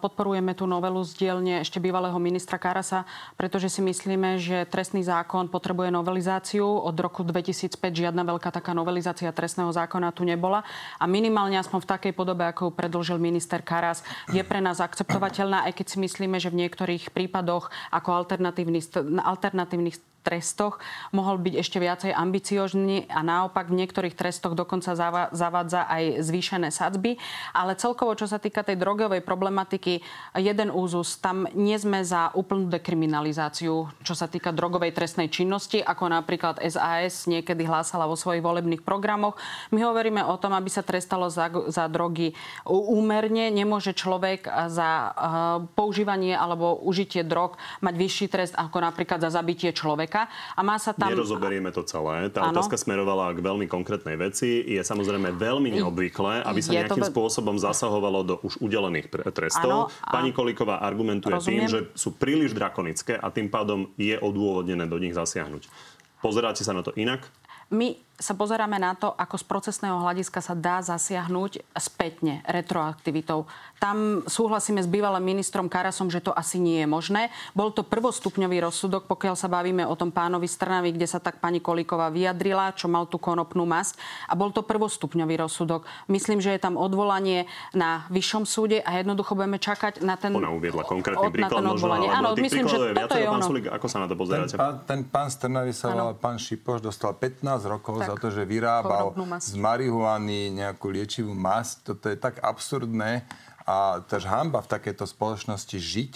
podporujeme 0.00 0.56
tú 0.56 0.64
novelu 0.64 0.96
z 1.04 1.20
dielne 1.20 1.54
ešte 1.60 1.76
bývalého 1.84 2.16
ministra 2.16 2.56
Karasa, 2.56 3.04
pretože 3.36 3.68
si 3.68 3.84
myslíme, 3.84 4.40
že 4.40 4.64
trestný 4.64 5.04
zákon 5.04 5.52
potrebuje 5.52 5.92
novelizáciu. 5.92 6.64
Od 6.64 6.96
roku 6.96 7.28
2005 7.28 7.76
žiadna 7.76 8.24
veľká 8.24 8.48
taká 8.48 8.72
novelizácia 8.72 9.28
trestného 9.28 9.68
zákona 9.68 10.16
tu 10.16 10.24
nebola. 10.24 10.64
A 10.96 11.04
minimálne 11.04 11.60
aspoň 11.60 11.84
v 11.84 11.90
takej 11.92 12.12
podobe, 12.16 12.48
ako 12.48 12.68
ju 12.68 12.70
predložil 12.72 13.20
minister 13.20 13.60
Karas, 13.60 14.00
je 14.32 14.40
pre 14.40 14.64
nás 14.64 14.80
akceptovateľná, 14.80 15.68
aj 15.68 15.76
keď 15.76 15.86
si 15.92 15.96
myslíme, 16.08 16.40
že 16.40 16.48
v 16.48 16.64
niektorých 16.64 17.12
prípadoch 17.12 17.68
ako 17.92 18.08
alternatívny, 18.16 18.80
alternatívnych 19.20 20.00
trestoch 20.28 20.76
mohol 21.16 21.40
byť 21.40 21.54
ešte 21.56 21.80
viacej 21.80 22.12
ambiciozný 22.12 23.08
a 23.08 23.24
naopak 23.24 23.72
v 23.72 23.80
niektorých 23.80 24.12
trestoch 24.12 24.52
dokonca 24.52 24.92
zavádza 25.32 25.88
aj 25.88 26.20
zvýšené 26.20 26.68
sadzby. 26.68 27.16
Ale 27.56 27.72
celkovo, 27.80 28.12
čo 28.12 28.28
sa 28.28 28.36
týka 28.36 28.60
tej 28.60 28.76
drogovej 28.76 29.24
problematiky, 29.24 30.04
jeden 30.36 30.68
úzus, 30.68 31.16
tam 31.16 31.48
nie 31.56 31.80
sme 31.80 32.04
za 32.04 32.28
úplnú 32.36 32.68
dekriminalizáciu, 32.68 33.88
čo 34.04 34.14
sa 34.14 34.28
týka 34.28 34.52
drogovej 34.52 34.92
trestnej 34.92 35.32
činnosti, 35.32 35.80
ako 35.80 36.12
napríklad 36.12 36.60
SAS 36.68 37.24
niekedy 37.24 37.64
hlásala 37.64 38.04
vo 38.04 38.18
svojich 38.18 38.44
volebných 38.44 38.84
programoch. 38.84 39.40
My 39.72 39.80
hovoríme 39.88 40.20
o 40.28 40.36
tom, 40.36 40.52
aby 40.52 40.68
sa 40.68 40.84
trestalo 40.84 41.32
za, 41.32 41.48
za 41.72 41.88
drogy 41.88 42.36
úmerne. 42.68 43.48
Nemôže 43.48 43.96
človek 43.96 44.44
za 44.68 44.90
uh, 44.90 45.12
používanie 45.72 46.34
alebo 46.34 46.76
užitie 46.82 47.22
drog 47.22 47.56
mať 47.80 47.94
vyšší 47.94 48.26
trest 48.28 48.54
ako 48.58 48.82
napríklad 48.82 49.22
za 49.22 49.30
zabitie 49.30 49.70
človeka 49.70 50.17
otázka 50.26 50.56
a 50.58 50.60
má 50.66 50.76
sa 50.80 50.90
tam... 50.94 51.10
Nerozoberieme 51.14 51.70
to 51.70 51.82
celé. 51.86 52.30
Tá 52.34 52.48
ano. 52.48 52.58
otázka 52.58 52.74
smerovala 52.80 53.30
k 53.36 53.40
veľmi 53.44 53.66
konkrétnej 53.70 54.18
veci. 54.18 54.64
Je 54.66 54.80
samozrejme 54.82 55.34
veľmi 55.36 55.70
neobvyklé, 55.78 56.42
aby 56.42 56.60
sa 56.60 56.74
nejakým 56.74 57.04
to... 57.06 57.10
spôsobom 57.10 57.56
zasahovalo 57.60 58.20
do 58.26 58.34
už 58.42 58.58
udelených 58.58 59.06
trestov. 59.30 59.70
Ano, 59.70 59.80
a... 60.02 60.10
Pani 60.10 60.34
Koliková 60.34 60.82
argumentuje 60.82 61.34
Rozumiem. 61.34 61.50
tým, 61.54 61.62
že 61.70 61.80
sú 61.94 62.16
príliš 62.18 62.56
drakonické 62.56 63.14
a 63.14 63.30
tým 63.30 63.46
pádom 63.52 63.92
je 63.94 64.18
odôvodnené 64.18 64.88
do 64.90 64.98
nich 64.98 65.14
zasiahnuť. 65.14 65.70
Pozeráte 66.18 66.66
sa 66.66 66.74
na 66.74 66.82
to 66.82 66.90
inak? 66.98 67.30
My 67.70 67.94
sa 68.18 68.34
pozeráme 68.34 68.82
na 68.82 68.98
to, 68.98 69.14
ako 69.14 69.38
z 69.38 69.44
procesného 69.46 70.02
hľadiska 70.02 70.42
sa 70.42 70.58
dá 70.58 70.82
zasiahnuť 70.82 71.62
spätne 71.78 72.42
retroaktivitou. 72.50 73.46
Tam 73.78 74.26
súhlasíme 74.26 74.82
s 74.82 74.90
bývalým 74.90 75.22
ministrom 75.22 75.70
Karasom, 75.70 76.10
že 76.10 76.18
to 76.18 76.34
asi 76.34 76.58
nie 76.58 76.82
je 76.82 76.88
možné. 76.90 77.30
Bol 77.54 77.70
to 77.70 77.86
prvostupňový 77.86 78.66
rozsudok, 78.66 79.06
pokiaľ 79.06 79.38
sa 79.38 79.46
bavíme 79.46 79.86
o 79.86 79.94
tom 79.94 80.10
pánovi 80.10 80.50
Strnavi, 80.50 80.98
kde 80.98 81.06
sa 81.06 81.22
tak 81.22 81.38
pani 81.38 81.62
Kolíková 81.62 82.10
vyjadrila, 82.10 82.74
čo 82.74 82.90
mal 82.90 83.06
tú 83.06 83.22
konopnú 83.22 83.62
masť. 83.62 84.02
A 84.26 84.34
bol 84.34 84.50
to 84.50 84.66
prvostupňový 84.66 85.38
rozsudok. 85.38 85.86
Myslím, 86.10 86.42
že 86.42 86.58
je 86.58 86.60
tam 86.60 86.74
odvolanie 86.74 87.46
na 87.70 88.02
vyššom 88.10 88.42
súde 88.50 88.82
a 88.82 88.98
jednoducho 88.98 89.38
budeme 89.38 89.62
čakať 89.62 90.02
na 90.02 90.18
ten... 90.18 90.34
Ona 90.34 90.50
uviedla 90.50 90.82
konkrétny 90.82 91.30
príklad 91.30 91.62
možno, 91.62 91.94
Áno, 92.02 92.34
myslím, 92.34 92.66
že 92.66 92.98
toto 92.98 93.14
je 93.14 93.30
ono. 93.30 93.46
Sulik, 93.46 93.70
ako 93.70 93.86
sa 93.86 94.02
na 94.02 94.10
to 94.10 94.18
pozeráte? 94.18 94.58
Ten 94.58 94.58
pán, 94.58 94.74
ten 94.82 95.00
pán 95.06 95.28
Strnavi 95.30 95.70
sa 95.70 95.94
volal 95.94 96.18
pán 96.18 96.34
Šipoš, 96.42 96.82
dostal 96.82 97.14
15 97.14 97.46
rokov 97.70 98.07
tak 98.08 98.16
za 98.16 98.22
to, 98.24 98.28
že 98.32 98.48
vyrábal 98.48 99.12
z 99.36 99.52
marihuany 99.60 100.56
nejakú 100.56 100.88
liečivú 100.88 101.36
masť. 101.36 101.92
Toto 101.92 102.08
je 102.08 102.16
tak 102.16 102.40
absurdné 102.40 103.28
a 103.68 104.00
tež 104.08 104.24
hamba 104.24 104.64
v 104.64 104.72
takejto 104.72 105.04
spoločnosti 105.04 105.76
žiť 105.76 106.12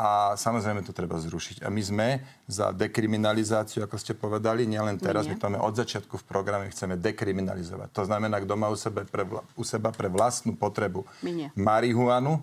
a 0.00 0.32
samozrejme 0.36 0.80
to 0.80 0.96
treba 0.96 1.20
zrušiť. 1.20 1.60
A 1.60 1.68
my 1.68 1.82
sme 1.84 2.08
za 2.48 2.72
dekriminalizáciu, 2.72 3.84
ako 3.84 3.96
ste 4.00 4.16
povedali, 4.16 4.64
nielen 4.64 4.96
teraz, 4.96 5.28
Nie. 5.28 5.32
my 5.32 5.36
to 5.36 5.44
máme 5.48 5.60
od 5.60 5.76
začiatku 5.76 6.20
v 6.20 6.24
programe, 6.24 6.72
chceme 6.72 6.96
dekriminalizovať. 6.96 7.92
To 7.92 8.08
znamená, 8.08 8.40
kto 8.40 8.54
má 8.56 8.72
u, 8.72 8.76
sebe 8.80 9.04
pre, 9.04 9.28
u 9.56 9.64
seba 9.64 9.92
pre 9.92 10.08
vlastnú 10.08 10.56
potrebu 10.56 11.04
marihuanu, 11.52 12.40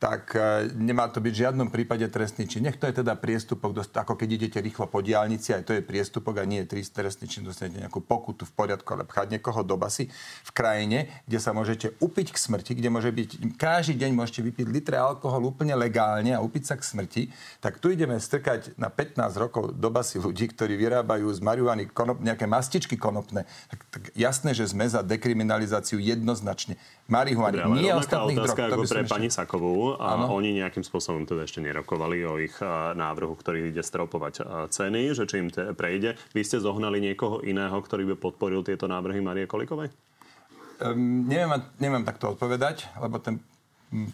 tak 0.00 0.32
e, 0.32 0.72
nemá 0.80 1.12
to 1.12 1.20
byť 1.20 1.28
v 1.36 1.42
žiadnom 1.44 1.68
prípade 1.68 2.08
trestný 2.08 2.48
čin. 2.48 2.64
Nech 2.64 2.80
to 2.80 2.88
je 2.88 3.04
teda 3.04 3.20
priestupok, 3.20 3.76
ako 3.84 4.16
keď 4.16 4.28
idete 4.32 4.58
rýchlo 4.64 4.88
po 4.88 5.04
diálnici, 5.04 5.52
aj 5.52 5.68
to 5.68 5.76
je 5.76 5.84
priestupok 5.84 6.40
a 6.40 6.48
nie 6.48 6.64
je 6.64 6.88
trestný 6.88 7.28
čin, 7.28 7.44
dostanete 7.44 7.84
nejakú 7.84 8.00
pokutu 8.00 8.48
v 8.48 8.52
poriadku, 8.56 8.88
ale 8.96 9.04
pchať 9.04 9.36
niekoho 9.36 9.60
do 9.60 9.76
basy 9.76 10.08
v 10.40 10.50
krajine, 10.56 11.04
kde 11.28 11.38
sa 11.38 11.52
môžete 11.52 11.92
upiť 12.00 12.32
k 12.32 12.36
smrti, 12.40 12.72
kde 12.80 12.88
môže 12.88 13.12
byť, 13.12 13.60
každý 13.60 14.00
deň 14.00 14.10
môžete 14.16 14.40
vypiť 14.40 14.66
litre 14.72 14.96
alkoholu 14.96 15.52
úplne 15.52 15.76
legálne 15.76 16.32
a 16.32 16.40
upiť 16.40 16.64
sa 16.64 16.74
k 16.80 16.82
smrti, 16.82 17.22
tak 17.60 17.76
tu 17.76 17.92
ideme 17.92 18.16
strkať 18.16 18.72
na 18.80 18.88
15 18.88 19.20
rokov 19.36 19.76
do 19.76 19.88
basy 19.92 20.16
ľudí, 20.16 20.48
ktorí 20.48 20.80
vyrábajú 20.80 21.28
z 21.28 21.44
marihuany 21.44 21.92
konop, 21.92 22.24
nejaké 22.24 22.48
mastičky 22.48 22.96
konopné. 22.96 23.44
Tak, 23.68 23.80
tak 23.92 24.02
jasné, 24.16 24.56
že 24.56 24.64
sme 24.64 24.88
za 24.88 25.04
dekriminalizáciu 25.04 26.00
jednoznačne 26.00 26.80
marihuany, 27.10 27.58
Dobre, 27.58 27.82
nie 27.82 27.90
ostatných 27.90 28.38
drog. 28.38 28.56
ako 28.56 28.82
pre 28.86 29.02
pani 29.04 29.28
Sakovú. 29.28 29.98
A 29.98 30.14
ano. 30.14 30.30
oni 30.32 30.56
nejakým 30.56 30.86
spôsobom 30.86 31.26
teda 31.26 31.44
ešte 31.44 31.58
nerokovali 31.58 32.22
o 32.24 32.38
ich 32.38 32.54
návrhu, 32.94 33.34
ktorý 33.34 33.74
ide 33.74 33.82
stropovať 33.82 34.46
ceny, 34.70 35.12
že 35.12 35.26
či 35.26 35.42
im 35.42 35.50
te 35.50 35.74
prejde. 35.74 36.14
Vy 36.32 36.46
ste 36.46 36.62
zohnali 36.62 37.02
niekoho 37.02 37.42
iného, 37.42 37.74
ktorý 37.74 38.14
by 38.14 38.16
podporil 38.16 38.62
tieto 38.62 38.86
návrhy 38.86 39.18
Marie 39.18 39.50
Kolikovej? 39.50 39.90
Um, 40.80 41.28
neviem, 41.28 41.60
neviem 41.76 42.06
takto 42.08 42.32
odpovedať, 42.32 42.88
lebo 42.96 43.20
ten 43.20 43.36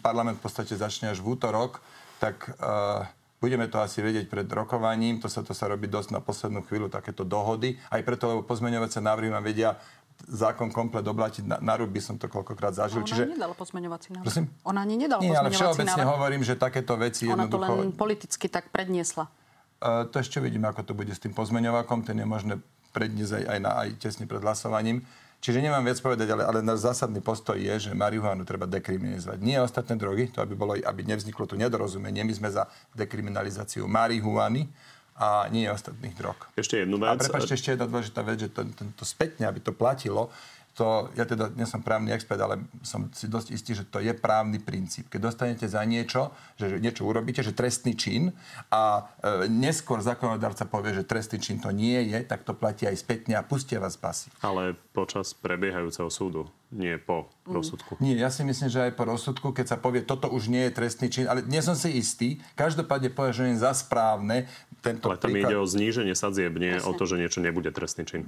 parlament 0.03 0.41
v 0.41 0.43
podstate 0.43 0.75
začne 0.75 1.13
až 1.13 1.23
v 1.23 1.37
útorok, 1.37 1.79
tak 2.19 2.49
uh, 2.59 3.07
budeme 3.37 3.69
to 3.69 3.77
asi 3.77 4.01
vedieť 4.01 4.27
pred 4.27 4.49
rokovaním. 4.49 5.21
To 5.21 5.29
sa, 5.29 5.45
to 5.45 5.53
sa 5.53 5.69
robí 5.69 5.85
dosť 5.87 6.17
na 6.17 6.21
poslednú 6.21 6.65
chvíľu, 6.65 6.89
takéto 6.89 7.21
dohody. 7.21 7.77
Aj 7.93 8.01
preto, 8.01 8.27
lebo 8.27 8.41
pozmeňovacie 8.43 8.99
návrhy 8.99 9.29
vám 9.29 9.45
vedia 9.45 9.77
zákon 10.25 10.73
komplet 10.73 11.05
oblatiť 11.05 11.45
na, 11.45 11.57
na 11.61 11.73
rúb 11.77 11.93
by 11.93 12.01
som 12.01 12.15
to 12.17 12.25
koľkokrát 12.25 12.73
zažil. 12.73 13.05
Ona 13.05 13.09
Čiže... 13.09 13.23
nedala 13.37 13.53
pozmeňovací 13.53 14.07
návrh. 14.17 14.25
Prosím? 14.25 14.45
Ona 14.65 14.79
ani 14.81 14.95
nedala 14.97 15.21
Nie, 15.21 15.37
ale 15.37 15.53
všeobecne 15.53 15.93
návrh. 15.93 16.13
hovorím, 16.17 16.41
že 16.41 16.53
takéto 16.57 16.97
veci 16.97 17.29
Ona 17.29 17.45
jednoducho... 17.45 17.69
to 17.69 17.81
len 17.85 17.91
politicky 17.93 18.45
tak 18.49 18.73
predniesla. 18.73 19.29
Uh, 19.77 20.09
to 20.09 20.17
ešte 20.17 20.41
vidíme, 20.41 20.65
ako 20.65 20.81
to 20.81 20.93
bude 20.97 21.13
s 21.13 21.21
tým 21.21 21.37
pozmeňovakom. 21.37 22.01
Ten 22.01 22.17
je 22.17 22.27
možné 22.27 22.57
predniesť 22.97 23.33
aj, 23.39 23.43
aj, 23.45 23.59
na, 23.61 23.71
aj 23.85 23.89
tesne 24.01 24.25
pred 24.25 24.41
hlasovaním. 24.41 25.05
Čiže 25.37 25.61
nemám 25.61 25.85
viac 25.85 26.01
povedať, 26.01 26.33
ale, 26.33 26.43
ale 26.49 26.59
náš 26.65 26.81
zásadný 26.81 27.21
postoj 27.21 27.61
je, 27.61 27.69
že 27.77 27.91
marihuanu 27.93 28.41
treba 28.41 28.65
dekriminalizovať. 28.65 29.37
Nie 29.37 29.61
ostatné 29.61 29.93
drogy, 29.93 30.33
to 30.33 30.41
aby, 30.41 30.57
bolo, 30.57 30.73
aby 30.73 31.01
nevzniklo 31.05 31.45
tu 31.45 31.53
nedorozumenie. 31.53 32.25
My 32.25 32.33
sme 32.33 32.49
za 32.49 32.65
dekriminalizáciu 32.97 33.85
marihuany 33.85 34.65
a 35.17 35.49
nie 35.49 35.65
ostatných 35.65 36.13
drog. 36.13 36.37
Ešte 36.53 36.85
jednu 36.85 37.01
vec. 37.01 37.09
A 37.09 37.17
prepáčte, 37.17 37.57
ešte 37.57 37.73
jedna 37.73 37.89
dôležitá 37.89 38.21
vec, 38.21 38.37
že 38.37 38.49
to, 38.53 38.61
to, 38.69 38.85
to 38.93 39.03
spätne, 39.03 39.49
aby 39.49 39.57
to 39.57 39.73
platilo, 39.73 40.29
to, 40.77 40.87
ja 41.17 41.25
teda 41.25 41.49
nie 41.51 41.65
som 41.65 41.81
právny 41.81 42.13
expert, 42.13 42.37
ale 42.37 42.61
som 42.79 43.09
si 43.09 43.25
dosť 43.25 43.49
istý, 43.49 43.73
že 43.73 43.81
to 43.83 43.97
je 43.97 44.13
právny 44.13 44.61
princíp. 44.61 45.09
Keď 45.09 45.19
dostanete 45.19 45.65
za 45.65 45.81
niečo, 45.81 46.29
že 46.53 46.77
niečo 46.77 47.01
urobíte, 47.01 47.41
že 47.41 47.49
trestný 47.49 47.97
čin 47.97 48.29
a 48.69 49.09
e, 49.17 49.49
neskôr 49.49 49.97
zákonodárca 49.99 50.63
povie, 50.63 50.93
že 50.93 51.01
trestný 51.01 51.41
čin 51.41 51.57
to 51.57 51.73
nie 51.73 52.05
je, 52.05 52.21
tak 52.21 52.45
to 52.45 52.53
platí 52.53 52.85
aj 52.85 52.93
spätne 52.95 53.33
a 53.33 53.41
pustia 53.41 53.77
vás 53.77 53.97
pasy. 53.97 54.29
Ale 54.39 54.77
počas 54.93 55.33
prebiehajúceho 55.33 56.07
súdu, 56.07 56.45
nie 56.69 56.95
po 56.95 57.25
Mm. 57.43 57.55
rozsudku. 57.55 57.95
Nie, 57.97 58.13
ja 58.13 58.27
si 58.27 58.43
myslím, 58.43 58.67
že 58.67 58.83
aj 58.83 58.93
po 58.93 59.07
rozsudku, 59.07 59.47
keď 59.49 59.65
sa 59.65 59.77
povie, 59.79 60.03
toto 60.03 60.27
už 60.27 60.51
nie 60.51 60.67
je 60.67 60.75
trestný 60.75 61.07
čin, 61.07 61.25
ale 61.25 61.41
nie 61.41 61.63
som 61.63 61.73
si 61.73 61.95
istý, 61.95 62.43
každopádne 62.53 63.07
považujem 63.09 63.55
za 63.55 63.71
správne 63.71 64.51
tento 64.83 65.07
Ale 65.07 65.15
tam 65.15 65.31
príklad. 65.31 65.47
ide 65.47 65.57
o 65.57 65.63
zníženie 65.63 66.11
sadzieb, 66.11 66.53
nie 66.53 66.75
o 66.77 66.91
to, 66.91 67.07
že 67.07 67.15
niečo 67.15 67.39
nebude 67.39 67.71
trestný 67.71 68.03
čin. 68.03 68.27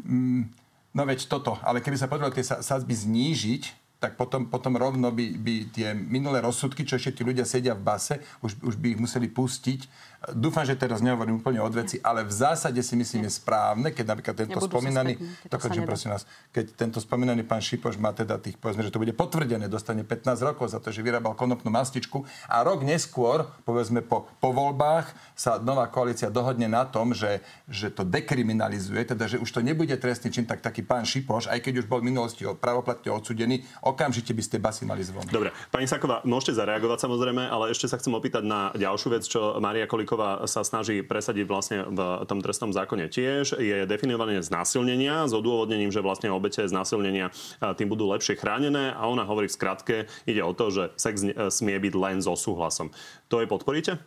No 0.93 1.05
veď 1.05 1.29
toto, 1.29 1.61
ale 1.61 1.85
keby 1.85 1.97
sa 1.97 2.09
podarilo 2.09 2.33
tie 2.33 2.45
sadzby 2.45 2.97
znížiť, 2.97 3.63
tak 3.99 4.15
potom, 4.15 4.47
potom 4.47 4.79
rovno 4.79 5.11
by, 5.11 5.35
by 5.35 5.55
tie 5.75 5.91
minulé 5.91 6.39
rozsudky, 6.39 6.87
čo 6.87 6.95
ešte 6.95 7.19
tí 7.19 7.21
ľudia 7.27 7.43
sedia 7.43 7.75
v 7.75 7.83
base, 7.83 8.15
už, 8.39 8.63
už 8.63 8.75
by 8.79 8.95
ich 8.95 8.99
museli 8.99 9.27
pustiť. 9.27 9.85
Dúfam, 10.19 10.67
že 10.67 10.75
teraz 10.75 10.99
nehovorím 10.99 11.39
úplne 11.39 11.63
od 11.63 11.71
veci, 11.71 11.95
ale 12.03 12.27
v 12.27 12.33
zásade 12.35 12.83
si 12.83 12.99
myslím 12.99 13.31
je 13.31 13.39
správne, 13.39 13.95
keď 13.95 14.05
napríklad 14.11 14.35
tento 14.35 14.59
Nebudú 14.59 14.67
spomínaný, 14.67 15.15
dokončím 15.47 15.87
prosím 15.87 16.11
vás, 16.11 16.27
keď 16.51 16.75
tento 16.75 16.99
spomínaný 16.99 17.47
pán 17.47 17.63
Šipoš 17.63 17.95
má 17.95 18.11
teda 18.11 18.35
tých, 18.35 18.59
povedzme, 18.59 18.83
že 18.83 18.91
to 18.91 18.99
bude 18.99 19.15
potvrdené, 19.15 19.71
dostane 19.71 20.03
15 20.03 20.43
rokov 20.43 20.75
za 20.75 20.83
to, 20.83 20.91
že 20.91 21.07
vyrábal 21.07 21.39
konopnú 21.39 21.71
mastičku 21.71 22.27
a 22.51 22.59
rok 22.67 22.83
neskôr, 22.83 23.47
povedzme 23.63 24.03
po, 24.03 24.27
po 24.43 24.51
voľbách, 24.51 25.07
sa 25.39 25.55
nová 25.55 25.87
koalícia 25.87 26.27
dohodne 26.27 26.67
na 26.67 26.83
tom, 26.83 27.15
že, 27.15 27.39
že 27.71 27.87
to 27.87 28.03
dekriminalizuje, 28.03 29.15
teda 29.15 29.23
že 29.23 29.39
už 29.39 29.47
to 29.47 29.63
nebude 29.63 29.95
trestný 29.95 30.35
čin, 30.35 30.43
tak 30.43 30.59
taký 30.59 30.83
pán 30.83 31.07
Šipoš, 31.07 31.47
aj 31.47 31.63
keď 31.63 31.79
už 31.79 31.85
bol 31.87 32.03
v 32.03 32.11
minulosti 32.11 32.43
pravoplatne 32.43 33.07
odsudený, 33.07 33.63
okamžite 33.87 34.35
by 34.35 34.43
ste 34.43 34.59
basy 34.59 34.83
mali 34.83 34.99
zvon. 34.99 35.23
Dobre, 35.31 35.55
pani 35.71 35.87
Saková, 35.87 36.19
môžete 36.27 36.59
zareagovať 36.59 37.07
samozrejme, 37.07 37.47
ale 37.47 37.71
ešte 37.71 37.87
sa 37.87 37.95
chcem 37.95 38.11
opýtať 38.11 38.43
na 38.43 38.75
ďalšiu 38.75 39.07
vec, 39.15 39.23
čo 39.23 39.55
Maria 39.63 39.87
Kolíková 40.09 40.49
sa 40.49 40.65
snaží 40.65 41.05
presadiť 41.05 41.45
vlastne 41.45 41.85
v 41.85 42.25
tom 42.25 42.41
trestnom 42.41 42.73
zákone 42.73 43.13
tiež. 43.13 43.61
Je 43.61 43.85
definované 43.85 44.41
znásilnenia 44.41 45.29
s 45.29 45.37
odôvodnením, 45.37 45.93
že 45.93 46.01
vlastne 46.01 46.33
obete 46.33 46.65
znásilnenia 46.65 47.29
a, 47.61 47.77
tým 47.77 47.93
budú 47.93 48.09
lepšie 48.09 48.33
chránené 48.33 48.89
a 48.89 49.05
ona 49.05 49.21
hovorí 49.21 49.45
v 49.45 49.53
skratke, 49.53 49.95
ide 50.25 50.41
o 50.41 50.57
to, 50.57 50.73
že 50.73 50.83
sex 50.97 51.29
smie 51.53 51.77
byť 51.77 51.93
len 51.93 52.25
so 52.25 52.33
súhlasom. 52.33 52.89
To 53.29 53.37
je 53.37 53.45
podporíte? 53.45 54.01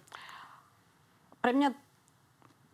Pre 1.39 1.55
mňa 1.55 1.71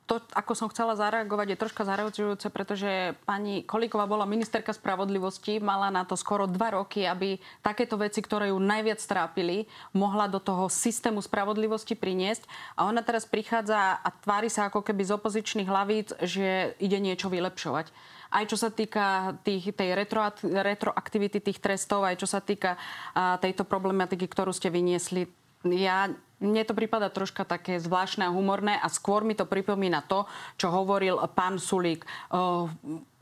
to, 0.09 0.25
ako 0.33 0.57
som 0.57 0.73
chcela 0.73 0.97
zareagovať, 0.97 1.53
je 1.53 1.61
troška 1.61 1.85
zareagujúce, 1.85 2.49
pretože 2.49 3.13
pani 3.29 3.61
Kolíková 3.61 4.09
bola 4.09 4.25
ministerka 4.25 4.73
spravodlivosti, 4.73 5.61
mala 5.61 5.93
na 5.93 6.09
to 6.09 6.17
skoro 6.17 6.49
dva 6.49 6.81
roky, 6.81 7.05
aby 7.05 7.37
takéto 7.61 8.01
veci, 8.01 8.25
ktoré 8.25 8.49
ju 8.49 8.57
najviac 8.57 8.97
trápili, 9.05 9.69
mohla 9.93 10.25
do 10.25 10.41
toho 10.41 10.73
systému 10.73 11.21
spravodlivosti 11.21 11.93
priniesť. 11.93 12.49
A 12.81 12.89
ona 12.89 13.05
teraz 13.05 13.29
prichádza 13.29 14.01
a 14.01 14.09
tvári 14.09 14.49
sa 14.49 14.73
ako 14.73 14.81
keby 14.81 15.05
z 15.05 15.15
opozičných 15.21 15.69
hlavíc, 15.69 16.17
že 16.25 16.73
ide 16.81 16.97
niečo 16.97 17.29
vylepšovať. 17.29 17.93
Aj 18.29 18.45
čo 18.49 18.57
sa 18.57 18.73
týka 18.73 19.37
tých, 19.45 19.73
tej 19.77 19.93
retro, 19.93 20.25
retroaktivity 20.45 21.41
tých 21.41 21.61
trestov, 21.61 22.05
aj 22.05 22.17
čo 22.21 22.29
sa 22.29 22.41
týka 22.41 22.81
a, 23.13 23.37
tejto 23.41 23.69
problematiky, 23.69 24.25
ktorú 24.25 24.53
ste 24.57 24.73
vyniesli, 24.73 25.29
ja, 25.65 26.13
mne 26.39 26.63
to 26.63 26.75
prípada 26.75 27.11
troška 27.11 27.43
také 27.43 27.83
zvláštne 27.83 28.27
a 28.27 28.35
humorné 28.35 28.79
a 28.79 28.87
skôr 28.87 29.27
mi 29.27 29.35
to 29.35 29.47
pripomína 29.47 30.07
to, 30.07 30.25
čo 30.55 30.71
hovoril 30.71 31.19
pán 31.35 31.59
Sulík 31.59 32.07
o, 32.31 32.71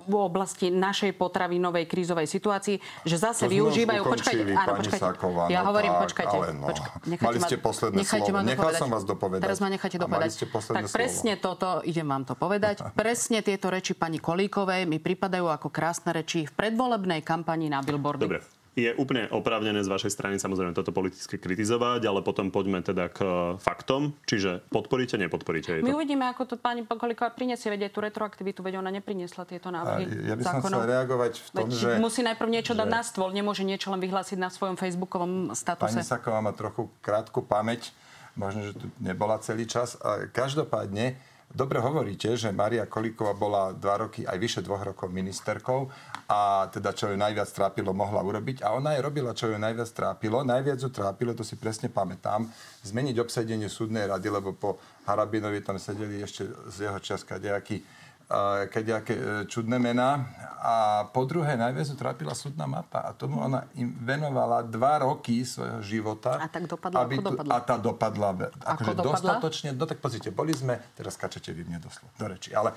v 0.06 0.14
oblasti 0.14 0.70
našej 0.70 1.18
potravinovej 1.18 1.90
krízovej 1.90 2.30
situácii, 2.30 2.78
že 3.02 3.16
zase 3.18 3.50
To 3.50 3.50
využívajú... 3.50 4.06
ukončili, 4.06 4.54
pani 4.54 4.86
Saková, 4.86 5.50
ja 5.50 5.66
no 5.66 5.74
hovorím, 5.74 5.92
tak, 5.98 6.02
počkajte. 6.06 6.36
ale 6.38 6.46
no. 6.54 6.66
počka- 6.70 6.92
Mali 7.26 7.38
ste 7.42 7.56
posledné 7.58 7.96
nechajte 8.06 8.30
slovo. 8.30 8.38
ma 8.38 8.46
Nechal 8.46 8.70
som 8.78 8.88
vás 8.88 9.02
dopovedať. 9.02 9.42
Teraz 9.42 9.58
ma 9.58 9.68
necháte 9.68 9.98
dopovedať. 9.98 10.30
ste 10.30 10.46
posledné 10.46 10.78
tak 10.78 10.84
slovo. 10.86 10.98
presne 11.02 11.32
toto, 11.42 11.68
idem 11.82 12.06
vám 12.06 12.22
to 12.22 12.34
povedať, 12.38 12.86
presne 13.02 13.42
tieto 13.42 13.66
reči 13.66 13.98
pani 13.98 14.22
Kolíkovej 14.22 14.86
mi 14.86 15.02
pripadajú 15.02 15.50
ako 15.50 15.68
krásne 15.74 16.14
reči 16.14 16.46
v 16.46 16.52
predvolebnej 16.54 17.26
kampani 17.26 17.66
na 17.66 17.82
billboardy. 17.82 18.22
Dobre. 18.22 18.55
Je 18.76 18.92
úplne 18.92 19.24
oprávnené 19.32 19.80
z 19.80 19.88
vašej 19.88 20.12
strany 20.12 20.36
samozrejme 20.36 20.76
toto 20.76 20.92
politicky 20.92 21.40
kritizovať, 21.40 22.04
ale 22.04 22.20
potom 22.20 22.52
poďme 22.52 22.84
teda 22.84 23.08
k 23.08 23.24
e, 23.24 23.28
faktom. 23.56 24.12
Čiže 24.28 24.68
podporíte, 24.68 25.16
nepodporíte 25.16 25.72
jej 25.72 25.80
My 25.80 25.90
to? 25.90 25.96
uvidíme, 25.96 26.28
ako 26.28 26.44
to 26.44 26.54
pani 26.60 26.84
Kolíková 26.84 27.32
prinesie, 27.32 27.72
veď 27.72 27.88
aj 27.88 27.92
tú 27.96 28.04
retroaktivitu, 28.04 28.60
veď 28.60 28.84
ona 28.84 28.92
nepriniesla 28.92 29.48
tieto 29.48 29.72
A 29.72 29.80
návrhy 29.80 30.28
ja 30.28 30.36
by 30.36 30.42
som 30.44 30.60
zákonov. 30.60 30.76
chcel 30.76 30.92
reagovať 30.92 31.32
v 31.32 31.48
tom, 31.48 31.56
Veď 31.56 31.68
že... 31.72 31.88
musí 31.96 32.20
najprv 32.20 32.48
niečo 32.52 32.76
dať 32.76 32.84
že- 32.84 32.92
na 32.92 33.00
stôl, 33.00 33.30
nemôže 33.32 33.64
niečo 33.64 33.88
len 33.88 33.96
vyhlásiť 33.96 34.36
na 34.36 34.52
svojom 34.52 34.76
facebookovom 34.76 35.56
statuse. 35.56 35.96
Pani 35.96 36.04
Saková 36.04 36.44
má 36.44 36.52
trochu 36.52 36.92
krátku 37.00 37.40
pamäť, 37.40 37.96
možno, 38.36 38.60
že 38.60 38.76
tu 38.76 38.92
nebola 39.00 39.40
celý 39.40 39.64
čas. 39.64 39.96
A 40.04 40.28
každopádne, 40.28 41.16
dobre 41.52 41.78
hovoríte, 41.78 42.34
že 42.34 42.52
Maria 42.52 42.88
Kolíková 42.88 43.32
bola 43.36 43.72
dva 43.72 44.06
roky, 44.06 44.26
aj 44.26 44.38
vyše 44.38 44.60
dvoch 44.62 44.82
rokov 44.82 45.12
ministerkou 45.12 45.88
a 46.26 46.66
teda 46.72 46.90
čo 46.92 47.12
ju 47.12 47.16
najviac 47.16 47.48
trápilo, 47.52 47.94
mohla 47.94 48.24
urobiť. 48.24 48.64
A 48.66 48.74
ona 48.74 48.98
aj 48.98 49.04
robila, 49.04 49.36
čo 49.36 49.50
ju 49.50 49.56
najviac 49.56 49.90
trápilo. 49.92 50.42
Najviac 50.42 50.78
ju 50.82 50.90
trápilo, 50.90 51.32
to 51.32 51.46
si 51.46 51.54
presne 51.54 51.92
pamätám, 51.92 52.48
zmeniť 52.82 53.16
obsadenie 53.22 53.70
súdnej 53.70 54.10
rady, 54.10 54.28
lebo 54.30 54.52
po 54.56 54.80
Harabinovi 55.06 55.62
tam 55.62 55.78
sedeli 55.78 56.22
ešte 56.24 56.48
z 56.72 56.90
jeho 56.90 56.98
časka 56.98 57.38
nejakí 57.38 58.05
uh, 58.30 58.66
kadejaké 58.66 59.14
e, 59.14 59.22
čudné 59.46 59.78
mená. 59.78 60.26
A 60.56 61.06
po 61.14 61.22
druhé, 61.22 61.54
najviac 61.54 61.94
trápila 61.94 62.34
súdna 62.34 62.66
mapa. 62.66 63.06
A 63.06 63.14
tomu 63.14 63.38
ona 63.38 63.70
im 63.78 63.94
venovala 64.02 64.66
dva 64.66 65.06
roky 65.06 65.46
svojho 65.46 65.78
života. 65.84 66.42
A 66.42 66.50
tak 66.50 66.66
dopadla, 66.66 67.06
ako 67.06 67.22
dopadla? 67.22 67.52
A 67.54 67.60
tá 67.62 67.76
dopadla. 67.78 68.28
Akože 68.66 68.94
dostatočne, 68.98 69.68
no 69.78 69.86
tak 69.86 70.02
pozrite, 70.02 70.34
boli 70.34 70.50
sme, 70.56 70.80
teraz 70.98 71.14
kačete 71.14 71.54
vy 71.54 71.62
mne 71.70 71.78
do, 71.78 71.90
do 72.18 72.24
reči, 72.26 72.50
ale 72.50 72.74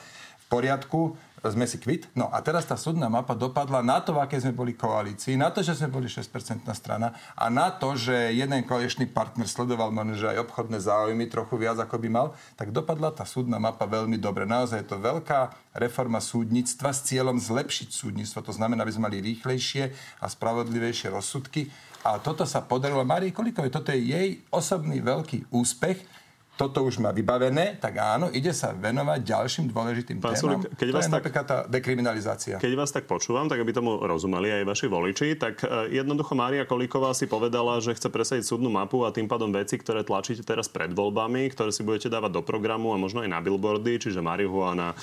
poriadku, 0.50 1.16
sme 1.48 1.64
si 1.64 1.80
kvit. 1.80 2.12
No 2.12 2.28
a 2.28 2.44
teraz 2.44 2.68
tá 2.68 2.76
súdna 2.76 3.08
mapa 3.08 3.32
dopadla 3.32 3.80
na 3.80 4.04
to, 4.04 4.12
v 4.12 4.20
aké 4.20 4.36
sme 4.36 4.52
boli 4.52 4.76
koalícii, 4.76 5.40
na 5.40 5.48
to, 5.48 5.64
že 5.64 5.80
sme 5.80 5.88
boli 5.88 6.12
6% 6.12 6.28
strana 6.76 7.16
a 7.40 7.48
na 7.48 7.72
to, 7.72 7.96
že 7.96 8.36
jeden 8.36 8.60
koaličný 8.68 9.08
partner 9.08 9.48
sledoval 9.48 9.96
možno, 9.96 10.20
že 10.20 10.28
aj 10.36 10.44
obchodné 10.44 10.84
záujmy 10.84 11.32
trochu 11.32 11.56
viac, 11.56 11.80
ako 11.80 11.96
by 11.96 12.10
mal, 12.12 12.28
tak 12.60 12.76
dopadla 12.76 13.16
tá 13.16 13.24
súdna 13.24 13.56
mapa 13.56 13.88
veľmi 13.88 14.20
dobre. 14.20 14.44
Naozaj 14.44 14.84
je 14.84 14.90
to 14.92 15.00
veľká 15.00 15.56
reforma 15.80 16.20
súdnictva 16.20 16.92
s 16.92 17.08
cieľom 17.08 17.40
zlepšiť 17.40 17.90
súdnictvo. 17.96 18.44
To 18.44 18.52
znamená, 18.52 18.84
aby 18.84 18.92
sme 18.92 19.08
mali 19.08 19.24
rýchlejšie 19.24 19.96
a 20.20 20.26
spravodlivejšie 20.28 21.14
rozsudky. 21.14 21.72
A 22.04 22.16
toto 22.20 22.48
sa 22.48 22.64
podarilo 22.64 23.04
Marii 23.04 23.36
Kolíkovej. 23.36 23.76
Toto 23.76 23.92
je 23.92 24.00
jej 24.00 24.30
osobný 24.52 25.04
veľký 25.04 25.52
úspech 25.52 26.19
toto 26.60 26.84
už 26.84 27.00
má 27.00 27.16
vybavené, 27.16 27.80
tak 27.80 27.96
áno, 28.04 28.28
ide 28.36 28.52
sa 28.52 28.76
venovať 28.76 29.24
ďalším 29.24 29.72
dôležitým 29.72 30.20
Pán 30.20 30.36
témam. 30.36 30.60
Sulík, 30.60 30.76
keď 30.76 30.88
to 30.92 30.96
vás 31.00 31.00
je 31.00 31.08
tak- 31.08 31.16
napríklad 31.16 31.46
tá 31.48 31.58
dekriminalizácia. 31.72 32.56
Keď 32.60 32.74
vás 32.76 32.92
tak 32.92 33.08
počúvam, 33.08 33.48
tak 33.48 33.64
aby 33.64 33.72
tomu 33.72 33.96
rozumeli 34.04 34.52
aj 34.52 34.64
vaši 34.68 34.92
voliči, 34.92 35.40
tak 35.40 35.64
e, 35.64 35.96
jednoducho 35.96 36.36
Mária 36.36 36.68
Kolíková 36.68 37.16
si 37.16 37.32
povedala, 37.32 37.80
že 37.80 37.96
chce 37.96 38.12
presadiť 38.12 38.44
súdnu 38.44 38.68
mapu 38.68 39.08
a 39.08 39.16
tým 39.16 39.32
pádom 39.32 39.56
veci, 39.56 39.80
ktoré 39.80 40.04
tlačíte 40.04 40.44
teraz 40.44 40.68
pred 40.68 40.92
voľbami, 40.92 41.48
ktoré 41.56 41.72
si 41.72 41.80
budete 41.80 42.12
dávať 42.12 42.36
do 42.36 42.42
programu 42.44 42.92
a 42.92 43.00
možno 43.00 43.24
aj 43.24 43.32
na 43.32 43.40
billboardy, 43.40 43.96
čiže 43.96 44.20
marihuana, 44.20 44.92
e, 44.92 44.96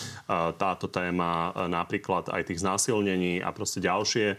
táto 0.61 0.93
téma, 0.93 1.57
e, 1.57 1.73
napríklad 1.73 2.37
aj 2.37 2.53
tých 2.53 2.61
znásilnení 2.61 3.41
a 3.41 3.49
proste 3.57 3.81
ďalšie 3.81 4.37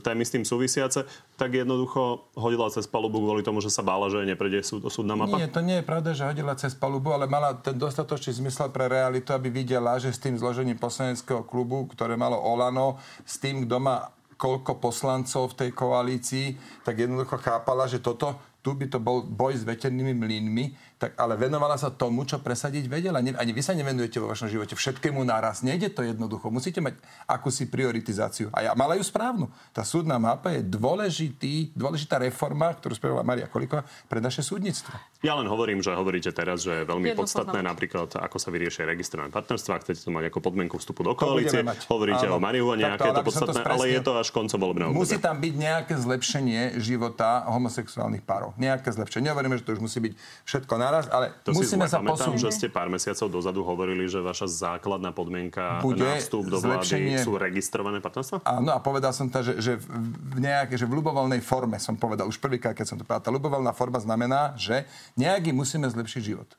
témy 0.00 0.22
s 0.24 0.30
tým 0.32 0.44
súvisiace, 0.48 1.04
tak 1.36 1.58
jednoducho 1.58 2.30
hodila 2.38 2.70
cez 2.70 2.86
palubu 2.86 3.18
kvôli 3.18 3.42
tomu, 3.42 3.58
že 3.58 3.66
sa 3.66 3.82
bála, 3.82 4.06
že 4.06 4.22
neprejde 4.22 4.62
súd, 4.62 4.86
súdna 4.86 5.18
mapa? 5.18 5.42
Nie, 5.42 5.50
to 5.50 5.58
nie 5.58 5.82
je 5.82 5.84
pravda, 5.84 6.14
že 6.14 6.21
hodila 6.28 6.54
cez 6.54 6.74
palubu, 6.74 7.10
ale 7.10 7.26
mala 7.26 7.54
ten 7.58 7.74
dostatočný 7.74 8.38
zmysel 8.38 8.70
pre 8.70 8.86
realitu, 8.86 9.34
aby 9.34 9.50
videla, 9.50 9.98
že 9.98 10.14
s 10.14 10.22
tým 10.22 10.38
zložením 10.38 10.78
poslaneckého 10.78 11.42
klubu, 11.42 11.90
ktoré 11.90 12.14
malo 12.14 12.38
Olano, 12.38 13.00
s 13.26 13.38
tým, 13.42 13.66
kto 13.66 13.76
má 13.82 14.10
koľko 14.42 14.82
poslancov 14.82 15.54
v 15.54 15.58
tej 15.66 15.70
koalícii, 15.70 16.46
tak 16.82 16.98
jednoducho 16.98 17.38
chápala, 17.38 17.86
že 17.86 18.02
toto, 18.02 18.34
tu 18.58 18.74
by 18.74 18.90
to 18.90 18.98
bol 18.98 19.22
boj 19.22 19.54
s 19.54 19.62
veternými 19.62 20.18
mlynmi, 20.18 20.91
tak 21.02 21.18
ale 21.18 21.34
venovala 21.34 21.74
sa 21.74 21.90
tomu, 21.90 22.22
čo 22.22 22.38
presadiť 22.38 22.86
vedela. 22.86 23.18
Ani 23.18 23.50
vy 23.50 23.58
sa 23.58 23.74
nevenujete 23.74 24.22
vo 24.22 24.30
vašom 24.30 24.46
živote 24.46 24.78
všetkému 24.78 25.18
naraz. 25.26 25.66
Nejde 25.66 25.90
to 25.90 26.06
jednoducho. 26.06 26.46
Musíte 26.46 26.78
mať 26.78 26.94
akúsi 27.26 27.66
prioritizáciu. 27.66 28.54
A 28.54 28.70
ja 28.70 28.72
mala 28.78 28.94
ju 28.94 29.02
správnu. 29.02 29.50
Tá 29.74 29.82
súdna 29.82 30.22
mapa 30.22 30.54
je 30.54 30.62
dôležitý, 30.62 31.74
dôležitá 31.74 32.22
reforma, 32.22 32.70
ktorú 32.70 32.94
spravila 32.94 33.26
Maria 33.26 33.50
Kolíková 33.50 33.82
pre 34.06 34.22
naše 34.22 34.46
súdnictvo. 34.46 34.94
Ja 35.26 35.34
len 35.34 35.50
hovorím, 35.50 35.82
že 35.82 35.90
hovoríte 35.90 36.30
teraz, 36.30 36.62
že 36.62 36.82
je 36.82 36.84
veľmi 36.86 37.10
Jednu 37.10 37.26
podstatné 37.26 37.50
poznámku. 37.58 37.70
napríklad, 37.74 38.08
ako 38.14 38.36
sa 38.38 38.48
vyrieši 38.54 38.86
registrované 38.86 39.34
partnerstva. 39.34 39.82
Chcete 39.82 40.06
to 40.06 40.10
mať 40.10 40.30
ako 40.30 40.38
podmienku 40.38 40.78
vstupu 40.78 41.02
do 41.02 41.18
koalície. 41.18 41.66
Hovoríte 41.90 42.30
Áno. 42.30 42.38
o 42.38 42.40
marihuane, 42.42 42.86
aké 42.86 43.10
je 43.10 43.14
to 43.18 43.22
som 43.34 43.46
to 43.46 43.54
podstatné, 43.54 43.62
ale 43.66 43.84
je 43.90 44.00
to 44.02 44.12
až 44.14 44.28
koncom 44.30 44.58
volebného 44.60 44.90
Musí 44.94 45.18
obdobia. 45.18 45.26
tam 45.26 45.36
byť 45.38 45.54
nejaké 45.58 45.94
zlepšenie 45.98 46.62
života 46.78 47.42
homosexuálnych 47.50 48.22
párov. 48.22 48.54
nejaké 48.54 48.90
zlepšenie. 48.90 49.30
Nehovoríme, 49.30 49.58
že 49.58 49.64
to 49.64 49.74
už 49.74 49.80
musí 49.80 49.98
byť 49.98 50.12
všetko 50.44 50.74
naraz, 50.92 51.08
ale 51.08 51.32
to 51.40 51.56
musíme 51.56 51.88
si 51.88 51.96
sa 51.96 52.04
pamätám, 52.04 52.36
posunúť. 52.36 52.42
že 52.44 52.50
ste 52.52 52.68
pár 52.68 52.92
mesiacov 52.92 53.32
dozadu 53.32 53.64
hovorili, 53.64 54.04
že 54.04 54.20
vaša 54.20 54.44
základná 54.44 55.16
podmienka 55.16 55.80
Bude 55.80 56.04
na 56.04 56.20
vstup 56.20 56.44
do 56.52 56.60
vlády 56.60 57.16
sú 57.16 57.40
registrované 57.40 58.04
partnerstva? 58.04 58.44
Áno, 58.44 58.76
a 58.76 58.78
povedal 58.84 59.16
som 59.16 59.32
to, 59.32 59.40
že, 59.40 59.56
že 59.64 59.72
v 59.80 60.38
nejaké, 60.38 60.76
že 60.76 60.84
v 60.84 61.00
ľubovoľnej 61.00 61.40
forme 61.40 61.80
som 61.80 61.96
povedal, 61.96 62.28
už 62.28 62.36
prvýkrát, 62.36 62.76
keď 62.76 62.86
som 62.92 62.96
to 63.00 63.08
povedal, 63.08 63.24
tá 63.24 63.32
ľubovoľná 63.32 63.72
forma 63.72 63.96
znamená, 63.96 64.52
že 64.60 64.84
nejaký 65.16 65.56
musíme 65.56 65.88
zlepšiť 65.88 66.20
život. 66.20 66.52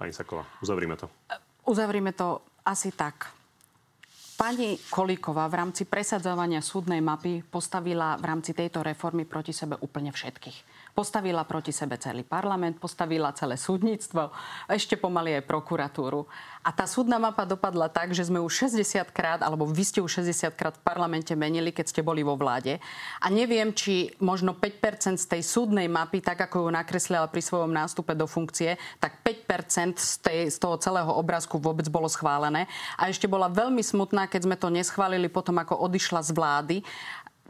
Pani 0.00 0.16
Saková, 0.16 0.48
uzavrime 0.64 0.96
to. 0.96 1.12
Uzavrime 1.68 2.16
to 2.16 2.40
asi 2.64 2.88
tak. 2.96 3.36
Pani 4.40 4.80
Kolíková 4.88 5.52
v 5.52 5.60
rámci 5.60 5.84
presadzovania 5.84 6.64
súdnej 6.64 7.04
mapy 7.04 7.44
postavila 7.44 8.16
v 8.16 8.24
rámci 8.24 8.56
tejto 8.56 8.80
reformy 8.80 9.28
proti 9.28 9.52
sebe 9.52 9.76
úplne 9.84 10.08
všetkých. 10.08 10.79
Postavila 10.90 11.46
proti 11.46 11.70
sebe 11.70 11.96
celý 11.96 12.26
parlament, 12.26 12.82
postavila 12.82 13.30
celé 13.32 13.54
súdnictvo, 13.54 14.34
ešte 14.66 14.98
pomaly 14.98 15.38
aj 15.40 15.48
prokuratúru. 15.48 16.26
A 16.60 16.76
tá 16.76 16.84
súdna 16.84 17.16
mapa 17.16 17.48
dopadla 17.48 17.88
tak, 17.88 18.12
že 18.12 18.28
sme 18.28 18.36
už 18.36 18.68
60 18.68 19.16
krát, 19.16 19.40
alebo 19.40 19.64
vy 19.64 19.80
ste 19.80 20.00
už 20.04 20.20
60 20.20 20.52
krát 20.58 20.76
v 20.76 20.84
parlamente 20.84 21.32
menili, 21.32 21.72
keď 21.72 21.86
ste 21.88 22.02
boli 22.04 22.20
vo 22.20 22.36
vláde. 22.36 22.76
A 23.24 23.32
neviem, 23.32 23.72
či 23.72 24.12
možno 24.20 24.52
5% 24.52 25.16
z 25.16 25.24
tej 25.24 25.42
súdnej 25.46 25.88
mapy, 25.88 26.20
tak 26.20 26.36
ako 26.36 26.66
ju 26.66 26.68
nakreslila 26.68 27.32
pri 27.32 27.40
svojom 27.40 27.72
nástupe 27.72 28.12
do 28.12 28.28
funkcie, 28.28 28.76
tak 29.00 29.24
5% 29.24 29.96
z, 29.96 30.14
tej, 30.20 30.40
z 30.52 30.58
toho 30.60 30.76
celého 30.76 31.08
obrázku 31.16 31.56
vôbec 31.56 31.88
bolo 31.88 32.12
schválené. 32.12 32.68
A 33.00 33.08
ešte 33.08 33.24
bola 33.24 33.48
veľmi 33.48 33.80
smutná, 33.80 34.28
keď 34.28 34.44
sme 34.44 34.56
to 34.60 34.68
neschválili 34.68 35.32
potom, 35.32 35.56
ako 35.56 35.80
odišla 35.80 36.20
z 36.20 36.30
vlády 36.36 36.76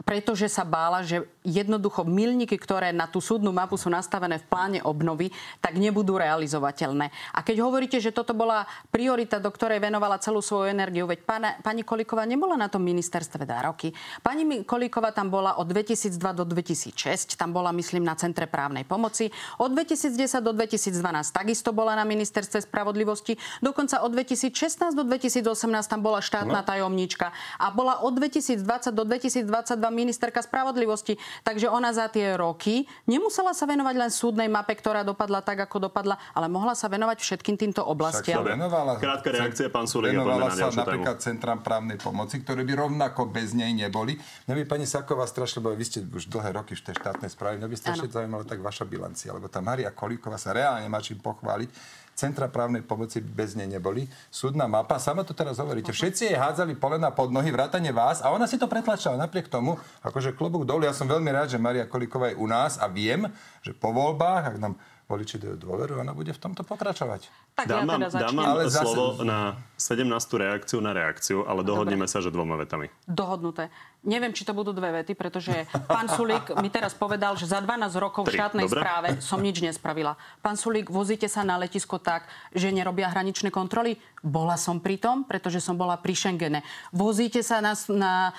pretože 0.01 0.49
sa 0.49 0.65
bála, 0.65 1.05
že 1.05 1.23
jednoducho 1.45 2.05
milníky, 2.05 2.57
ktoré 2.57 2.93
na 2.93 3.09
tú 3.09 3.21
súdnu 3.21 3.53
mapu 3.53 3.77
sú 3.77 3.89
nastavené 3.89 4.41
v 4.41 4.45
pláne 4.49 4.79
obnovy, 4.81 5.29
tak 5.61 5.77
nebudú 5.77 6.17
realizovateľné. 6.17 7.09
A 7.33 7.39
keď 7.41 7.65
hovoríte, 7.65 7.97
že 8.01 8.13
toto 8.13 8.33
bola 8.33 8.65
priorita, 8.89 9.41
do 9.41 9.49
ktorej 9.49 9.81
venovala 9.81 10.21
celú 10.21 10.41
svoju 10.41 10.73
energiu, 10.73 11.05
veď 11.09 11.19
pána, 11.25 11.49
pani 11.61 11.85
Kolíková 11.85 12.25
nebola 12.25 12.57
na 12.57 12.69
tom 12.69 12.81
ministerstve 12.85 13.45
dva 13.45 13.71
roky. 13.73 13.93
Pani 14.21 14.65
Kolíková 14.65 15.13
tam 15.13 15.29
bola 15.29 15.57
od 15.57 15.69
2002 15.69 16.17
do 16.33 16.45
2006, 16.45 17.37
tam 17.37 17.53
bola, 17.53 17.73
myslím, 17.73 18.05
na 18.05 18.17
Centre 18.17 18.45
právnej 18.45 18.85
pomoci. 18.85 19.29
Od 19.61 19.69
2010 19.73 20.43
do 20.43 20.53
2012 20.53 21.01
takisto 21.33 21.73
bola 21.73 21.97
na 21.97 22.05
ministerstve 22.05 22.65
spravodlivosti. 22.65 23.37
Dokonca 23.61 24.01
od 24.05 24.13
2016 24.13 24.93
do 24.93 25.05
2018 25.05 25.47
tam 25.87 26.01
bola 26.01 26.21
štátna 26.21 26.61
tajomníčka. 26.65 27.33
A 27.57 27.73
bola 27.73 28.01
od 28.01 28.13
2020 28.17 28.93
do 28.93 29.03
2022 29.05 29.80
ministerka 29.89 30.43
spravodlivosti. 30.43 31.15
Takže 31.41 31.71
ona 31.71 31.95
za 31.95 32.11
tie 32.11 32.35
roky 32.35 32.85
nemusela 33.07 33.55
sa 33.55 33.65
venovať 33.65 33.95
len 33.95 34.11
súdnej 34.11 34.51
mape, 34.51 34.75
ktorá 34.75 35.01
dopadla 35.07 35.39
tak, 35.41 35.63
ako 35.65 35.89
dopadla, 35.89 36.19
ale 36.35 36.51
mohla 36.51 36.75
sa 36.75 36.91
venovať 36.91 37.23
všetkým 37.23 37.55
týmto 37.55 37.81
oblastiam. 37.87 38.43
Venovala, 38.43 38.99
Krátka 38.99 39.31
reakcia, 39.31 39.71
pán 39.71 39.87
Sulík, 39.87 40.13
Venovala 40.13 40.51
na 40.51 40.53
sa 40.53 40.67
ďalšiu 40.67 40.75
tému. 40.75 40.83
napríklad 40.83 41.17
centrám 41.23 41.59
právnej 41.63 41.97
pomoci, 41.97 42.43
ktoré 42.43 42.67
by 42.67 42.73
rovnako 42.75 43.31
bez 43.31 43.55
nej 43.55 43.71
neboli. 43.71 44.19
Mňa 44.45 44.55
by 44.59 44.63
pani 44.67 44.83
Saková 44.83 45.23
strašne, 45.23 45.63
lebo 45.63 45.71
vy 45.71 45.85
ste 45.87 46.03
už 46.03 46.27
dlhé 46.27 46.51
roky 46.51 46.75
v 46.75 46.83
tej 46.91 46.99
štátnej 46.99 47.31
správe, 47.31 47.61
mňa 47.63 47.69
by 47.71 47.77
strašne 47.79 48.11
zaujímala 48.11 48.43
tak 48.43 48.59
vaša 48.59 48.83
bilancia, 48.83 49.31
lebo 49.31 49.47
tá 49.47 49.63
Maria 49.63 49.93
Kolíková 49.95 50.35
sa 50.35 50.51
reálne 50.51 50.91
má 50.91 50.99
čím 50.99 51.23
pochváliť. 51.23 52.00
Centra 52.13 52.45
právnej 52.45 52.81
pomoci 52.81 53.17
bez 53.17 53.53
nej 53.53 53.65
neboli. 53.65 54.03
Súdna 54.27 54.65
mapa, 54.65 54.95
sama 54.95 55.23
to 55.23 55.31
teraz 55.31 55.57
hovoríte. 55.57 55.89
Všetci 55.89 56.27
jej 56.27 56.37
hádzali 56.37 56.75
polena 56.75 57.09
pod 57.09 57.27
nohy, 57.27 57.49
vrátane 57.49 57.89
vás 57.89 58.19
a 58.19 58.29
ona 58.29 58.45
si 58.45 58.55
to 58.55 58.65
pretlačila 58.65 59.15
napriek 59.15 59.47
tomu, 59.47 59.73
akože 60.01 60.31
klobúk 60.31 60.63
dolu. 60.63 60.83
Ja 60.83 60.91
som 60.91 61.05
veľmi 61.05 61.27
rád, 61.27 61.49
že 61.49 61.57
Maria 61.57 61.83
Kolíková 61.83 62.29
je 62.29 62.37
u 62.37 62.45
nás 62.45 62.75
a 62.75 62.85
viem, 62.85 63.25
že 63.59 63.71
po 63.71 63.89
voľbách, 63.89 64.43
ak 64.47 64.57
nám 64.57 64.73
voliči 65.07 65.35
dajú 65.35 65.57
dôveru, 65.57 65.99
ona 65.99 66.11
bude 66.11 66.31
v 66.31 66.39
tomto 66.39 66.63
pokračovať. 66.63 67.27
Tak 67.53 67.67
Dám 67.67 67.83
ja 67.83 67.85
vám, 67.85 67.99
teda 68.01 68.19
dám 68.21 68.31
vám 68.33 68.47
Ale 68.49 68.61
zase- 68.65 68.79
slovo 68.85 69.05
na 69.21 69.39
17. 69.75 70.07
reakciu 70.37 70.79
na 70.79 70.91
reakciu, 70.91 71.43
ale 71.43 71.61
dohodneme 71.61 72.07
sa, 72.07 72.19
že 72.19 72.29
dvoma 72.29 72.55
vetami. 72.55 72.87
dohodnuté. 73.03 73.67
Neviem, 74.01 74.33
či 74.33 74.41
to 74.41 74.57
budú 74.57 74.73
dve 74.73 74.89
vety, 75.01 75.13
pretože 75.13 75.53
pán 75.85 76.09
Sulík 76.09 76.57
mi 76.57 76.73
teraz 76.73 76.97
povedal, 76.97 77.37
že 77.37 77.45
za 77.45 77.61
12 77.61 78.01
rokov 78.01 78.25
v 78.25 78.33
štátnej 78.33 78.65
dobre. 78.65 78.81
správe 78.81 79.09
som 79.21 79.37
nič 79.37 79.61
nespravila. 79.61 80.17
Pán 80.41 80.57
Sulík, 80.57 80.89
vozíte 80.89 81.29
sa 81.29 81.45
na 81.45 81.53
letisko 81.61 82.01
tak, 82.01 82.25
že 82.49 82.73
nerobia 82.73 83.13
hraničné 83.13 83.53
kontroly? 83.53 84.01
Bola 84.25 84.57
som 84.57 84.81
pri 84.81 84.97
tom, 84.97 85.21
pretože 85.21 85.61
som 85.61 85.77
bola 85.77 86.01
pri 86.01 86.17
Schengene. 86.17 86.65
Vozíte 86.89 87.45
sa 87.45 87.61
na, 87.61 87.77
na, 87.93 88.33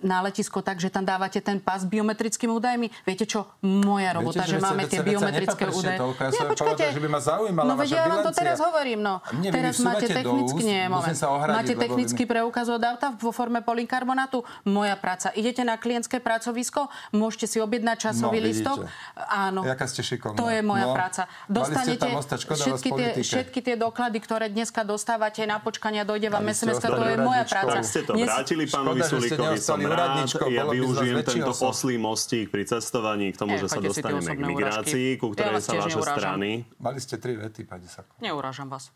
na 0.00 0.18
letisko 0.24 0.64
tak, 0.64 0.80
že 0.80 0.88
tam 0.88 1.04
dávate 1.04 1.44
ten 1.44 1.60
pás 1.60 1.84
s 1.84 1.88
biometrickými 1.92 2.48
údajmi? 2.48 2.88
Viete 3.04 3.28
čo? 3.28 3.52
Moja 3.60 4.16
robota, 4.16 4.48
Viete, 4.48 4.56
že, 4.56 4.56
že 4.60 4.64
máme 4.64 4.82
tie 4.88 5.00
biometrické 5.04 5.64
údaje. 5.68 6.00
toľko. 6.00 6.20
Ja 6.24 6.30
Nie, 6.32 6.40
som 6.40 6.48
povedal, 6.56 6.88
že 6.88 7.02
by 7.04 7.08
ma 7.12 7.20
zaujímala 7.20 7.68
No 7.68 7.74
veď 7.76 7.90
vaša 7.92 7.96
ja 8.00 8.04
vám 8.08 8.20
to 8.24 8.32
teraz 8.32 8.58
hovorím, 8.64 9.00
no. 9.04 9.14
Vy 9.28 9.48
teraz 9.52 9.76
máte 9.84 10.08
technický, 10.08 10.62
úst, 10.64 10.68
nie, 10.68 10.82
moment. 10.88 11.16
Máte 11.52 11.74
technický 11.76 12.24
preukaz 12.24 12.72
od 12.72 12.80
auta 12.80 13.12
vo 13.12 13.28
forme 13.28 13.60
polykarbonátu? 13.60 14.40
Moja 14.64 14.96
práca. 15.02 15.34
Idete 15.34 15.60
na 15.60 15.74
klientské 15.74 16.16
pracovisko? 16.18 16.86
Môžete 17.10 17.44
si 17.44 17.58
objednať 17.58 17.96
časový 18.00 18.38
No, 18.38 18.46
vidíte. 18.46 18.62
listok? 18.62 18.78
Áno. 19.18 19.60
Jaká 19.62 19.84
ste 19.84 20.00
šikovná. 20.00 20.38
To 20.38 20.46
je 20.46 20.62
moja 20.62 20.86
No. 20.86 20.94
práca. 20.94 21.26
Dostanete 21.50 22.06
všetky, 22.46 22.90
tie, 22.92 23.08
všetky 23.18 23.58
tie 23.60 23.74
doklady, 23.74 24.18
ktoré 24.18 24.46
dneska 24.46 24.82
dostávate 24.82 25.42
na 25.42 25.58
počkania, 25.58 26.02
dojde 26.02 26.30
vám 26.30 26.46
sms 26.46 26.78
to 26.78 27.02
je 27.02 27.18
moja 27.18 27.42
práca. 27.42 27.74
Tak 27.74 27.84
ste 27.84 28.00
to 28.02 28.14
si- 28.14 28.22
vrátili 28.22 28.64
pánovi 28.64 29.00
Sulíkovi, 29.02 29.58
som 29.58 29.82
rád. 29.82 30.22
Ja 30.46 30.62
využijem 30.64 31.18
tento 31.22 31.50
osob. 31.50 31.72
oslý 31.72 31.98
mostík 31.98 32.48
pri 32.48 32.62
cestovaní 32.62 33.32
k 33.32 33.36
tomu, 33.36 33.56
že 33.56 33.66
sa 33.66 33.82
dostaneme 33.82 34.22
k 34.28 34.40
migrácii, 34.40 35.18
ku 35.18 35.32
ktorej 35.32 35.50
vás 35.52 35.64
sa 35.64 35.74
vaše 35.74 35.98
strany 35.98 36.62
Mali 36.78 36.98
ste 36.98 37.16
tri 37.16 37.34
vety, 37.34 37.64
pani 37.64 37.88
Saková. 37.88 38.20
Neurážam 38.20 38.68
vás. 38.68 38.92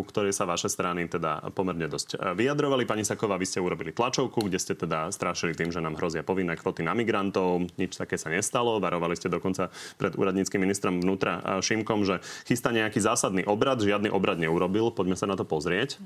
Ku 0.00 0.08
ktorej 0.08 0.32
sa 0.32 0.48
vaše 0.48 0.72
strany 0.72 1.04
teda 1.04 1.52
pomerne 1.52 1.84
dosť 1.84 2.16
eh, 2.16 2.32
vyjadrovali. 2.32 2.88
Pani 2.88 3.04
Saková, 3.04 3.36
vy 3.36 3.44
ste 3.44 3.60
urobili 3.60 3.92
tlačovku, 3.92 4.40
kde 4.48 4.56
ste 4.56 4.72
teda 4.72 5.12
strašili 5.12 5.52
tým, 5.52 5.68
že 5.68 5.84
nám 5.84 6.00
hrozia 6.00 6.24
povinné 6.24 6.56
kvoty 6.56 6.80
na 6.80 6.96
migrantov. 6.96 7.68
Nič 7.76 8.00
také 8.00 8.16
sa 8.16 8.32
nestalo. 8.32 8.80
Varovali 8.80 9.12
ste 9.12 9.28
dokonca 9.28 9.68
pred 10.00 10.16
úradníckým 10.16 10.64
ministrom 10.64 11.04
vnútra 11.04 11.44
eh, 11.44 11.60
Šimkom, 11.60 12.08
že 12.08 12.24
chystá 12.48 12.72
nejaký 12.72 13.04
zásadný 13.04 13.44
obrad. 13.44 13.84
Žiadny 13.84 14.08
obrad 14.08 14.40
neurobil. 14.40 14.88
Poďme 14.88 15.20
sa 15.20 15.28
na 15.28 15.36
to 15.36 15.44
pozrieť. 15.44 16.00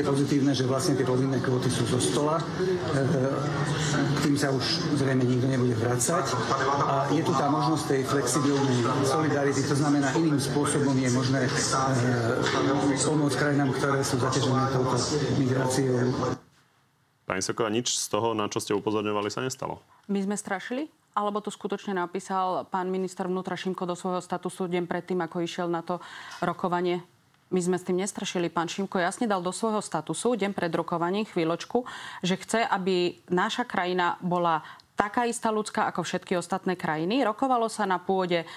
Je 0.00 0.08
pozitívne, 0.08 0.56
že 0.56 0.64
vlastne 0.64 0.96
tie 0.96 1.04
povinné 1.04 1.44
kvóty 1.44 1.68
sú 1.68 1.84
zo 1.84 2.00
stola. 2.00 2.40
E, 2.40 3.04
K 4.16 4.18
tým 4.24 4.32
sa 4.32 4.48
už 4.48 4.96
zrejme 4.96 5.28
nikto 5.28 5.44
nebude 5.44 5.76
vracať. 5.76 6.24
A 6.88 7.04
je 7.12 7.20
tu 7.20 7.36
tá 7.36 7.52
možnosť 7.52 7.84
tej 7.84 8.02
flexibilnej 8.08 8.80
solidarity, 9.04 9.60
to 9.60 9.76
znamená 9.76 10.08
iným 10.16 10.40
spôsobom 10.40 10.96
je 10.96 11.10
možné 11.12 11.44
e, 11.44 11.52
pomôcť 12.96 13.36
krajinám, 13.36 13.76
ktoré 13.76 14.00
sú 14.00 14.16
zaťažené 14.16 14.72
touto 14.72 14.96
migráciou. 15.36 16.08
Pani 17.28 17.44
Saková, 17.44 17.68
nič 17.68 17.92
z 18.00 18.08
toho, 18.08 18.32
na 18.32 18.48
čo 18.48 18.56
ste 18.56 18.72
upozorňovali, 18.72 19.28
sa 19.28 19.44
nestalo. 19.44 19.84
My 20.08 20.24
sme 20.24 20.40
strašili? 20.40 20.88
Alebo 21.12 21.44
to 21.44 21.52
skutočne 21.52 21.92
napísal 21.92 22.64
pán 22.72 22.88
minister 22.88 23.28
vnútra 23.28 23.52
Šimko 23.52 23.84
do 23.84 23.92
svojho 23.92 24.24
statusu 24.24 24.64
deň 24.64 24.88
predtým, 24.88 25.20
ako 25.20 25.44
išiel 25.44 25.68
na 25.68 25.84
to 25.84 26.00
rokovanie? 26.40 27.04
My 27.50 27.58
sme 27.58 27.76
s 27.78 27.86
tým 27.86 27.98
nestrašili. 27.98 28.46
Pán 28.46 28.70
Šimko 28.70 29.02
jasne 29.02 29.26
dal 29.26 29.42
do 29.42 29.50
svojho 29.50 29.82
statusu 29.82 30.38
deň 30.38 30.54
pred 30.54 30.70
rokovaním 30.70 31.26
chvíľočku, 31.26 31.82
že 32.22 32.38
chce, 32.38 32.62
aby 32.62 33.18
naša 33.26 33.66
krajina 33.66 34.14
bola 34.22 34.62
taká 35.00 35.24
istá 35.24 35.48
ľudská 35.48 35.88
ako 35.88 36.04
všetky 36.04 36.36
ostatné 36.36 36.76
krajiny. 36.76 37.24
Rokovalo 37.24 37.72
sa 37.72 37.88
na 37.88 37.96
pôde 37.96 38.44
eh, 38.44 38.48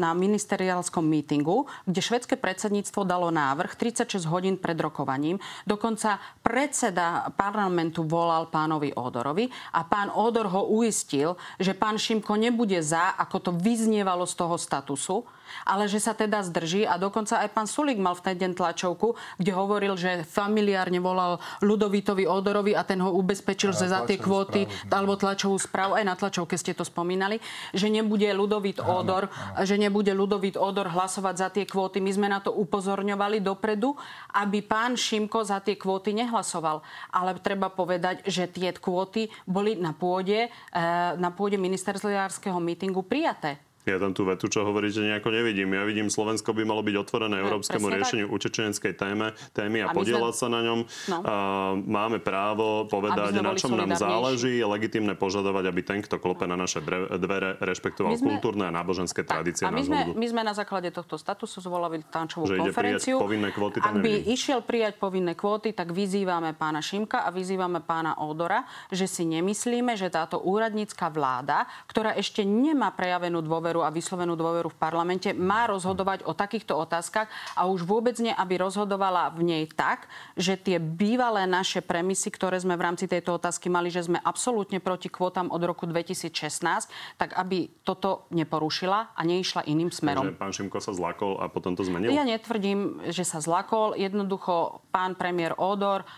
na 0.00 0.16
ministeriálskom 0.16 1.04
mítingu, 1.04 1.68
kde 1.84 2.00
švedské 2.00 2.40
predsedníctvo 2.40 3.04
dalo 3.04 3.28
návrh 3.28 3.76
36 3.76 4.24
hodín 4.24 4.56
pred 4.56 4.80
rokovaním. 4.80 5.36
Dokonca 5.68 6.16
predseda 6.40 7.28
parlamentu 7.36 8.08
volal 8.08 8.48
pánovi 8.48 8.96
Ódorovi 8.96 9.52
a 9.76 9.84
pán 9.84 10.08
Ódor 10.08 10.48
ho 10.48 10.64
uistil, 10.72 11.36
že 11.60 11.76
pán 11.76 12.00
Šimko 12.00 12.40
nebude 12.40 12.80
za, 12.80 13.12
ako 13.20 13.36
to 13.38 13.50
vyznievalo 13.52 14.24
z 14.24 14.34
toho 14.34 14.56
statusu, 14.56 15.28
ale 15.64 15.86
že 15.86 16.02
sa 16.02 16.12
teda 16.12 16.42
zdrží 16.44 16.84
a 16.86 16.98
dokonca 17.00 17.40
aj 17.42 17.48
pán 17.52 17.68
Sulík 17.68 17.98
mal 17.98 18.14
v 18.18 18.32
ten 18.32 18.36
deň 18.36 18.52
tlačovku, 18.58 19.16
kde 19.40 19.52
hovoril, 19.52 19.94
že 19.98 20.26
familiárne 20.26 20.98
volal 21.00 21.38
Ludovítovi 21.62 22.28
Ódorovi 22.28 22.76
a 22.76 22.82
ten 22.82 23.00
ho 23.00 23.10
ubezpečil, 23.14 23.72
že 23.72 23.90
za 23.90 24.04
tie 24.04 24.20
kvóty, 24.20 24.66
správu. 24.66 24.92
alebo 24.92 25.14
tlačovú 25.16 25.56
správu, 25.56 25.92
aj 25.96 26.04
na 26.04 26.14
tlačovke 26.14 26.54
ste 26.58 26.76
to 26.76 26.84
spomínali, 26.84 27.40
že 27.72 27.88
nebude 27.88 28.28
Ludovít 28.34 28.82
Ódor, 28.82 29.28
že 29.62 29.80
nebude 29.80 30.12
Ludovít 30.12 30.58
Ódor 30.58 30.90
hlasovať 30.90 31.34
za 31.36 31.48
tie 31.52 31.64
kvóty. 31.64 31.98
My 32.02 32.12
sme 32.12 32.28
na 32.28 32.40
to 32.42 32.52
upozorňovali 32.52 33.40
dopredu, 33.40 33.94
aby 34.36 34.60
pán 34.62 34.94
Šimko 34.94 35.42
za 35.46 35.62
tie 35.62 35.78
kvóty 35.78 36.12
nehlasoval. 36.12 36.82
Ale 37.12 37.38
treba 37.40 37.72
povedať, 37.72 38.26
že 38.26 38.50
tie 38.50 38.72
kvóty 38.74 39.28
boli 39.46 39.78
na 39.78 39.92
pôde, 39.92 40.48
eh, 40.48 41.12
na 41.16 41.30
pôde 41.32 41.56
ministersliárskeho 41.56 42.58
mítingu 42.58 43.04
prijaté. 43.06 43.60
Ja 43.86 44.02
tam 44.02 44.10
tú 44.10 44.26
vetu, 44.26 44.50
čo 44.50 44.66
hovoríte, 44.66 44.98
nejako 44.98 45.30
nevidím. 45.30 45.70
Ja 45.70 45.86
vidím, 45.86 46.10
Slovensko 46.10 46.50
by 46.50 46.66
malo 46.66 46.82
byť 46.82 47.06
otvorené 47.06 47.38
európskemu 47.38 47.86
riešeniu 47.86 48.26
tak. 48.26 48.34
utečeneckej 48.34 48.92
téme, 48.98 49.30
témy 49.54 49.86
a, 49.86 49.90
a 49.90 49.94
podielať 49.94 50.34
sme... 50.34 50.40
sa 50.42 50.46
na 50.50 50.60
ňom. 50.66 50.78
No. 51.06 51.18
A, 51.22 51.34
máme 51.78 52.18
právo 52.18 52.90
povedať, 52.90 53.38
na 53.38 53.54
čom 53.54 53.78
nám 53.78 53.94
záleží. 53.94 54.58
Je 54.58 54.66
legitimné 54.66 55.14
požadovať, 55.14 55.70
aby 55.70 55.80
ten, 55.86 56.02
kto 56.02 56.18
klope 56.18 56.50
na 56.50 56.58
naše 56.58 56.82
dvere, 56.82 57.62
rešpektoval 57.62 58.18
sme... 58.18 58.26
kultúrne 58.34 58.66
a 58.66 58.74
náboženské 58.74 59.22
tak, 59.22 59.46
tradície. 59.46 59.62
A 59.62 59.70
my 59.70 59.82
sme, 59.86 60.18
my 60.18 60.26
sme 60.26 60.42
na 60.42 60.50
základe 60.50 60.90
tohto 60.90 61.14
statusu 61.14 61.62
zvolali 61.62 62.02
tančovú 62.10 62.50
že 62.50 62.58
konferenciu. 62.58 63.22
povinné 63.22 63.54
kvóty, 63.54 63.78
Ak 63.78 64.02
by 64.02 64.34
išiel 64.34 64.66
prijať 64.66 64.98
povinné 64.98 65.38
kvóty, 65.38 65.70
tak 65.70 65.94
vyzývame 65.94 66.58
pána 66.58 66.82
Šimka 66.82 67.22
a 67.22 67.30
vyzývame 67.30 67.86
pána 67.86 68.18
Odora, 68.18 68.66
že 68.90 69.06
si 69.06 69.22
nemyslíme, 69.22 69.94
že 69.94 70.10
táto 70.10 70.42
úradnícka 70.42 71.06
vláda, 71.06 71.70
ktorá 71.86 72.18
ešte 72.18 72.42
nemá 72.42 72.90
prejavenú 72.90 73.46
dôveru 73.46 73.75
dôveru 73.76 73.84
a 73.84 73.92
vyslovenú 73.92 74.32
dôveru 74.40 74.72
v 74.72 74.80
parlamente, 74.80 75.28
má 75.36 75.68
rozhodovať 75.68 76.24
o 76.24 76.32
takýchto 76.32 76.72
otázkach 76.72 77.28
a 77.52 77.68
už 77.68 77.84
vôbec 77.84 78.16
nie, 78.24 78.32
aby 78.32 78.56
rozhodovala 78.56 79.28
v 79.36 79.44
nej 79.44 79.64
tak, 79.68 80.08
že 80.40 80.56
tie 80.56 80.80
bývalé 80.80 81.44
naše 81.44 81.84
premisy, 81.84 82.32
ktoré 82.32 82.56
sme 82.56 82.80
v 82.80 82.84
rámci 82.88 83.04
tejto 83.04 83.36
otázky 83.36 83.68
mali, 83.68 83.92
že 83.92 84.08
sme 84.08 84.16
absolútne 84.24 84.80
proti 84.80 85.12
kvótam 85.12 85.52
od 85.52 85.60
roku 85.60 85.84
2016, 85.84 86.88
tak 87.20 87.36
aby 87.36 87.68
toto 87.84 88.24
neporušila 88.32 89.12
a 89.12 89.20
neišla 89.20 89.68
iným 89.68 89.92
smerom. 89.92 90.32
Takže 90.32 90.40
pán 90.40 90.52
Šimko 90.56 90.78
sa 90.80 90.96
zlakol 90.96 91.36
a 91.36 91.52
potom 91.52 91.76
to 91.76 91.84
zmenil? 91.84 92.08
Ja 92.08 92.24
netvrdím, 92.24 93.04
že 93.12 93.26
sa 93.26 93.44
zlakol. 93.44 93.98
Jednoducho 93.98 94.80
pán 94.88 95.18
premiér 95.18 95.52
Odor 95.60 96.08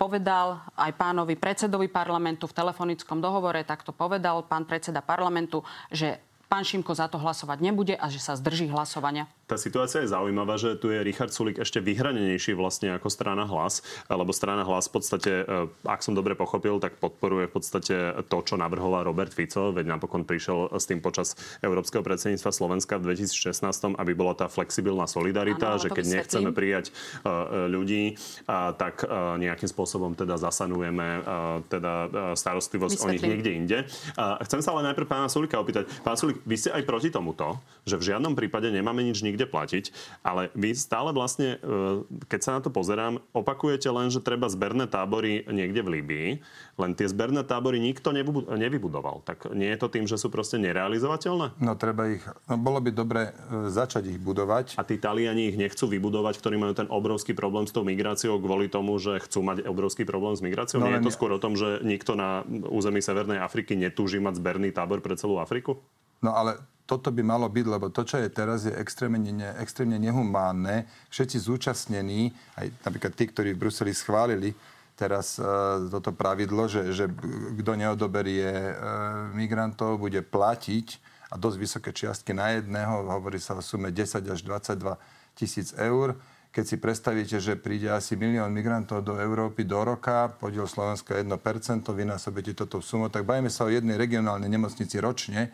povedal 0.00 0.64
aj 0.76 0.92
pánovi 0.96 1.36
predsedovi 1.36 1.88
parlamentu 1.88 2.48
v 2.48 2.56
telefonickom 2.56 3.20
dohovore, 3.20 3.64
tak 3.64 3.84
to 3.84 3.92
povedal 3.92 4.44
pán 4.44 4.64
predseda 4.68 5.00
parlamentu, 5.00 5.64
že 5.88 6.20
pán 6.52 6.68
Šimko 6.68 6.92
za 6.92 7.08
to 7.08 7.16
hlasovať 7.16 7.64
nebude 7.64 7.96
a 7.96 8.12
že 8.12 8.20
sa 8.20 8.36
zdrží 8.36 8.68
hlasovania. 8.68 9.24
Tá 9.52 9.60
situácia 9.60 10.00
je 10.00 10.08
zaujímavá, 10.08 10.56
že 10.56 10.80
tu 10.80 10.88
je 10.88 11.04
Richard 11.04 11.28
Sulik 11.28 11.60
ešte 11.60 11.76
vyhranenejší 11.84 12.56
vlastne 12.56 12.96
ako 12.96 13.12
strana 13.12 13.44
hlas, 13.44 13.84
lebo 14.08 14.32
strana 14.32 14.64
hlas 14.64 14.88
v 14.88 14.92
podstate, 14.96 15.32
e, 15.44 15.68
ak 15.84 16.00
som 16.00 16.16
dobre 16.16 16.32
pochopil, 16.32 16.80
tak 16.80 16.96
podporuje 16.96 17.52
v 17.52 17.60
podstate 17.60 17.96
to, 18.32 18.38
čo 18.48 18.56
navrhoval 18.56 19.04
Robert 19.04 19.28
Fico, 19.36 19.68
veď 19.76 19.92
napokon 19.92 20.24
prišiel 20.24 20.72
s 20.72 20.88
tým 20.88 21.04
počas 21.04 21.36
Európskeho 21.60 22.00
predsedníctva 22.00 22.48
Slovenska 22.48 22.96
v 22.96 23.12
2016, 23.12 23.92
aby 24.00 24.12
bola 24.16 24.32
tá 24.32 24.48
flexibilná 24.48 25.04
solidarita, 25.04 25.76
ano, 25.76 25.84
že 25.84 25.92
keď 25.92 26.04
nechceme 26.08 26.48
prijať 26.56 26.88
e, 26.88 26.92
ľudí, 27.68 28.16
tak 28.48 29.04
e, 29.04 29.36
nejakým 29.36 29.68
spôsobom 29.68 30.16
teda 30.16 30.40
zasanujeme 30.40 31.28
teda 31.68 31.92
starostlivosť 32.40 32.96
Vysvetlím. 32.96 33.04
o 33.04 33.12
nich 33.12 33.24
niekde 33.28 33.50
inde. 33.52 33.78
Chcem 34.48 34.64
sa 34.64 34.72
ale 34.72 34.88
najprv 34.88 35.04
pána 35.04 35.28
Sulika 35.28 35.60
opýtať. 35.60 35.92
Pán 36.00 36.16
Sulik, 36.16 36.40
vy 36.48 36.56
ste 36.56 36.72
aj 36.72 36.88
proti 36.88 37.12
tomuto, 37.12 37.60
že 37.84 38.00
v 38.00 38.14
žiadnom 38.14 38.32
prípade 38.32 38.72
nemáme 38.72 39.04
nič 39.04 39.20
nikde 39.20 39.41
platiť, 39.46 39.84
ale 40.22 40.48
vy 40.56 40.74
stále 40.76 41.10
vlastne, 41.10 41.58
e, 41.60 42.02
keď 42.28 42.40
sa 42.40 42.50
na 42.58 42.60
to 42.60 42.70
pozerám, 42.70 43.20
opakujete 43.34 43.88
len, 43.90 44.08
že 44.08 44.24
treba 44.24 44.48
zberné 44.48 44.88
tábory 44.88 45.44
niekde 45.48 45.80
v 45.84 45.88
Líbii, 45.98 46.28
len 46.80 46.92
tie 46.96 47.06
zberné 47.06 47.44
tábory 47.44 47.78
nikto 47.78 48.10
nevybudoval. 48.56 49.22
Tak 49.28 49.52
nie 49.52 49.68
je 49.70 49.78
to 49.78 49.88
tým, 49.92 50.08
že 50.08 50.16
sú 50.16 50.32
proste 50.32 50.56
nerealizovateľné? 50.56 51.60
No 51.60 51.72
treba 51.76 52.08
ich, 52.10 52.24
no 52.48 52.56
bolo 52.56 52.80
by 52.80 52.90
dobre 52.90 53.22
e, 53.30 53.32
začať 53.68 54.08
ich 54.08 54.18
budovať. 54.18 54.80
A 54.80 54.82
tí 54.82 54.96
Taliani 54.96 55.52
ich 55.52 55.60
nechcú 55.60 55.86
vybudovať, 55.86 56.40
ktorí 56.40 56.56
majú 56.56 56.72
ten 56.72 56.88
obrovský 56.88 57.36
problém 57.36 57.68
s 57.68 57.72
tou 57.74 57.84
migráciou 57.84 58.40
kvôli 58.40 58.72
tomu, 58.72 58.96
že 58.96 59.20
chcú 59.22 59.44
mať 59.44 59.68
obrovský 59.68 60.08
problém 60.08 60.34
s 60.34 60.42
migráciou? 60.42 60.80
No, 60.80 60.88
nie 60.88 60.98
je 60.98 61.06
to 61.06 61.14
skôr 61.14 61.30
o 61.34 61.42
tom, 61.42 61.54
že 61.54 61.84
nikto 61.84 62.16
na 62.16 62.42
území 62.72 63.04
Severnej 63.04 63.40
Afriky 63.40 63.76
netúži 63.76 64.18
mať 64.18 64.40
zberný 64.40 64.72
tábor 64.72 65.04
pre 65.04 65.14
celú 65.14 65.38
Afriku? 65.38 65.82
No 66.22 66.32
ale 66.38 66.56
toto 66.86 67.14
by 67.14 67.22
malo 67.22 67.46
byť, 67.46 67.66
lebo 67.66 67.88
to, 67.88 68.02
čo 68.06 68.18
je 68.18 68.28
teraz, 68.28 68.68
je 68.68 68.74
extrémne, 68.74 69.18
ne, 69.18 69.50
extrémne 69.58 69.96
nehumánne. 69.98 70.86
Všetci 71.08 71.36
zúčastnení, 71.40 72.30
aj 72.58 72.66
napríklad 72.84 73.12
tí, 73.14 73.24
ktorí 73.30 73.54
v 73.54 73.60
Bruseli 73.66 73.92
schválili 73.94 74.54
teraz 74.92 75.40
e, 75.40 75.44
toto 75.88 76.12
pravidlo, 76.12 76.68
že, 76.68 76.92
že 76.92 77.08
kto 77.58 77.72
neodoberie 77.74 78.46
e, 78.46 78.72
migrantov, 79.32 79.98
bude 79.98 80.20
platiť 80.20 81.00
a 81.32 81.40
dosť 81.40 81.56
vysoké 81.56 81.90
čiastky 81.96 82.36
na 82.36 82.60
jedného, 82.60 83.08
hovorí 83.08 83.40
sa 83.40 83.56
o 83.56 83.62
sume 83.64 83.88
10 83.88 84.28
až 84.28 84.40
22 84.44 84.94
tisíc 85.32 85.72
eur. 85.80 86.14
Keď 86.52 86.64
si 86.68 86.76
predstavíte, 86.76 87.40
že 87.40 87.56
príde 87.56 87.88
asi 87.88 88.12
milión 88.12 88.52
migrantov 88.52 89.00
do 89.00 89.16
Európy 89.16 89.64
do 89.64 89.80
roka, 89.80 90.28
podiel 90.36 90.68
Slovenska 90.68 91.16
1%, 91.16 91.24
vynásobíte 91.88 92.52
toto 92.52 92.84
sumu, 92.84 93.08
tak 93.08 93.24
bajme 93.24 93.48
sa 93.48 93.64
o 93.64 93.72
jednej 93.72 93.96
regionálnej 93.96 94.52
nemocnici 94.52 95.00
ročne, 95.00 95.48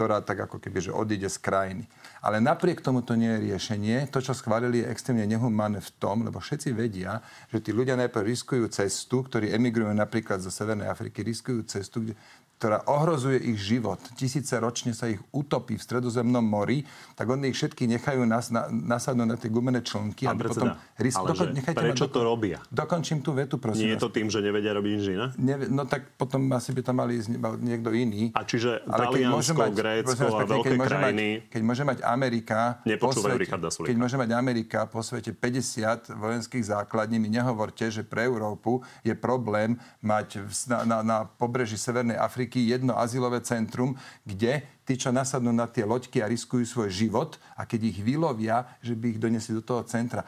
ktorá 0.00 0.24
tak 0.24 0.48
ako 0.48 0.64
keby 0.64 0.80
že 0.80 0.96
odíde 0.96 1.28
z 1.28 1.36
krajiny. 1.44 1.84
Ale 2.24 2.40
napriek 2.40 2.80
tomu 2.80 3.04
to 3.04 3.20
nie 3.20 3.28
je 3.36 3.52
riešenie. 3.52 4.08
To, 4.08 4.24
čo 4.24 4.32
schválili, 4.32 4.80
je 4.80 4.88
extrémne 4.88 5.28
nehumánne 5.28 5.84
v 5.84 5.90
tom, 6.00 6.24
lebo 6.24 6.40
všetci 6.40 6.72
vedia, 6.72 7.20
že 7.52 7.60
tí 7.60 7.76
ľudia 7.76 8.00
najprv 8.00 8.24
riskujú 8.24 8.64
cestu, 8.72 9.20
ktorí 9.20 9.52
emigrujú 9.52 9.92
napríklad 9.92 10.40
zo 10.40 10.48
Severnej 10.48 10.88
Afriky, 10.88 11.20
riskujú 11.20 11.68
cestu, 11.68 12.08
kde 12.08 12.16
ktorá 12.60 12.84
ohrozuje 12.84 13.40
ich 13.40 13.56
život. 13.56 13.96
Tisíce 14.20 14.52
ročne 14.60 14.92
sa 14.92 15.08
ich 15.08 15.16
utopí 15.32 15.80
v 15.80 15.82
stredozemnom 15.82 16.44
mori, 16.44 16.84
tak 17.16 17.24
oni 17.32 17.48
ich 17.48 17.56
všetky 17.56 17.88
nechajú 17.88 18.28
nas, 18.28 18.52
na, 18.52 18.68
nasadnúť 18.68 19.28
na 19.32 19.36
tie 19.40 19.48
gumené 19.48 19.80
člnky. 19.80 20.28
a 20.28 20.36
potom 20.36 20.76
ris- 21.00 21.16
ale 21.16 21.32
dokon, 21.32 21.56
prečo 21.56 22.04
ma, 22.04 22.12
to 22.12 22.20
robia? 22.20 22.60
Dokončím 22.68 23.24
tú 23.24 23.32
vetu, 23.32 23.56
prosím. 23.56 23.88
Nie 23.88 23.96
je 23.96 24.04
to 24.04 24.12
tým, 24.12 24.28
že 24.28 24.44
nevedia 24.44 24.76
robiť 24.76 24.92
iné? 24.92 25.26
Ne, 25.40 25.72
no 25.72 25.88
tak 25.88 26.12
potom 26.20 26.52
asi 26.52 26.76
by 26.76 26.84
tam 26.84 27.00
mali 27.00 27.16
ísť 27.16 27.32
niekto 27.64 27.96
iný. 27.96 28.28
A 28.36 28.44
čiže 28.44 28.84
ale 28.84 29.08
Taliansko, 29.08 29.56
mať, 29.56 29.72
Grécko 29.72 30.24
a 30.28 30.40
veľké 30.44 30.68
keď 30.68 30.78
krajiny... 30.84 31.28
Mať, 31.40 31.48
keď 31.48 31.62
môže 31.64 31.82
mať 31.88 31.98
Amerika... 32.04 32.58
Nepočúvajú 32.84 33.36
Richarda 33.40 33.68
Sulika. 33.72 33.88
Keď 33.88 33.96
môže 33.96 34.16
mať 34.20 34.30
Amerika 34.36 34.78
po 34.84 35.00
svete 35.00 35.32
50 35.32 36.12
vojenských 36.12 36.64
základní, 36.68 37.16
mi 37.16 37.32
nehovorte, 37.32 37.88
že 37.88 38.04
pre 38.04 38.28
Európu 38.28 38.84
je 39.00 39.16
problém 39.16 39.80
mať 40.04 40.44
na, 40.68 40.84
na, 40.84 40.98
na 41.00 41.16
pobreží 41.24 41.80
Severnej 41.80 42.20
Afriky 42.20 42.49
jedno 42.58 42.98
azylové 42.98 43.20
azylové 43.20 43.40
centrum, 43.46 43.94
kde 44.26 44.66
tí, 44.82 44.98
čo 44.98 45.12
nasadnú 45.14 45.54
na 45.54 45.70
tie 45.70 45.86
loďky 45.86 46.24
a 46.24 46.30
riskujú 46.30 46.66
svoj 46.66 46.90
život 46.90 47.38
a 47.54 47.68
keď 47.68 47.94
ich 47.94 47.98
vylovia, 48.02 48.66
že 48.82 48.98
by 48.98 49.14
ich 49.14 49.22
donesli 49.22 49.54
do 49.54 49.62
toho 49.62 49.86
centra 49.86 50.26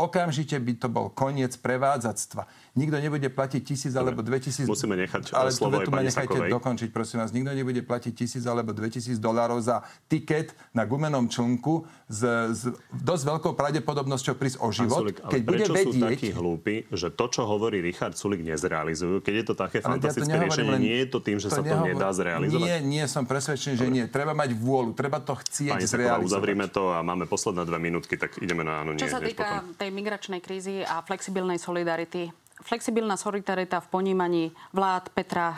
okamžite 0.00 0.56
by 0.56 0.72
to 0.80 0.88
bol 0.88 1.12
koniec 1.12 1.60
prevádzactva. 1.60 2.48
Nikto 2.78 2.96
nebude 3.02 3.26
platiť 3.26 3.62
tisíc 3.66 3.92
alebo 3.98 4.22
dve 4.22 4.38
tisíc... 4.38 4.62
Musíme 4.62 4.94
nechať 4.94 5.34
ale 5.34 5.50
slovo 5.50 5.82
aj 5.82 5.90
pani 5.90 6.06
nechajte 6.06 6.38
Sakovej. 6.38 6.50
dokončiť, 6.54 6.88
prosím 6.94 7.18
vás. 7.18 7.34
Nikto 7.34 7.50
nebude 7.50 7.82
platiť 7.82 8.12
tisíc 8.14 8.46
alebo 8.46 8.70
dve 8.70 8.88
tisíc 8.94 9.18
dolárov 9.18 9.58
za 9.58 9.82
tiket 10.06 10.54
na 10.70 10.86
gumenom 10.86 11.26
člnku 11.26 11.82
s, 12.06 12.20
s 12.54 12.60
dosť 12.94 13.22
veľkou 13.26 13.52
pravdepodobnosťou 13.58 14.34
prísť 14.38 14.58
o 14.62 14.70
život. 14.70 15.02
Sulik, 15.02 15.18
keď 15.18 15.40
bude 15.42 15.64
vedieť... 15.66 15.86
sú 15.86 15.90
takí 15.98 16.28
hlúpi, 16.30 16.76
že 16.94 17.10
to, 17.10 17.26
čo 17.26 17.42
hovorí 17.42 17.82
Richard 17.82 18.14
Sulik, 18.14 18.46
nezrealizujú? 18.46 19.18
Keď 19.18 19.34
je 19.34 19.44
to 19.50 19.54
také 19.58 19.82
ale 19.82 19.98
fantastické 19.98 20.30
ja 20.30 20.42
riešenie, 20.46 20.70
len... 20.70 20.80
nie 20.80 20.96
je 21.02 21.08
to 21.10 21.18
tým, 21.18 21.38
že 21.42 21.50
to 21.50 21.58
sa 21.58 21.62
nehovor... 21.66 21.86
to 21.86 21.90
nedá 21.90 22.08
zrealizovať? 22.14 22.62
Nie, 22.62 22.76
nie 22.78 23.04
som 23.10 23.26
presvedčený, 23.26 23.74
že 23.74 23.86
nie. 23.90 24.04
Treba 24.06 24.30
mať 24.30 24.54
vôľu, 24.54 24.94
treba 24.94 25.18
to 25.18 25.34
chcieť 25.34 25.74
Pani 25.74 25.90
zrealizovať. 25.90 26.26
uzavrime 26.30 26.66
to 26.70 26.94
a 26.94 27.02
máme 27.02 27.26
posledné 27.26 27.66
dve 27.66 27.78
minútky, 27.82 28.14
tak 28.14 28.38
ideme 28.38 28.62
na 28.62 28.86
áno, 28.86 28.94
nie. 28.94 29.02
Čo 29.02 29.18
sa 29.18 29.20
týka 29.22 29.66
potom. 29.66 29.74
tej 29.74 29.90
migračnej 29.90 30.38
krízy 30.38 30.86
a 30.86 31.02
flexibilnej 31.02 31.58
solidarity, 31.58 32.30
flexibilná 32.62 33.16
solidarita 33.16 33.80
v 33.80 33.88
ponímaní 33.88 34.52
vlád 34.72 35.08
Petra, 35.08 35.56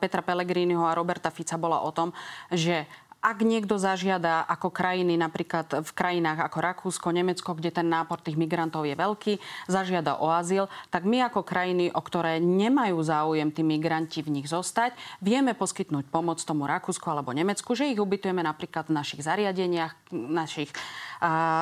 Petra 0.00 0.22
Pellegriniho 0.22 0.86
a 0.86 0.94
Roberta 0.94 1.30
Fica 1.30 1.56
bola 1.58 1.80
o 1.80 1.92
tom, 1.92 2.12
že 2.50 2.86
ak 3.20 3.44
niekto 3.44 3.76
zažiada 3.76 4.48
ako 4.48 4.72
krajiny, 4.72 5.20
napríklad 5.20 5.84
v 5.84 5.90
krajinách 5.92 6.40
ako 6.40 6.58
Rakúsko, 6.64 7.12
Nemecko, 7.12 7.52
kde 7.52 7.68
ten 7.68 7.84
nápor 7.84 8.24
tých 8.24 8.40
migrantov 8.40 8.88
je 8.88 8.96
veľký, 8.96 9.36
zažiada 9.68 10.16
o 10.16 10.32
azyl, 10.32 10.72
tak 10.88 11.04
my 11.04 11.28
ako 11.28 11.44
krajiny, 11.44 11.92
o 11.92 12.00
ktoré 12.00 12.40
nemajú 12.40 12.96
záujem 13.04 13.52
tí 13.52 13.60
migranti 13.60 14.24
v 14.24 14.40
nich 14.40 14.48
zostať, 14.48 14.96
vieme 15.20 15.52
poskytnúť 15.52 16.08
pomoc 16.08 16.40
tomu 16.40 16.64
Rakúsku 16.64 17.04
alebo 17.12 17.36
Nemecku, 17.36 17.76
že 17.76 17.92
ich 17.92 18.00
ubytujeme 18.00 18.40
napríklad 18.40 18.88
v 18.88 18.96
našich 18.96 19.20
zariadeniach, 19.20 19.92
našich 20.10 20.72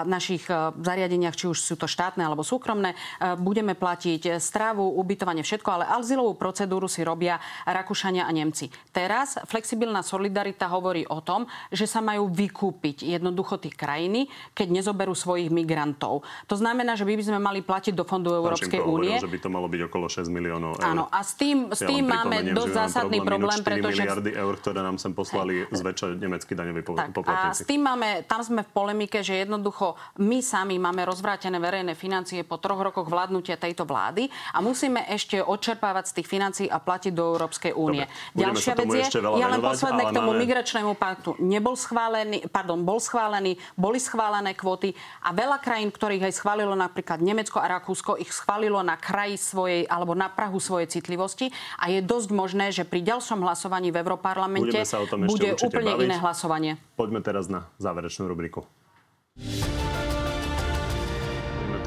našich 0.07 0.47
e, 0.47 0.55
zariadeniach, 0.79 1.35
či 1.35 1.51
už 1.51 1.59
sú 1.59 1.75
to 1.75 1.91
štátne 1.91 2.23
alebo 2.23 2.47
súkromné, 2.47 2.95
e, 2.95 2.97
budeme 3.35 3.75
platiť 3.75 4.39
stravu, 4.39 4.87
ubytovanie, 5.03 5.43
všetko, 5.43 5.69
ale 5.69 5.85
azylovú 5.99 6.39
procedúru 6.39 6.87
si 6.87 7.03
robia 7.03 7.43
Rakúšania 7.67 8.25
a 8.25 8.33
Nemci. 8.33 8.71
Teraz 8.95 9.35
flexibilná 9.51 10.07
solidarita 10.07 10.71
hovorí 10.71 11.03
o 11.11 11.19
tom, 11.21 11.48
že 11.73 11.87
sa 11.89 12.01
majú 12.01 12.31
vykúpiť 12.31 13.05
jednoducho 13.05 13.61
tie 13.61 13.73
krajiny, 13.73 14.31
keď 14.53 14.69
nezoberú 14.83 15.13
svojich 15.13 15.49
migrantov. 15.53 16.23
To 16.47 16.57
znamená, 16.57 16.95
že 16.95 17.05
by 17.05 17.13
sme 17.19 17.41
mali 17.41 17.61
platiť 17.65 17.95
do 17.95 18.05
Fondu 18.07 18.33
Európskej 18.33 18.81
únie. 18.81 19.17
že 19.19 19.29
by 19.29 19.39
to 19.41 19.51
malo 19.51 19.67
byť 19.67 19.81
okolo 19.89 20.07
6 20.07 20.29
miliónov 20.31 20.79
eur. 20.79 20.85
Áno, 20.85 21.05
a 21.09 21.21
s 21.25 21.35
tým, 21.35 21.71
s 21.73 21.83
tým 21.83 22.05
ja 22.07 22.23
máme 22.23 22.37
dosť 22.53 22.73
zásadný 22.73 23.19
problém, 23.25 23.61
problém 23.61 23.61
pretože... 23.65 24.03
miliardy 24.03 24.31
eur, 24.35 24.55
ktoré 24.61 24.81
nám 24.85 24.97
sem 25.01 25.13
poslali 25.13 25.67
zväčša 25.71 26.07
nemeckí 26.19 26.53
daňoví 26.55 26.83
poplatníci. 26.85 27.53
A 27.53 27.57
s 27.57 27.65
tým 27.65 27.81
máme, 27.83 28.25
tam 28.25 28.41
sme 28.45 28.63
v 28.63 28.71
polemike, 28.71 29.21
že 29.25 29.45
jednoducho 29.45 29.99
my 30.23 30.39
sami 30.45 30.77
máme 30.77 31.03
rozvrátené 31.07 31.59
verejné 31.59 31.95
financie 31.99 32.43
po 32.45 32.61
troch 32.61 32.81
rokoch 32.81 33.07
vládnutia 33.09 33.57
tejto 33.57 33.89
vlády 33.89 34.29
a 34.55 34.59
musíme 34.61 35.07
ešte 35.09 35.41
odčerpávať 35.41 36.11
z 36.11 36.13
tých 36.21 36.29
financií 36.29 36.67
a 36.69 36.79
platiť 36.83 37.13
do 37.15 37.25
Európskej 37.35 37.73
únie. 37.75 38.05
Ďalšia 38.35 38.73
vec 38.77 38.89
je, 38.93 39.05
ja 39.19 39.47
len 39.49 39.61
posledné 39.63 40.03
k 40.11 40.13
tomu 40.15 40.33
máme... 40.35 40.43
migračnému 40.45 40.93
paktu. 40.99 41.38
Nebol 41.41 41.75
schválený, 41.75 42.47
pardon, 42.51 42.83
bol 42.83 43.03
schválený, 43.03 43.57
boli 43.75 43.99
schválené 44.03 44.55
kvóty 44.55 44.93
a 45.25 45.35
veľa 45.35 45.59
krajín, 45.63 45.91
ktorých 45.91 46.29
aj 46.31 46.35
schválilo 46.35 46.75
napríklad 46.75 47.23
Nemecko 47.23 47.63
a 47.63 47.67
Rakúsko, 47.79 48.19
ich 48.21 48.31
schválilo 48.31 48.83
na 48.85 48.99
kraji 48.99 49.39
svojej 49.39 49.83
alebo 49.87 50.13
na 50.15 50.29
Prahu 50.29 50.59
svojej 50.61 50.91
citlivosti 50.91 51.51
a 51.81 51.91
je 51.91 52.05
dosť 52.05 52.29
možné, 52.35 52.67
že 52.71 52.85
pri 52.85 53.03
ďalšom 53.03 53.43
hlasovaní 53.43 53.91
v 53.95 54.03
Európarlamente 54.03 54.85
bude 55.27 55.57
úplne 55.59 55.93
baviť. 55.97 56.07
iné 56.07 56.17
hlasovanie. 56.21 56.73
Poďme 56.99 57.25
teraz 57.25 57.47
na 57.49 57.67
záverečnú 57.81 58.29
rubriku 58.29 58.67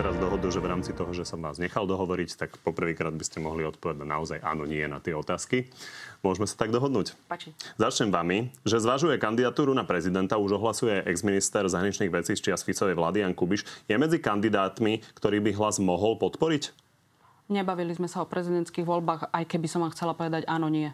teraz 0.02 0.18
dohodu, 0.18 0.50
že 0.50 0.58
v 0.58 0.66
rámci 0.66 0.92
toho, 0.98 1.14
že 1.14 1.30
som 1.30 1.38
vás 1.46 1.62
nechal 1.62 1.86
dohovoriť, 1.86 2.30
tak 2.34 2.58
poprvýkrát 2.66 3.14
by 3.14 3.22
ste 3.22 3.38
mohli 3.38 3.62
odpovedať 3.70 4.02
naozaj 4.02 4.40
áno, 4.42 4.66
nie 4.66 4.82
na 4.90 4.98
tie 4.98 5.14
otázky. 5.14 5.70
Môžeme 6.22 6.46
sa 6.46 6.54
tak 6.54 6.70
dohodnúť? 6.70 7.18
Pači. 7.26 7.50
Začnem 7.82 8.14
vami, 8.14 8.54
že 8.62 8.78
zvažuje 8.78 9.18
kandidatúru 9.18 9.74
na 9.74 9.82
prezidenta, 9.82 10.38
už 10.38 10.62
ohlasuje 10.62 11.02
exminister 11.10 11.66
zahraničných 11.66 12.14
vecí 12.14 12.38
z 12.38 12.46
čias 12.46 12.62
Ficovej 12.62 12.94
vlády 12.94 13.26
Jan 13.26 13.34
Kubiš. 13.34 13.66
Je 13.90 13.98
medzi 13.98 14.22
kandidátmi, 14.22 15.02
ktorý 15.18 15.42
by 15.42 15.52
hlas 15.58 15.82
mohol 15.82 16.22
podporiť? 16.22 16.78
Nebavili 17.50 17.98
sme 17.98 18.06
sa 18.06 18.22
o 18.22 18.30
prezidentských 18.30 18.86
voľbách, 18.86 19.34
aj 19.34 19.44
keby 19.50 19.66
som 19.66 19.82
vám 19.82 19.98
chcela 19.98 20.14
povedať 20.14 20.46
áno, 20.46 20.70
nie. 20.70 20.94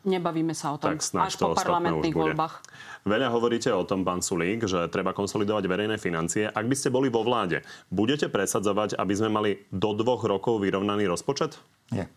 Nebavíme 0.00 0.56
sa 0.56 0.74
o 0.74 0.80
tom. 0.80 0.96
Tak 0.96 1.04
až 1.28 1.34
po 1.36 1.52
parlamentných 1.52 2.16
voľbách. 2.16 2.64
Veľa 3.04 3.28
hovoríte 3.30 3.68
o 3.70 3.84
tom, 3.84 4.00
pán 4.00 4.24
Sulík, 4.24 4.64
že 4.64 4.88
treba 4.88 5.12
konsolidovať 5.12 5.64
verejné 5.68 5.96
financie. 6.00 6.48
Ak 6.48 6.64
by 6.64 6.74
ste 6.74 6.88
boli 6.88 7.12
vo 7.12 7.20
vláde, 7.20 7.60
budete 7.92 8.32
presadzovať, 8.32 8.96
aby 8.96 9.12
sme 9.12 9.28
mali 9.28 9.50
do 9.68 9.92
dvoch 9.92 10.24
rokov 10.24 10.64
vyrovnaný 10.64 11.04
rozpočet? 11.04 11.60
Nie. 11.92 12.08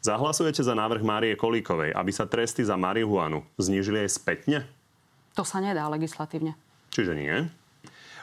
Zahlasujete 0.00 0.64
za 0.64 0.72
návrh 0.72 1.04
Márie 1.04 1.36
Kolíkovej, 1.36 1.92
aby 1.92 2.08
sa 2.08 2.24
tresty 2.24 2.64
za 2.64 2.72
marihuanu 2.80 3.44
znížili 3.60 4.00
aj 4.00 4.10
spätne? 4.16 4.64
To 5.36 5.44
sa 5.44 5.60
nedá 5.60 5.84
legislatívne. 5.92 6.56
Čiže 6.88 7.12
nie? 7.12 7.52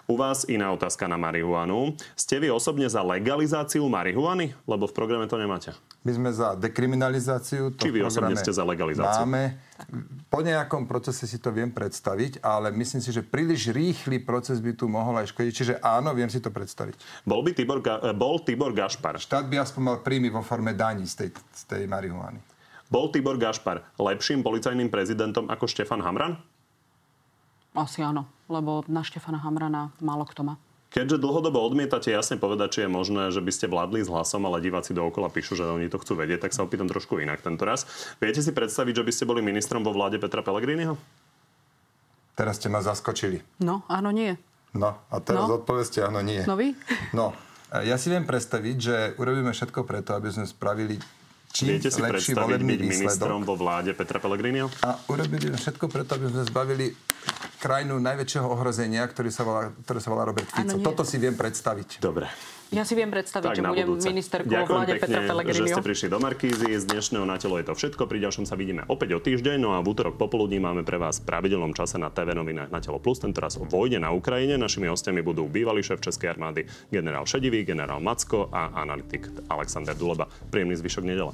U 0.08 0.16
vás 0.16 0.48
iná 0.48 0.72
otázka 0.72 1.04
na 1.04 1.20
marihuanu. 1.20 1.92
Ste 2.16 2.40
vy 2.40 2.48
osobne 2.48 2.88
za 2.88 3.04
legalizáciu 3.04 3.84
marihuany? 3.92 4.56
Lebo 4.64 4.88
v 4.88 4.96
programe 4.96 5.28
to 5.28 5.36
nemáte. 5.36 5.76
My 6.08 6.16
sme 6.16 6.30
za 6.32 6.56
dekriminalizáciu. 6.56 7.76
To 7.76 7.84
Či 7.84 7.92
vy 7.92 8.08
osobne 8.08 8.40
ste 8.40 8.56
za 8.56 8.64
legalizáciu? 8.64 9.28
Máme. 9.28 9.60
Po 10.32 10.40
nejakom 10.40 10.88
procese 10.88 11.28
si 11.28 11.36
to 11.44 11.52
viem 11.52 11.76
predstaviť, 11.76 12.40
ale 12.40 12.72
myslím 12.72 13.04
si, 13.04 13.12
že 13.12 13.20
príliš 13.20 13.68
rýchly 13.76 14.24
proces 14.24 14.64
by 14.64 14.80
tu 14.80 14.88
mohol 14.88 15.20
aj 15.20 15.36
škodiť. 15.36 15.52
Čiže 15.52 15.74
áno, 15.84 16.16
viem 16.16 16.32
si 16.32 16.40
to 16.40 16.56
predstaviť. 16.56 17.28
Bol 17.28 17.44
by 17.44 17.52
Tibor, 17.52 17.84
bol 18.16 18.40
Tibor 18.40 18.72
Gašpar. 18.72 19.20
Štát 19.20 19.44
by 19.52 19.60
aspoň 19.60 19.82
mal 19.84 19.98
príjmy 20.00 20.32
vo 20.32 20.40
forme 20.40 20.72
daní 20.72 21.04
z 21.04 21.28
tej, 21.28 21.30
z 21.52 21.64
tej 21.68 21.84
marihuany. 21.84 22.40
Bol 22.88 23.12
Tibor 23.12 23.36
Gašpar 23.36 23.84
lepším 24.00 24.40
policajným 24.40 24.88
prezidentom 24.88 25.52
ako 25.52 25.68
Štefan 25.68 26.00
Hamran? 26.00 26.40
Asi 27.78 28.02
áno, 28.02 28.26
lebo 28.50 28.82
na 28.90 29.06
Štefana 29.06 29.38
Hamrana 29.38 29.94
málo 30.02 30.26
kto 30.26 30.42
má. 30.42 30.58
Keďže 30.88 31.22
dlhodobo 31.22 31.62
odmietate 31.62 32.10
jasne 32.10 32.42
povedať, 32.42 32.68
či 32.74 32.80
je 32.88 32.90
možné, 32.90 33.30
že 33.30 33.44
by 33.44 33.52
ste 33.54 33.70
vládli 33.70 34.02
s 34.02 34.10
hlasom, 34.10 34.42
ale 34.50 34.64
diváci 34.64 34.98
dookola 34.98 35.30
píšu, 35.30 35.54
že 35.54 35.68
oni 35.68 35.92
to 35.92 36.02
chcú 36.02 36.18
vedieť, 36.18 36.48
tak 36.48 36.56
sa 36.58 36.66
opýtam 36.66 36.90
trošku 36.90 37.22
inak 37.22 37.44
tento 37.44 37.68
raz. 37.68 37.86
Viete 38.18 38.42
si 38.42 38.50
predstaviť, 38.50 39.04
že 39.04 39.06
by 39.06 39.12
ste 39.14 39.30
boli 39.30 39.46
ministrom 39.46 39.86
vo 39.86 39.94
vláde 39.94 40.18
Petra 40.18 40.42
Pellegriniho? 40.42 40.98
Teraz 42.34 42.58
ste 42.58 42.72
ma 42.72 42.82
zaskočili. 42.82 43.44
No, 43.62 43.86
áno, 43.92 44.10
nie. 44.10 44.40
No, 44.74 44.98
a 45.12 45.16
teraz 45.22 45.46
no. 45.46 45.60
odpovedzte 45.60 46.02
áno, 46.02 46.24
nie. 46.24 46.42
No 46.48 46.56
vy? 46.58 46.74
No, 47.12 47.36
ja 47.74 48.00
si 48.00 48.08
viem 48.08 48.24
predstaviť, 48.24 48.76
že 48.80 48.96
urobíme 49.20 49.52
všetko 49.52 49.84
preto, 49.84 50.16
aby 50.16 50.32
sme 50.32 50.48
spravili 50.48 50.96
čím 51.54 51.78
Viete 51.78 51.90
si 51.90 52.02
lepší 52.02 52.34
volebný 52.34 52.76
byť 52.76 52.82
výsledok. 52.82 53.02
ministrom 53.04 53.40
vo 53.44 53.56
vláde 53.56 53.92
Petra 53.94 54.20
Pellegrinio? 54.20 54.68
A 54.84 54.98
urobili 55.12 55.54
všetko 55.54 55.86
preto, 55.88 56.18
aby 56.18 56.30
sme 56.32 56.44
zbavili 56.46 56.86
krajinu 57.58 57.98
najväčšieho 58.00 58.48
ohrozenia, 58.48 59.04
ktorý 59.10 59.30
sa 59.34 59.44
volá, 59.44 59.74
ktoré 59.84 60.00
sa 60.00 60.10
volá 60.14 60.24
Robert 60.28 60.48
Fico. 60.48 60.78
Ano, 60.78 60.86
Toto 60.86 61.04
si 61.04 61.18
viem 61.18 61.34
predstaviť. 61.34 62.00
Dobre. 62.00 62.30
Ja 62.68 62.84
si 62.84 63.00
viem 63.00 63.08
predstaviť, 63.08 63.48
tak, 63.48 63.56
že 63.56 63.64
budem 63.64 63.96
ministerkou 63.96 64.52
vo 64.52 64.68
vláde 64.68 65.00
pekne, 65.00 65.08
Petra 65.08 65.22
Pellegrinio. 65.24 65.72
že 65.72 65.72
ste 65.72 65.84
prišli 65.88 66.08
do 66.12 66.20
Markízy. 66.20 66.68
Z 66.76 66.84
dnešného 66.92 67.24
na 67.24 67.40
telo 67.40 67.56
je 67.64 67.66
to 67.72 67.72
všetko. 67.72 68.04
Pri 68.12 68.20
ďalšom 68.20 68.44
sa 68.44 68.60
vidíme 68.60 68.84
opäť 68.92 69.16
o 69.16 69.20
týždeň. 69.24 69.56
No 69.56 69.72
a 69.72 69.80
v 69.80 69.96
útorok 69.96 70.20
popoludní 70.20 70.60
máme 70.60 70.84
pre 70.84 71.00
vás 71.00 71.24
v 71.24 71.32
pravidelnom 71.32 71.72
čase 71.72 71.96
na 71.96 72.12
TV 72.12 72.36
novinách 72.36 72.68
na 72.68 72.84
telo 72.84 73.00
plus. 73.00 73.24
Tento 73.24 73.40
raz 73.40 73.56
o 73.56 73.64
vojne 73.64 74.04
na 74.04 74.12
Ukrajine. 74.12 74.60
Našimi 74.60 74.92
hostiami 74.92 75.24
budú 75.24 75.48
bývalý 75.48 75.80
šéf 75.80 76.04
Českej 76.04 76.36
armády 76.36 76.68
generál 76.92 77.24
Šedivý, 77.24 77.64
generál 77.64 78.04
Macko 78.04 78.52
a 78.52 78.76
analytik 78.76 79.32
Alexander 79.48 79.96
Duleba. 79.96 80.28
Príjemný 80.52 80.76
zvyšok 80.76 81.08
nedele. 81.08 81.32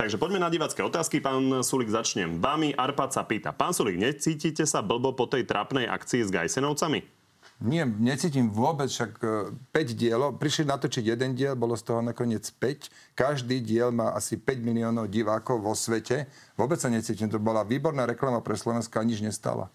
Takže 0.00 0.16
poďme 0.16 0.40
na 0.40 0.48
divacké 0.48 0.80
otázky. 0.80 1.20
Pán 1.20 1.60
Sulik, 1.60 1.92
začnem 1.92 2.40
vami. 2.40 2.72
Arpad 2.72 3.12
sa 3.12 3.28
pýta. 3.28 3.52
Pán 3.52 3.76
Sulik, 3.76 4.00
necítite 4.00 4.64
sa 4.64 4.80
blbo 4.80 5.12
po 5.12 5.28
tej 5.28 5.44
trapnej 5.44 5.84
akcii 5.84 6.24
s 6.24 6.32
Gajsenovcami? 6.32 7.19
Nie, 7.60 7.84
necítim 7.84 8.48
vôbec, 8.48 8.88
však 8.88 9.20
5 9.20 9.76
e, 9.76 9.92
dielov, 9.92 10.40
prišli 10.40 10.64
natočiť 10.64 11.12
jeden 11.12 11.36
diel, 11.36 11.52
bolo 11.52 11.76
z 11.76 11.92
toho 11.92 12.00
nakoniec 12.00 12.48
5. 12.48 13.12
Každý 13.12 13.60
diel 13.60 13.92
má 13.92 14.16
asi 14.16 14.40
5 14.40 14.64
miliónov 14.64 15.12
divákov 15.12 15.60
vo 15.60 15.76
svete. 15.76 16.24
Vôbec 16.56 16.80
sa 16.80 16.88
necítim, 16.88 17.28
to 17.28 17.36
bola 17.36 17.60
výborná 17.60 18.08
reklama 18.08 18.40
pre 18.40 18.56
Slovensko 18.56 18.96
a 18.96 19.04
nič 19.04 19.20
nestala. 19.20 19.68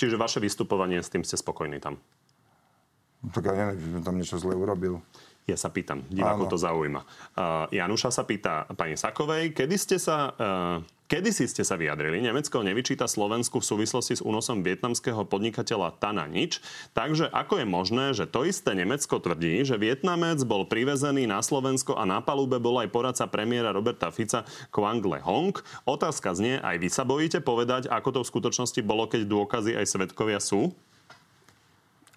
Čiže 0.00 0.16
vaše 0.16 0.40
vystupovanie, 0.40 0.96
s 0.96 1.12
tým 1.12 1.28
ste 1.28 1.36
spokojní 1.36 1.76
tam? 1.76 2.00
Tak 3.32 3.42
ja 3.44 3.52
neviem, 3.52 3.84
že 3.84 3.88
som 3.92 4.02
tam 4.04 4.16
niečo 4.16 4.36
zle 4.40 4.56
urobil. 4.56 5.04
Ja 5.44 5.60
sa 5.60 5.68
pýtam, 5.68 6.08
diváko 6.08 6.48
to 6.48 6.56
zaujíma. 6.56 7.04
Uh, 7.36 7.68
Januša 7.70 8.10
sa 8.10 8.24
pýta 8.24 8.64
pani 8.74 8.96
Sakovej, 8.96 9.52
kedy 9.52 9.76
ste 9.76 9.96
sa... 10.00 10.32
Uh, 10.40 10.95
Kedy 11.06 11.30
si 11.30 11.46
ste 11.46 11.62
sa 11.62 11.78
vyjadrili, 11.78 12.18
Nemecko 12.18 12.66
nevyčíta 12.66 13.06
Slovensku 13.06 13.62
v 13.62 13.68
súvislosti 13.70 14.18
s 14.18 14.26
únosom 14.26 14.66
vietnamského 14.66 15.22
podnikateľa 15.22 15.94
Tana 16.02 16.26
Nič, 16.26 16.58
takže 16.98 17.30
ako 17.30 17.62
je 17.62 17.66
možné, 17.66 18.04
že 18.10 18.26
to 18.26 18.42
isté 18.42 18.74
Nemecko 18.74 19.22
tvrdí, 19.22 19.62
že 19.62 19.78
Vietnamec 19.78 20.42
bol 20.42 20.66
privezený 20.66 21.30
na 21.30 21.38
Slovensko 21.46 21.94
a 21.94 22.02
na 22.02 22.18
palube 22.18 22.58
bol 22.58 22.82
aj 22.82 22.90
poradca 22.90 23.30
premiéra 23.30 23.70
Roberta 23.70 24.10
Fica 24.10 24.42
Kwang 24.74 24.98
Le 25.06 25.22
Hong? 25.22 25.54
Otázka 25.86 26.34
znie, 26.34 26.58
aj 26.58 26.74
vy 26.82 26.88
sa 26.90 27.06
bojíte 27.06 27.38
povedať, 27.38 27.86
ako 27.86 28.10
to 28.10 28.20
v 28.26 28.30
skutočnosti 28.34 28.80
bolo, 28.82 29.06
keď 29.06 29.30
dôkazy 29.30 29.78
aj 29.78 29.86
svetkovia 29.86 30.42
sú? 30.42 30.74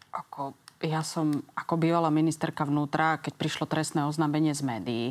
Ako 0.09 0.57
ja 0.81 1.05
som 1.05 1.45
ako 1.53 1.77
bývalá 1.77 2.09
ministerka 2.09 2.65
vnútra, 2.65 3.21
keď 3.21 3.37
prišlo 3.37 3.69
trestné 3.69 4.09
oznámenie 4.09 4.57
z 4.57 4.65
médií, 4.65 5.05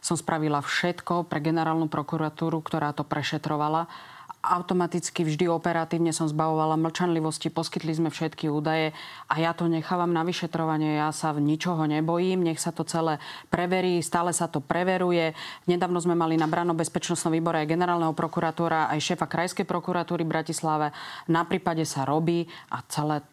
som 0.00 0.16
spravila 0.16 0.62
všetko 0.62 1.26
pre 1.26 1.42
generálnu 1.42 1.86
prokuratúru, 1.90 2.60
ktorá 2.62 2.94
to 2.94 3.06
prešetrovala. 3.06 3.90
Automaticky 4.38 5.26
vždy 5.26 5.50
operatívne 5.50 6.14
som 6.14 6.30
zbavovala 6.30 6.78
mlčanlivosti, 6.78 7.50
poskytli 7.50 7.90
sme 7.90 8.06
všetky 8.06 8.46
údaje 8.46 8.94
a 9.26 9.34
ja 9.42 9.50
to 9.50 9.66
nechávam 9.66 10.14
na 10.14 10.22
vyšetrovanie. 10.22 10.94
Ja 10.94 11.10
sa 11.10 11.34
v 11.34 11.42
ničoho 11.42 11.90
nebojím, 11.90 12.46
nech 12.46 12.62
sa 12.62 12.70
to 12.70 12.86
celé 12.86 13.18
preverí, 13.50 13.98
stále 13.98 14.30
sa 14.30 14.46
to 14.46 14.62
preveruje. 14.62 15.34
Nedávno 15.66 15.98
sme 15.98 16.14
mali 16.14 16.38
na 16.38 16.46
Brano 16.46 16.70
bezpečnostnom 16.70 17.34
výbore 17.34 17.66
aj 17.66 17.66
generálneho 17.66 18.14
prokuratúra, 18.14 18.86
aj 18.94 19.10
šéfa 19.10 19.26
krajskej 19.26 19.66
prokuratúry 19.66 20.22
Bratislave. 20.22 20.94
Na 21.26 21.42
prípade 21.42 21.82
sa 21.82 22.06
robí 22.06 22.46
a 22.70 22.78
celé 22.86 23.26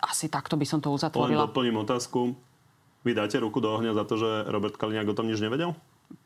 asi 0.00 0.32
takto 0.32 0.56
by 0.56 0.64
som 0.64 0.80
to 0.80 0.88
uzatvorila. 0.88 1.44
Len 1.44 1.52
doplním 1.52 1.84
otázku. 1.84 2.32
Vy 3.04 3.12
dáte 3.12 3.36
ruku 3.38 3.60
do 3.60 3.70
ohňa 3.76 3.92
za 3.92 4.08
to, 4.08 4.18
že 4.18 4.48
Robert 4.50 4.80
Kaliňák 4.80 5.12
o 5.12 5.14
tom 5.14 5.28
nič 5.28 5.38
nevedel? 5.38 5.76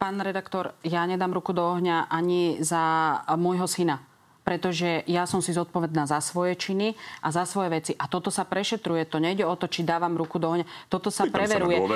Pán 0.00 0.20
redaktor, 0.20 0.76
ja 0.84 1.04
nedám 1.04 1.32
ruku 1.32 1.52
do 1.52 1.60
ohňa 1.64 2.08
ani 2.08 2.60
za 2.60 3.20
môjho 3.36 3.68
syna 3.68 4.10
pretože 4.50 5.04
ja 5.06 5.30
som 5.30 5.38
si 5.38 5.54
zodpovedná 5.54 6.10
za 6.10 6.18
svoje 6.18 6.58
činy 6.58 6.98
a 7.22 7.30
za 7.30 7.46
svoje 7.46 7.70
veci. 7.70 7.92
A 7.94 8.10
toto 8.10 8.34
sa 8.34 8.42
prešetruje. 8.42 9.06
To 9.06 9.22
nejde 9.22 9.46
o 9.46 9.54
to, 9.54 9.70
či 9.70 9.86
dávam 9.86 10.16
ruku 10.18 10.42
do 10.42 10.50
ohňa. 10.50 10.66
Toto 10.90 11.12
sa 11.12 11.30
preveruje. 11.30 11.78
Sa 11.78 11.86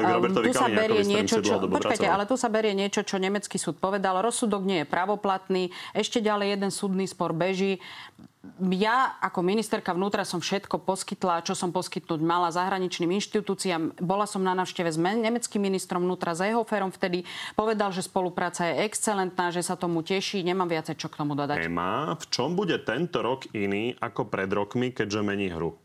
a, 0.00 0.16
a, 0.16 0.24
tu 0.24 0.52
sa 0.56 0.68
berie 0.72 1.02
niečo, 1.04 1.44
čo, 1.44 1.60
počkajte, 1.68 2.08
ale 2.08 2.24
tu 2.24 2.40
sa 2.40 2.48
berie 2.48 2.72
niečo, 2.72 3.04
čo 3.04 3.20
nemecký 3.20 3.60
súd 3.60 3.76
povedal. 3.76 4.24
Rozsudok 4.24 4.62
nie 4.64 4.78
je 4.82 4.86
pravoplatný. 4.88 5.68
Ešte 5.92 6.24
ďalej 6.24 6.56
jeden 6.56 6.70
súdny 6.72 7.04
spor 7.04 7.36
beží 7.36 7.82
ja 8.58 9.14
ako 9.22 9.38
ministerka 9.46 9.94
vnútra 9.94 10.26
som 10.26 10.42
všetko 10.42 10.82
poskytla, 10.82 11.46
čo 11.46 11.54
som 11.54 11.70
poskytnúť 11.70 12.18
mala 12.18 12.50
zahraničným 12.50 13.14
inštitúciám. 13.22 14.02
Bola 14.02 14.26
som 14.26 14.42
na 14.42 14.50
návšteve 14.58 14.90
s 14.90 14.98
nemeckým 14.98 15.62
ministrom 15.62 16.02
vnútra 16.02 16.34
férom 16.66 16.90
vtedy. 16.90 17.22
Povedal, 17.54 17.94
že 17.94 18.02
spolupráca 18.02 18.66
je 18.66 18.82
excelentná, 18.82 19.54
že 19.54 19.62
sa 19.62 19.78
tomu 19.78 20.02
teší. 20.02 20.42
Nemám 20.42 20.66
viacej 20.66 20.98
čo 20.98 21.06
k 21.06 21.22
tomu 21.22 21.38
dodať. 21.38 21.62
Ema, 21.62 22.18
v 22.18 22.24
čom 22.34 22.58
bude 22.58 22.82
tento 22.82 23.22
rok 23.22 23.46
iný 23.54 23.94
ako 24.02 24.26
pred 24.26 24.50
rokmi, 24.50 24.90
keďže 24.90 25.22
mení 25.22 25.46
hru? 25.54 25.78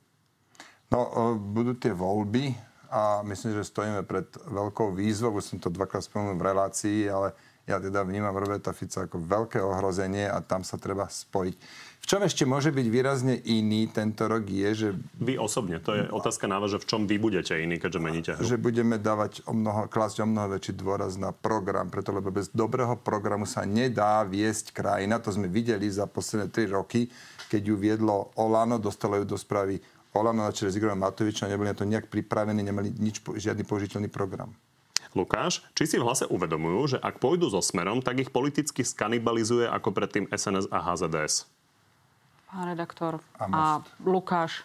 No, 0.90 1.00
budú 1.38 1.78
tie 1.78 1.94
voľby 1.94 2.58
a 2.90 3.22
myslím, 3.22 3.54
že 3.62 3.70
stojíme 3.70 4.02
pred 4.02 4.34
veľkou 4.34 4.98
výzvou. 4.98 5.38
Už 5.38 5.54
som 5.54 5.58
to 5.62 5.70
dvakrát 5.70 6.02
spomenul 6.02 6.42
v 6.42 6.48
relácii, 6.50 7.06
ale 7.06 7.38
Ja 7.68 7.84
teda 7.84 8.08
vnímam 8.08 8.32
Roberta 8.32 8.72
Fica 8.72 9.04
ako 9.04 9.20
veľké 9.20 9.60
ohrozenie 9.60 10.24
a 10.32 10.40
tam 10.40 10.64
sa 10.64 10.80
treba 10.80 11.12
spojiť. 11.12 11.56
Čom 12.08 12.24
ešte 12.24 12.48
môže 12.48 12.72
byť 12.72 12.88
výrazne 12.88 13.36
iný 13.44 13.92
tento 13.92 14.32
rok 14.32 14.48
je, 14.48 14.70
že... 14.72 14.88
Vy 15.20 15.36
osobne, 15.36 15.84
to 15.84 15.92
je 15.92 16.08
otázka 16.08 16.48
na 16.48 16.56
vás, 16.56 16.72
že 16.72 16.80
v 16.80 16.88
čom 16.88 17.02
vy 17.04 17.20
budete 17.20 17.52
iní, 17.52 17.76
keďže 17.84 18.00
meníte 18.00 18.32
hru. 18.32 18.48
Že 18.48 18.64
budeme 18.64 18.96
dávať 18.96 19.44
o 19.44 19.52
mnoho, 19.52 19.92
klásť 19.92 20.24
o 20.24 20.28
mnoho 20.32 20.56
väčší 20.56 20.72
dôraz 20.80 21.20
na 21.20 21.36
program, 21.36 21.92
preto 21.92 22.16
lebo 22.16 22.32
bez 22.32 22.48
dobrého 22.48 22.96
programu 22.96 23.44
sa 23.44 23.68
nedá 23.68 24.24
viesť 24.24 24.72
krajina. 24.72 25.20
To 25.20 25.36
sme 25.36 25.52
videli 25.52 25.84
za 25.92 26.08
posledné 26.08 26.48
tri 26.48 26.72
roky, 26.72 27.12
keď 27.52 27.62
ju 27.68 27.76
viedlo 27.76 28.32
Olano, 28.40 28.80
dostalo 28.80 29.20
ju 29.20 29.28
do 29.28 29.36
správy 29.36 29.76
Olano 30.16 30.48
na 30.48 30.56
čele 30.56 30.72
s 30.72 30.80
Igorom 30.80 31.04
Matovičom, 31.04 31.52
neboli 31.52 31.68
na 31.68 31.76
to 31.76 31.84
nejak 31.84 32.08
pripravení, 32.08 32.64
nemali 32.64 32.88
nič, 32.96 33.20
žiadny 33.20 33.68
použiteľný 33.68 34.08
program. 34.08 34.56
Lukáš, 35.12 35.60
či 35.76 35.84
si 35.84 36.00
v 36.00 36.08
hlase 36.08 36.24
uvedomujú, 36.32 36.96
že 36.96 36.98
ak 37.04 37.20
pôjdu 37.20 37.52
so 37.52 37.60
smerom, 37.60 38.00
tak 38.00 38.24
ich 38.24 38.32
politicky 38.32 38.88
skanibalizuje 38.88 39.68
ako 39.68 39.92
predtým 39.92 40.32
SNS 40.32 40.72
a 40.72 40.80
HZDS? 40.80 41.57
Pán 42.48 42.64
redaktor 42.64 43.20
a, 43.36 43.44
a 43.52 43.64
Lukáš, 44.08 44.64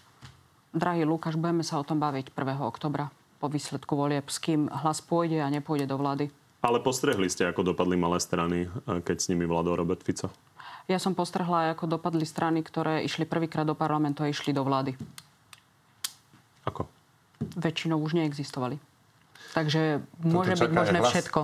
drahý 0.70 1.02
Lukáš, 1.02 1.34
budeme 1.34 1.66
sa 1.66 1.82
o 1.82 1.84
tom 1.84 1.98
baviť 1.98 2.30
1. 2.30 2.62
oktobra 2.62 3.10
po 3.42 3.50
výsledku 3.50 3.98
volieb, 3.98 4.22
s 4.30 4.38
kým 4.38 4.70
hlas 4.70 5.02
pôjde 5.02 5.42
a 5.42 5.50
nepôjde 5.50 5.90
do 5.90 5.98
vlády. 5.98 6.30
Ale 6.62 6.78
postrehli 6.78 7.26
ste, 7.26 7.42
ako 7.42 7.74
dopadli 7.74 7.98
malé 7.98 8.22
strany, 8.22 8.70
eh, 8.70 9.02
keď 9.02 9.16
s 9.18 9.26
nimi 9.34 9.50
vládol 9.50 9.82
Robert 9.82 9.98
Fico? 10.06 10.30
Ja 10.86 11.02
som 11.02 11.18
postrehla, 11.18 11.74
ako 11.74 11.90
dopadli 11.90 12.22
strany, 12.22 12.62
ktoré 12.62 13.02
išli 13.02 13.26
prvýkrát 13.26 13.66
do 13.66 13.74
parlamentu 13.74 14.22
a 14.22 14.30
išli 14.30 14.54
do 14.54 14.62
vlády. 14.62 14.94
Ako? 16.62 16.86
Väčšinou 17.58 17.98
už 17.98 18.14
neexistovali. 18.14 18.78
Takže 19.58 20.06
môže 20.22 20.54
byť 20.54 20.70
možné 20.70 20.98
všetko. 21.02 21.40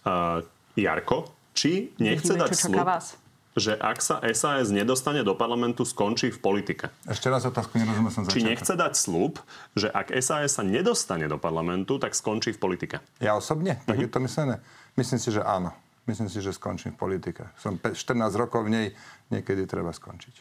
Uh, 0.00 0.40
Jarko, 0.80 1.28
či 1.52 1.92
nechce 2.00 2.32
Vidíme, 2.32 2.48
dať 2.48 2.56
slub, 2.56 2.80
vás 2.80 3.20
že 3.60 3.76
ak 3.76 4.00
sa 4.00 4.18
SAS 4.32 4.72
nedostane 4.72 5.20
do 5.20 5.36
parlamentu, 5.36 5.84
skončí 5.84 6.32
v 6.32 6.40
politike. 6.40 6.88
Ešte 7.04 7.28
raz 7.28 7.44
otázku 7.44 7.76
nerozumiem 7.76 8.10
som 8.10 8.24
Či 8.24 8.42
nechce 8.42 8.72
dať 8.72 8.96
slub, 8.96 9.38
že 9.76 9.92
ak 9.92 10.10
SAS 10.24 10.56
sa 10.56 10.64
nedostane 10.64 11.28
do 11.28 11.36
parlamentu, 11.36 12.00
tak 12.00 12.16
skončí 12.16 12.56
v 12.56 12.58
politike? 12.58 12.96
Ja 13.20 13.36
osobne? 13.36 13.78
Tak 13.84 14.00
mm-hmm. 14.00 14.08
je 14.08 14.08
to 14.08 14.18
myslené? 14.24 14.54
Myslím 14.96 15.20
si, 15.20 15.28
že 15.30 15.44
áno. 15.44 15.70
Myslím 16.08 16.32
si, 16.32 16.42
že 16.42 16.50
skončím 16.50 16.96
v 16.96 17.06
politike. 17.06 17.46
Som 17.60 17.78
14 17.78 17.94
rokov 18.34 18.66
v 18.66 18.70
nej, 18.72 18.86
niekedy 19.30 19.68
treba 19.68 19.94
skončiť. 19.94 20.32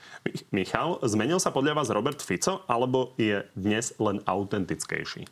Michal, 0.50 0.98
zmenil 1.06 1.38
sa 1.38 1.54
podľa 1.54 1.78
vás 1.78 1.94
Robert 1.94 2.24
Fico, 2.24 2.66
alebo 2.66 3.14
je 3.20 3.46
dnes 3.54 3.94
len 4.02 4.24
autentickejší? 4.26 5.30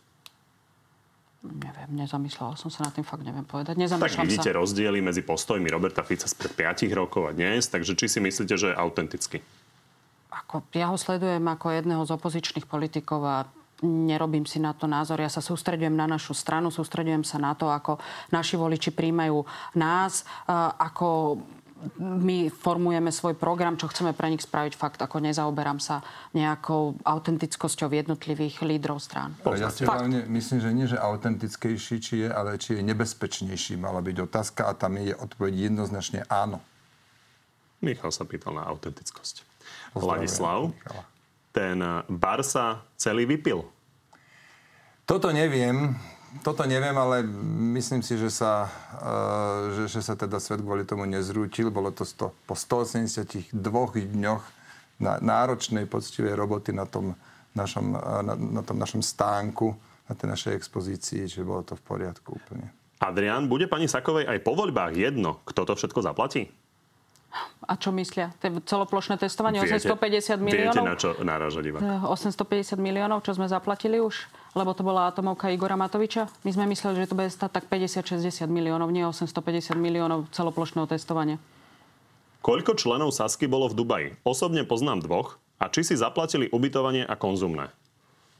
Neviem, 1.46 2.02
nezamyslela 2.02 2.58
som 2.58 2.74
sa 2.74 2.88
na 2.88 2.92
tým, 2.92 3.06
fakt 3.06 3.22
neviem 3.22 3.46
povedať. 3.46 3.78
Tak 3.78 4.26
vidíte 4.26 4.52
sa. 4.52 4.58
rozdiely 4.58 5.00
medzi 5.06 5.22
postojmi 5.22 5.70
Roberta 5.70 6.02
Fica 6.02 6.26
spred 6.26 6.58
5 6.58 6.90
rokov 6.98 7.30
a 7.30 7.32
dnes, 7.32 7.70
takže 7.70 7.94
či 7.94 8.10
si 8.10 8.20
myslíte, 8.20 8.58
že 8.58 8.74
je 8.74 8.76
autentický? 8.76 9.40
Ako, 10.34 10.66
ja 10.74 10.90
ho 10.90 10.98
sledujem 10.98 11.46
ako 11.46 11.78
jedného 11.78 12.02
z 12.04 12.12
opozičných 12.18 12.66
politikov 12.66 13.22
a 13.22 13.38
nerobím 13.86 14.50
si 14.50 14.58
na 14.58 14.74
to 14.74 14.90
názor. 14.90 15.22
Ja 15.22 15.30
sa 15.30 15.38
sústredujem 15.38 15.94
na 15.94 16.10
našu 16.10 16.34
stranu, 16.34 16.74
sústredujem 16.74 17.22
sa 17.22 17.38
na 17.38 17.54
to, 17.54 17.70
ako 17.70 18.02
naši 18.34 18.58
voliči 18.58 18.90
príjmajú 18.90 19.38
nás, 19.78 20.26
ako 20.82 21.38
my 21.98 22.50
formujeme 22.50 23.14
svoj 23.14 23.38
program, 23.38 23.78
čo 23.78 23.90
chceme 23.90 24.12
pre 24.12 24.34
nich 24.34 24.42
spraviť. 24.42 24.74
Fakt, 24.74 25.00
ako 25.02 25.22
nezaoberám 25.22 25.78
sa 25.78 26.02
nejakou 26.34 26.98
autentickosťou 27.06 27.94
jednotlivých 27.94 28.66
lídrov 28.66 28.98
strán. 28.98 29.38
Ja 29.58 29.70
si 29.70 29.86
hlavne 29.86 30.26
myslím, 30.26 30.60
že 30.60 30.70
nie, 30.74 30.88
že 30.90 30.98
autentickejší, 30.98 31.96
či 32.02 32.14
je, 32.26 32.30
ale 32.34 32.58
či 32.58 32.78
je 32.78 32.82
nebezpečnejší, 32.82 33.78
mala 33.78 34.02
byť 34.02 34.18
otázka 34.26 34.66
a 34.66 34.74
tam 34.74 34.98
je 34.98 35.14
odpoveď 35.14 35.70
jednoznačne 35.70 36.26
áno. 36.28 36.62
Michal 37.78 38.10
sa 38.10 38.26
pýtal 38.26 38.58
na 38.58 38.66
autentickosť. 38.66 39.46
Vladislav, 39.94 40.74
ten 41.54 41.78
bar 42.10 42.42
sa 42.42 42.82
celý 42.98 43.30
vypil. 43.30 43.62
Toto 45.06 45.30
neviem 45.30 45.94
toto 46.44 46.68
neviem, 46.68 46.96
ale 46.96 47.24
myslím 47.80 48.04
si, 48.04 48.20
že 48.20 48.28
sa, 48.28 48.68
uh, 48.68 49.72
že, 49.74 50.00
že 50.00 50.02
sa 50.04 50.14
teda 50.14 50.38
svet 50.38 50.60
kvôli 50.60 50.84
tomu 50.84 51.08
nezrútil. 51.08 51.72
Bolo 51.72 51.92
to 51.96 52.04
sto, 52.04 52.36
po 52.46 52.56
182 52.56 53.56
dňoch 54.12 54.44
na, 55.00 55.20
náročnej, 55.24 55.88
poctivej 55.88 56.36
roboty 56.36 56.76
na 56.76 56.84
tom 56.84 57.16
našom, 57.56 57.96
uh, 57.96 58.22
na, 58.22 58.34
na 58.36 58.62
tom 58.62 58.78
našom 58.78 59.00
stánku, 59.00 59.76
na 60.08 60.14
tej 60.16 60.28
našej 60.32 60.54
expozícii, 60.56 61.28
že 61.28 61.44
bolo 61.44 61.64
to 61.64 61.80
v 61.80 61.84
poriadku 61.84 62.36
úplne. 62.36 62.72
Adrián, 62.98 63.46
bude 63.46 63.70
pani 63.70 63.86
Sakovej 63.86 64.26
aj 64.26 64.42
po 64.42 64.58
voľbách 64.58 64.98
jedno, 64.98 65.40
kto 65.46 65.70
to 65.70 65.74
všetko 65.78 66.02
zaplatí? 66.02 66.50
A 67.68 67.76
čo 67.76 67.92
myslia? 67.92 68.32
Celoplošné 68.42 69.20
testovanie 69.20 69.60
viete, 69.60 69.92
850 69.92 70.40
miliónov? 70.40 70.74
Viete, 70.74 70.82
na 70.82 70.96
čo 70.96 71.10
náraža 71.22 71.60
divák? 71.60 72.10
850 72.10 72.80
miliónov, 72.80 73.22
čo 73.22 73.36
sme 73.36 73.46
zaplatili 73.46 74.00
už? 74.00 74.26
Lebo 74.58 74.74
to 74.74 74.82
bola 74.82 75.14
atomovka 75.14 75.54
Igora 75.54 75.78
Matoviča. 75.78 76.26
My 76.42 76.50
sme 76.50 76.66
mysleli, 76.74 77.06
že 77.06 77.14
to 77.14 77.18
bude 77.18 77.30
stať 77.30 77.62
tak 77.62 77.70
50-60 77.70 78.50
miliónov, 78.50 78.90
nie 78.90 79.06
850 79.06 79.78
miliónov 79.78 80.34
celoplošného 80.34 80.90
testovania. 80.90 81.38
Koľko 82.42 82.74
členov 82.74 83.14
Sasky 83.14 83.46
bolo 83.46 83.70
v 83.70 83.78
Dubaji? 83.78 84.08
Osobne 84.26 84.66
poznám 84.66 85.06
dvoch. 85.06 85.38
A 85.62 85.70
či 85.70 85.86
si 85.86 85.94
zaplatili 85.94 86.50
ubytovanie 86.50 87.06
a 87.06 87.14
konzumné? 87.14 87.70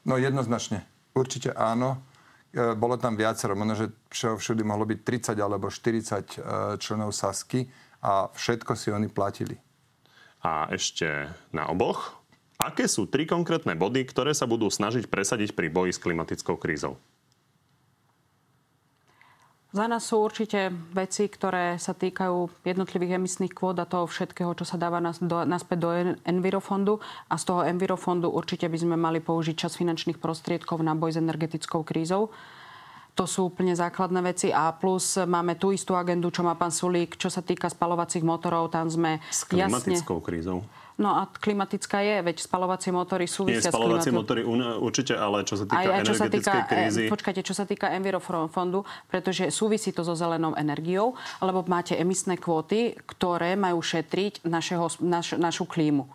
No 0.10 0.18
jednoznačne. 0.18 0.90
Určite 1.14 1.54
áno. 1.54 2.02
E, 2.50 2.74
bolo 2.74 2.98
tam 2.98 3.14
viacero. 3.14 3.54
Možno, 3.54 3.78
že 3.78 3.86
všudy 4.10 4.66
mohlo 4.66 4.90
byť 4.90 5.00
30 5.06 5.38
alebo 5.38 5.70
40 5.70 5.78
e, 5.78 6.22
členov 6.82 7.14
Sasky 7.14 7.70
a 8.02 8.34
všetko 8.34 8.74
si 8.74 8.90
oni 8.90 9.06
platili. 9.06 9.54
A 10.42 10.66
ešte 10.74 11.30
na 11.54 11.70
oboch. 11.70 12.17
Aké 12.68 12.84
sú 12.92 13.08
tri 13.08 13.24
konkrétne 13.24 13.80
body, 13.80 14.04
ktoré 14.04 14.36
sa 14.36 14.44
budú 14.44 14.68
snažiť 14.68 15.08
presadiť 15.08 15.56
pri 15.56 15.72
boji 15.72 15.96
s 15.96 16.04
klimatickou 16.04 16.60
krízou? 16.60 17.00
Za 19.72 19.88
nás 19.88 20.04
sú 20.04 20.20
určite 20.20 20.72
veci, 20.92 21.32
ktoré 21.32 21.80
sa 21.80 21.96
týkajú 21.96 22.68
jednotlivých 22.68 23.20
emisných 23.20 23.56
kvót 23.56 23.80
a 23.80 23.88
toho 23.88 24.04
všetkého, 24.04 24.52
čo 24.56 24.68
sa 24.68 24.76
dáva 24.76 25.00
nás 25.00 25.24
do, 25.24 25.48
naspäť 25.48 25.78
do 25.80 25.90
Envirofondu. 26.28 27.00
A 27.32 27.40
z 27.40 27.44
toho 27.48 27.62
Envirofondu 27.64 28.28
určite 28.32 28.68
by 28.68 28.78
sme 28.80 28.96
mali 29.00 29.24
použiť 29.24 29.56
čas 29.56 29.80
finančných 29.80 30.20
prostriedkov 30.20 30.84
na 30.84 30.92
boj 30.92 31.16
s 31.16 31.22
energetickou 31.24 31.88
krízou. 31.88 32.36
To 33.16 33.24
sú 33.30 33.48
úplne 33.48 33.76
základné 33.76 34.22
veci. 34.28 34.52
A 34.52 34.72
plus 34.76 35.20
máme 35.24 35.56
tú 35.56 35.72
istú 35.72 35.96
agendu, 35.96 36.32
čo 36.36 36.44
má 36.48 36.56
pán 36.60 36.72
Sulík, 36.74 37.16
čo 37.16 37.32
sa 37.32 37.44
týka 37.44 37.72
spalovacích 37.72 38.24
motorov. 38.28 38.72
Tam 38.72 38.92
sme 38.92 39.24
S 39.30 39.48
klimatickou 39.48 40.20
jasne... 40.20 40.28
krízou? 40.28 40.58
No 40.98 41.14
a 41.14 41.30
klimatická 41.30 42.02
je, 42.02 42.26
veď 42.26 42.42
spalovacie 42.42 42.90
motory 42.90 43.30
súvisia 43.30 43.70
Nie, 43.70 43.74
spalovacie 43.74 44.10
s 44.10 44.18
motory 44.18 44.42
určite, 44.82 45.14
ale 45.14 45.46
čo 45.46 45.62
sa 45.62 45.70
týka 45.70 45.78
aj, 45.78 45.86
aj 45.94 46.02
čo 46.02 46.16
sa 46.18 46.26
týka, 46.26 46.52
e, 46.58 46.62
krízy... 46.66 47.04
Počkajte, 47.06 47.42
čo 47.46 47.54
sa 47.54 47.70
týka 47.70 47.94
Envirofondu, 47.94 48.82
pretože 49.06 49.54
súvisí 49.54 49.94
to 49.94 50.02
so 50.02 50.18
zelenou 50.18 50.58
energiou, 50.58 51.14
lebo 51.38 51.62
máte 51.70 51.94
emisné 51.94 52.42
kvóty, 52.42 52.98
ktoré 53.06 53.54
majú 53.54 53.78
šetriť 53.78 54.42
našeho, 54.42 54.90
naš, 55.06 55.38
našu 55.38 55.70
klímu. 55.70 56.10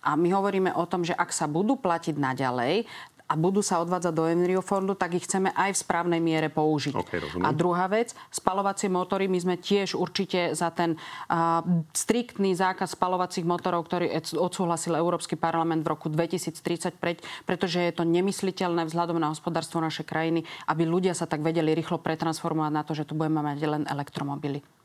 A 0.00 0.14
my 0.14 0.30
hovoríme 0.30 0.70
o 0.78 0.86
tom, 0.86 1.02
že 1.02 1.12
ak 1.12 1.34
sa 1.34 1.50
budú 1.50 1.74
platiť 1.74 2.14
naďalej, 2.14 2.86
a 3.30 3.38
budú 3.38 3.62
sa 3.62 3.78
odvádzať 3.78 4.10
do 4.10 4.26
Enriofondu, 4.26 4.98
tak 4.98 5.14
ich 5.14 5.22
chceme 5.22 5.54
aj 5.54 5.78
v 5.78 5.82
správnej 5.86 6.18
miere 6.18 6.50
použiť. 6.50 6.98
Okay, 6.98 7.22
a 7.46 7.54
druhá 7.54 7.86
vec, 7.86 8.10
spalovacie 8.34 8.90
motory, 8.90 9.30
my 9.30 9.38
sme 9.38 9.54
tiež 9.54 9.94
určite 9.94 10.58
za 10.58 10.74
ten 10.74 10.98
uh, 10.98 11.62
striktný 11.94 12.58
zákaz 12.58 12.98
spalovacích 12.98 13.46
motorov, 13.46 13.86
ktorý 13.86 14.10
odsúhlasil 14.34 14.98
Európsky 14.98 15.38
parlament 15.38 15.86
v 15.86 15.94
roku 15.94 16.10
2030, 16.10 16.98
pretože 17.46 17.78
je 17.78 17.92
to 17.94 18.02
nemysliteľné 18.02 18.90
vzhľadom 18.90 19.22
na 19.22 19.30
hospodárstvo 19.30 19.78
našej 19.78 20.10
krajiny, 20.10 20.42
aby 20.66 20.82
ľudia 20.82 21.14
sa 21.14 21.30
tak 21.30 21.46
vedeli 21.46 21.70
rýchlo 21.70 22.02
pretransformovať 22.02 22.72
na 22.74 22.82
to, 22.82 22.98
že 22.98 23.06
tu 23.06 23.14
budeme 23.14 23.46
mať 23.46 23.58
len 23.62 23.82
elektromobily 23.86 24.79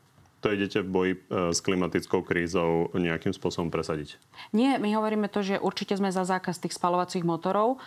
to 0.46 0.54
idete 0.54 0.78
v 0.78 0.88
boji 0.88 1.12
e, 1.18 1.18
s 1.50 1.58
klimatickou 1.58 2.22
krízou 2.22 2.94
nejakým 2.94 3.34
spôsobom 3.34 3.66
presadiť? 3.66 4.14
Nie, 4.54 4.78
my 4.78 4.94
hovoríme 4.94 5.26
to, 5.26 5.42
že 5.42 5.58
určite 5.58 5.98
sme 5.98 6.14
za 6.14 6.22
zákaz 6.22 6.62
tých 6.62 6.78
spalovacích 6.78 7.26
motorov, 7.26 7.82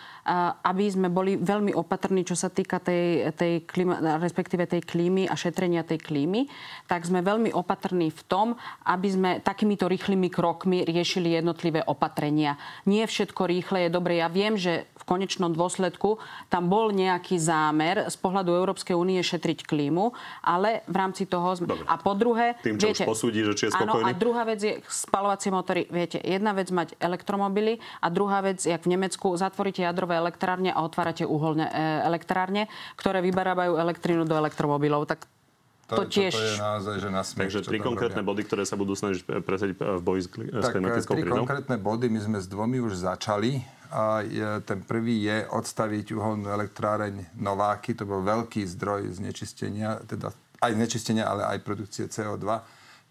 aby 0.60 0.84
sme 0.92 1.08
boli 1.08 1.40
veľmi 1.40 1.72
opatrní, 1.72 2.26
čo 2.28 2.36
sa 2.36 2.52
týka 2.52 2.76
tej, 2.82 3.32
tej 3.32 3.64
klima, 3.64 4.20
respektíve 4.20 4.68
tej 4.68 4.84
klímy 4.84 5.24
a 5.24 5.34
šetrenia 5.38 5.86
tej 5.86 6.02
klímy, 6.02 6.50
tak 6.84 7.08
sme 7.08 7.24
veľmi 7.24 7.54
opatrní 7.54 8.12
v 8.12 8.22
tom, 8.28 8.46
aby 8.84 9.08
sme 9.08 9.30
takýmito 9.40 9.88
rýchlymi 9.88 10.28
krokmi 10.28 10.84
riešili 10.84 11.32
jednotlivé 11.38 11.80
opatrenia. 11.86 12.60
Nie 12.84 13.08
všetko 13.08 13.46
rýchle 13.48 13.88
je 13.88 13.90
dobre. 13.94 14.20
Ja 14.20 14.28
viem, 14.28 14.58
že 14.58 14.90
v 15.00 15.04
konečnom 15.08 15.54
dôsledku 15.56 16.20
tam 16.52 16.68
bol 16.68 16.92
nejaký 16.92 17.40
zámer 17.40 18.10
z 18.10 18.16
pohľadu 18.20 18.52
Európskej 18.52 18.92
únie 18.92 19.22
šetriť 19.22 19.64
klímu, 19.64 20.12
ale 20.44 20.84
v 20.90 20.96
rámci 20.98 21.24
toho... 21.24 21.48
Sme... 21.56 21.72
A 21.88 21.96
po 21.96 22.12
druhé, 22.12 22.49
tým, 22.58 22.74
čo 22.76 22.90
viete, 22.90 23.04
už 23.04 23.10
posúdi, 23.10 23.40
že 23.46 23.52
či 23.54 23.62
je 23.68 23.70
spokojný. 23.72 24.02
Áno, 24.02 24.10
a 24.10 24.18
druhá 24.18 24.42
vec 24.42 24.60
je 24.60 24.74
spalovacie 24.90 25.50
motory. 25.54 25.86
Viete, 25.86 26.18
jedna 26.18 26.50
vec 26.50 26.68
mať 26.74 26.98
elektromobily 26.98 27.78
a 28.02 28.06
druhá 28.10 28.42
vec, 28.42 28.62
jak 28.62 28.82
v 28.82 28.98
Nemecku, 28.98 29.30
zatvoríte 29.38 29.86
jadrové 29.86 30.18
elektrárne 30.18 30.74
a 30.74 30.82
otvárate 30.82 31.22
uholné 31.22 31.70
e, 31.70 31.72
elektrárne, 32.06 32.66
ktoré 32.98 33.22
vybarávajú 33.22 33.78
elektrínu 33.78 34.26
do 34.26 34.34
elektromobilov. 34.34 35.06
Tak 35.06 35.26
to, 35.90 36.06
to 36.06 36.22
tiež... 36.22 36.32
To 36.38 36.46
je 36.46 36.58
naozaj, 36.62 36.96
že 37.02 37.08
na 37.10 37.22
smiech, 37.26 37.50
Takže 37.50 37.66
tri 37.66 37.82
konkrétne 37.82 38.22
robia. 38.22 38.30
body, 38.30 38.42
ktoré 38.46 38.62
sa 38.62 38.78
budú 38.78 38.94
snažiť 38.94 39.26
presadiť 39.42 39.74
v 39.74 40.02
boji 40.06 40.20
s, 40.22 40.28
tak, 40.30 40.78
klimatickou 40.78 41.14
tri 41.18 41.26
konkrétne 41.26 41.76
body, 41.82 42.06
my 42.06 42.20
sme 42.22 42.38
s 42.38 42.46
dvomi 42.46 42.78
už 42.78 42.94
začali. 42.94 43.58
A 43.90 44.22
je, 44.22 44.62
ten 44.62 44.86
prvý 44.86 45.26
je 45.26 45.50
odstaviť 45.50 46.14
uholnú 46.14 46.46
elektráreň 46.46 47.34
Nováky. 47.34 47.98
To 47.98 48.06
bol 48.06 48.22
veľký 48.22 48.62
zdroj 48.70 49.18
znečistenia, 49.18 49.98
teda 50.06 50.30
aj 50.60 50.76
znečistenia, 50.76 51.26
ale 51.26 51.48
aj 51.48 51.64
produkcie 51.64 52.06
CO2. 52.06 52.44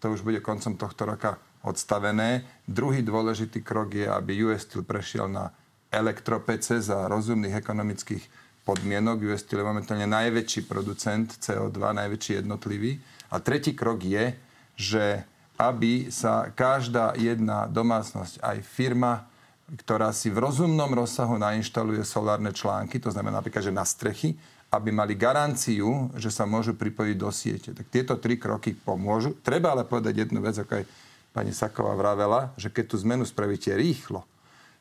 To 0.00 0.06
už 0.14 0.24
bude 0.24 0.40
koncom 0.40 0.78
tohto 0.78 1.04
roka 1.04 1.36
odstavené. 1.66 2.46
Druhý 2.64 3.04
dôležitý 3.04 3.60
krok 3.60 3.92
je, 3.92 4.08
aby 4.08 4.48
US 4.48 4.64
Steel 4.64 4.86
prešiel 4.86 5.28
na 5.28 5.52
elektropece 5.90 6.80
za 6.80 7.10
rozumných 7.10 7.58
ekonomických 7.58 8.24
podmienok. 8.64 9.28
US 9.28 9.44
Steel 9.44 9.60
je 9.60 9.70
momentálne 9.70 10.08
najväčší 10.08 10.64
producent 10.70 11.28
CO2, 11.28 11.76
najväčší 11.76 12.40
jednotlivý. 12.40 12.96
A 13.34 13.42
tretí 13.42 13.76
krok 13.76 14.00
je, 14.06 14.32
že 14.78 15.26
aby 15.60 16.08
sa 16.08 16.48
každá 16.56 17.12
jedna 17.20 17.68
domácnosť, 17.68 18.40
aj 18.40 18.64
firma, 18.64 19.28
ktorá 19.84 20.10
si 20.10 20.32
v 20.32 20.40
rozumnom 20.40 20.88
rozsahu 20.96 21.36
nainštaluje 21.36 22.00
solárne 22.02 22.50
články, 22.50 22.96
to 22.96 23.12
znamená 23.12 23.38
napríklad, 23.38 23.68
že 23.68 23.76
na 23.76 23.84
strechy, 23.84 24.34
aby 24.70 24.94
mali 24.94 25.18
garanciu, 25.18 26.14
že 26.14 26.30
sa 26.30 26.46
môžu 26.46 26.78
pripojiť 26.78 27.16
do 27.18 27.30
siete. 27.34 27.70
Tak 27.74 27.90
tieto 27.90 28.14
tri 28.22 28.38
kroky 28.38 28.70
pomôžu. 28.70 29.34
Treba 29.42 29.74
ale 29.74 29.82
povedať 29.82 30.26
jednu 30.26 30.38
vec, 30.38 30.54
ako 30.54 30.78
aj 30.78 30.84
pani 31.34 31.50
Saková 31.50 31.98
vravela, 31.98 32.54
že 32.54 32.70
keď 32.70 32.94
tú 32.94 32.96
zmenu 33.02 33.26
spravíte 33.26 33.74
rýchlo, 33.74 34.22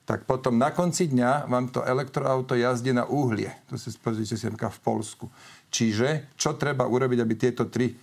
tak 0.05 0.25
potom 0.25 0.57
na 0.57 0.73
konci 0.73 1.05
dňa 1.09 1.45
vám 1.45 1.69
to 1.69 1.85
elektroauto 1.85 2.57
jazdí 2.57 2.93
na 2.93 3.05
uhlie. 3.05 3.53
To 3.69 3.77
si 3.77 3.93
pozrite 3.97 4.33
si 4.33 4.45
v 4.49 4.81
Polsku. 4.81 5.29
Čiže, 5.69 6.33
čo 6.33 6.57
treba 6.57 6.89
urobiť, 6.89 7.21
aby 7.21 7.33
tieto 7.37 7.69
tri 7.69 7.93
e, 7.93 7.95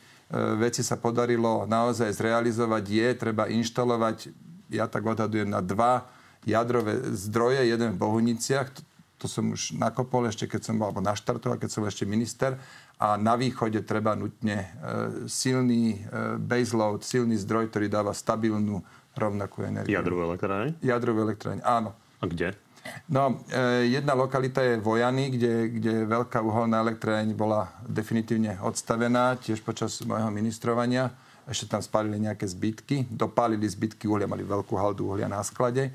veci 0.54 0.86
sa 0.86 0.94
podarilo 0.98 1.66
naozaj 1.66 2.14
zrealizovať, 2.14 2.84
je 2.86 3.08
treba 3.18 3.50
inštalovať, 3.50 4.30
ja 4.70 4.86
tak 4.86 5.02
odhadujem, 5.02 5.50
na 5.50 5.58
dva 5.58 6.06
jadrové 6.46 7.10
zdroje, 7.10 7.66
jeden 7.66 7.98
v 7.98 7.98
Bohuniciach, 7.98 8.70
to, 9.16 9.26
som 9.28 9.52
už 9.52 9.76
nakopol 9.80 10.28
ešte, 10.28 10.44
keď 10.44 10.60
som 10.70 10.74
bol, 10.76 10.92
alebo 10.92 11.00
naštartoval, 11.00 11.56
keď 11.56 11.68
som 11.72 11.80
bol 11.84 11.90
ešte 11.90 12.04
minister, 12.04 12.60
a 12.96 13.20
na 13.20 13.36
východe 13.36 13.84
treba 13.84 14.16
nutne 14.16 14.56
e, 14.56 14.68
silný 15.28 16.00
e, 16.00 16.40
baseload, 16.40 17.04
silný 17.04 17.36
zdroj, 17.36 17.68
ktorý 17.68 17.92
dáva 17.92 18.16
stabilnú 18.16 18.80
rovnakú 19.12 19.68
energiu. 19.68 20.00
Jadrovú 20.00 20.32
elektráreň? 20.32 20.80
Jadrovú 20.80 21.28
elektráreň, 21.28 21.60
áno. 21.60 21.92
A 22.20 22.24
kde? 22.24 22.56
No, 23.08 23.44
e, 23.52 23.92
jedna 23.92 24.16
lokalita 24.16 24.64
je 24.64 24.80
Vojany, 24.80 25.28
kde, 25.36 25.52
kde 25.76 25.92
veľká 26.08 26.40
uholná 26.40 26.80
elektráreň 26.88 27.36
bola 27.36 27.68
definitívne 27.84 28.56
odstavená, 28.64 29.36
tiež 29.36 29.60
počas 29.60 30.00
môjho 30.00 30.32
ministrovania. 30.32 31.12
Ešte 31.46 31.70
tam 31.76 31.82
spálili 31.84 32.18
nejaké 32.18 32.48
zbytky, 32.48 33.06
dopálili 33.12 33.68
zbytky 33.68 34.08
uhlia, 34.08 34.26
mali 34.26 34.42
veľkú 34.42 34.74
haldu 34.74 35.12
uhlia 35.12 35.30
na 35.30 35.44
sklade. 35.44 35.92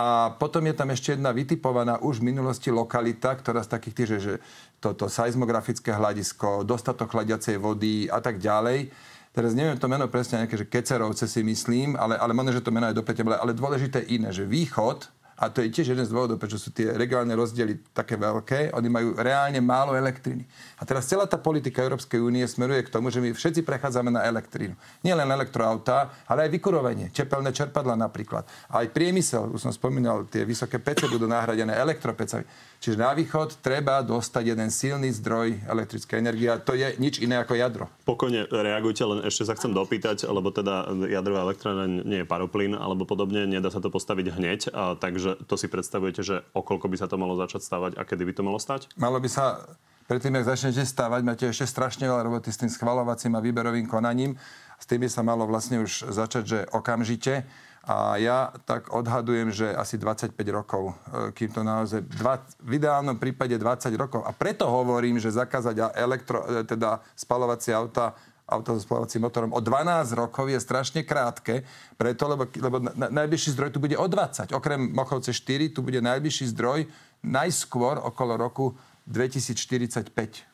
A 0.00 0.32
potom 0.32 0.64
je 0.64 0.72
tam 0.72 0.88
ešte 0.88 1.12
jedna 1.12 1.28
vytipovaná 1.28 2.00
už 2.00 2.24
v 2.24 2.32
minulosti 2.32 2.72
lokalita, 2.72 3.36
ktorá 3.36 3.60
z 3.60 3.68
takých 3.76 3.94
tých, 4.00 4.08
že, 4.16 4.34
toto 4.80 5.12
seismografické 5.12 5.92
hľadisko, 5.92 6.64
dostatok 6.64 7.12
chladiacej 7.12 7.60
vody 7.60 8.08
a 8.08 8.16
tak 8.24 8.40
ďalej. 8.40 8.88
Teraz 9.36 9.52
neviem 9.52 9.76
to 9.76 9.92
meno 9.92 10.08
presne, 10.08 10.40
nejaké, 10.40 10.56
že 10.56 10.72
Kecerovce 10.72 11.28
si 11.28 11.44
myslím, 11.44 12.00
ale, 12.00 12.16
ale 12.16 12.32
možno, 12.32 12.56
že 12.56 12.64
to 12.64 12.72
meno 12.72 12.88
je 12.88 12.96
dopäť, 12.96 13.28
ale 13.28 13.52
dôležité 13.52 14.08
iné, 14.08 14.32
že 14.32 14.48
východ, 14.48 15.04
a 15.40 15.48
to 15.48 15.64
je 15.64 15.72
tiež 15.72 15.96
jeden 15.96 16.04
z 16.04 16.12
dôvodov, 16.12 16.36
prečo 16.36 16.60
sú 16.60 16.68
tie 16.68 16.92
regionálne 16.92 17.32
rozdiely 17.32 17.96
také 17.96 18.20
veľké. 18.20 18.76
Oni 18.76 18.92
majú 18.92 19.16
reálne 19.16 19.56
málo 19.64 19.96
elektriny. 19.96 20.44
A 20.76 20.84
teraz 20.84 21.08
celá 21.08 21.24
tá 21.24 21.40
politika 21.40 21.80
Európskej 21.80 22.20
únie 22.20 22.44
smeruje 22.44 22.84
k 22.84 22.92
tomu, 22.92 23.08
že 23.08 23.24
my 23.24 23.32
všetci 23.32 23.64
prechádzame 23.64 24.12
na 24.12 24.28
elektrínu. 24.28 24.76
Nie 25.00 25.16
len 25.16 25.32
elektroautá, 25.32 26.12
ale 26.28 26.44
aj 26.44 26.50
vykurovanie, 26.52 27.08
tepelné 27.08 27.56
čerpadla 27.56 27.96
napríklad. 27.96 28.44
Aj 28.68 28.84
priemysel, 28.84 29.48
už 29.48 29.64
som 29.64 29.72
spomínal, 29.72 30.28
tie 30.28 30.44
vysoké 30.44 30.76
pece 30.76 31.08
budú 31.08 31.24
nahradené 31.24 31.72
elektropecami. 31.72 32.44
Čiže 32.80 32.96
na 32.96 33.12
východ 33.12 33.60
treba 33.60 34.00
dostať 34.00 34.56
jeden 34.56 34.72
silný 34.72 35.12
zdroj 35.12 35.68
elektrickej 35.68 36.16
energie 36.16 36.48
a 36.48 36.56
to 36.56 36.72
je 36.72 36.96
nič 36.96 37.20
iné 37.20 37.36
ako 37.36 37.52
jadro. 37.52 37.92
Pokojne 38.08 38.48
reagujte, 38.48 39.04
len 39.04 39.20
ešte 39.28 39.44
sa 39.44 39.52
chcem 39.52 39.76
dopýtať, 39.76 40.24
lebo 40.24 40.48
teda 40.48 40.88
jadrová 41.04 41.44
elektrárna 41.44 41.84
nie 41.84 42.24
je 42.24 42.26
paroplyn 42.26 42.72
alebo 42.72 43.04
podobne, 43.04 43.44
nedá 43.44 43.68
sa 43.68 43.84
to 43.84 43.92
postaviť 43.92 44.26
hneď, 44.32 44.60
a, 44.72 44.96
takže 44.96 45.44
to 45.44 45.60
si 45.60 45.68
predstavujete, 45.68 46.24
že 46.24 46.40
okolko 46.56 46.88
by 46.88 46.96
sa 46.96 47.04
to 47.04 47.20
malo 47.20 47.36
začať 47.36 47.60
stavať 47.68 47.92
a 48.00 48.02
kedy 48.08 48.24
by 48.24 48.32
to 48.32 48.42
malo 48.48 48.56
stať? 48.56 48.88
Malo 48.96 49.20
by 49.20 49.28
sa 49.28 49.60
predtým, 50.08 50.40
ak 50.40 50.48
začnete 50.48 50.80
stavať, 50.80 51.20
máte 51.20 51.44
ešte 51.52 51.68
strašne 51.68 52.08
veľa 52.08 52.32
roboty 52.32 52.48
s 52.48 52.64
tým 52.64 52.72
schvalovacím 52.72 53.36
a 53.36 53.44
výberovým 53.44 53.84
konaním. 53.84 54.40
S 54.80 54.88
tým 54.88 55.04
by 55.04 55.08
sa 55.12 55.20
malo 55.20 55.44
vlastne 55.44 55.84
už 55.84 56.08
začať, 56.08 56.42
že 56.48 56.58
okamžite. 56.72 57.44
A 57.80 58.20
ja 58.20 58.52
tak 58.68 58.92
odhadujem, 58.92 59.48
že 59.48 59.72
asi 59.72 59.96
25 59.96 60.36
rokov, 60.52 60.92
e, 60.92 61.32
kým 61.32 61.48
to 61.48 61.64
naozaj, 61.64 62.04
dva, 62.04 62.36
v 62.60 62.76
ideálnom 62.76 63.16
prípade 63.16 63.56
20 63.56 63.96
rokov. 63.96 64.20
A 64.28 64.36
preto 64.36 64.68
hovorím, 64.68 65.16
že 65.16 65.32
zakázať 65.32 65.96
elektro, 65.96 66.44
e, 66.44 66.68
teda 66.68 67.00
spalovacie 67.16 67.72
auta 67.72 68.12
auta 68.50 68.74
so 68.74 68.82
spalovacím 68.82 69.22
motorom 69.30 69.54
o 69.54 69.62
12 69.62 70.10
rokov 70.18 70.50
je 70.50 70.58
strašne 70.58 71.06
krátke, 71.06 71.62
preto, 71.94 72.26
lebo, 72.26 72.50
lebo 72.50 72.82
na, 72.82 73.06
najbližší 73.06 73.54
zdroj 73.54 73.70
tu 73.70 73.78
bude 73.78 73.94
o 73.94 74.06
20. 74.10 74.50
Okrem 74.50 74.90
Mochovce 74.90 75.30
4 75.30 75.70
tu 75.70 75.86
bude 75.86 76.02
najbližší 76.02 76.50
zdroj 76.50 76.90
najskôr 77.22 78.02
okolo 78.02 78.34
roku 78.34 78.74
2045. 79.06 80.49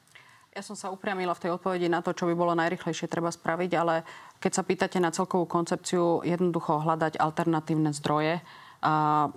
Ja 0.57 0.65
som 0.65 0.73
sa 0.73 0.89
upriamila 0.89 1.37
v 1.37 1.43
tej 1.45 1.51
odpovedi 1.53 1.85
na 1.93 2.01
to, 2.01 2.17
čo 2.17 2.25
by 2.25 2.33
bolo 2.33 2.57
najrychlejšie 2.57 3.13
treba 3.13 3.29
spraviť, 3.29 3.71
ale 3.77 4.09
keď 4.41 4.53
sa 4.57 4.65
pýtate 4.65 4.97
na 5.05 5.13
celkovú 5.13 5.45
koncepciu, 5.45 6.25
jednoducho 6.25 6.81
hľadať 6.81 7.21
alternatívne 7.21 7.93
zdroje, 7.93 8.41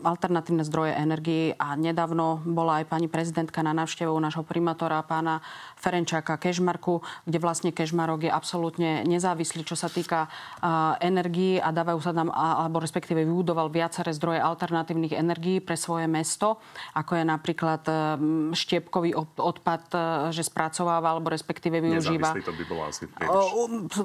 alternatívne 0.04 0.68
zdroje 0.68 0.94
energii 0.94 1.56
a 1.56 1.74
nedávno 1.80 2.44
bola 2.44 2.84
aj 2.84 2.86
pani 2.92 3.08
prezidentka 3.08 3.64
na 3.64 3.72
návštevu 3.74 4.12
nášho 4.20 4.44
primátora 4.44 5.02
pána 5.06 5.40
Ferenčáka 5.80 6.36
Kežmarku, 6.36 7.02
kde 7.24 7.38
vlastne 7.40 7.72
Kežmarok 7.72 8.28
je 8.28 8.32
absolútne 8.32 9.08
nezávislý, 9.08 9.64
čo 9.64 9.80
sa 9.80 9.88
týka 9.88 10.28
energii 11.00 11.58
a 11.58 11.72
dávajú 11.72 12.00
sa 12.04 12.12
tam, 12.12 12.30
alebo 12.34 12.84
respektíve 12.84 13.24
vybudoval 13.24 13.72
viaceré 13.72 14.12
zdroje 14.12 14.44
alternatívnych 14.44 15.16
energií 15.16 15.64
pre 15.64 15.80
svoje 15.80 16.06
mesto, 16.06 16.60
ako 16.94 17.16
je 17.16 17.24
napríklad 17.24 17.82
štiepkový 18.54 19.16
odpad, 19.40 19.84
e, 19.94 19.98
že 20.36 20.44
spracováva 20.46 21.16
alebo 21.16 21.32
respektíve 21.32 21.80
využíva. 21.80 22.36
Nezávislý 22.36 22.44
to 22.44 22.54
by 22.54 22.64
bolo 22.68 22.82
asi 22.88 23.04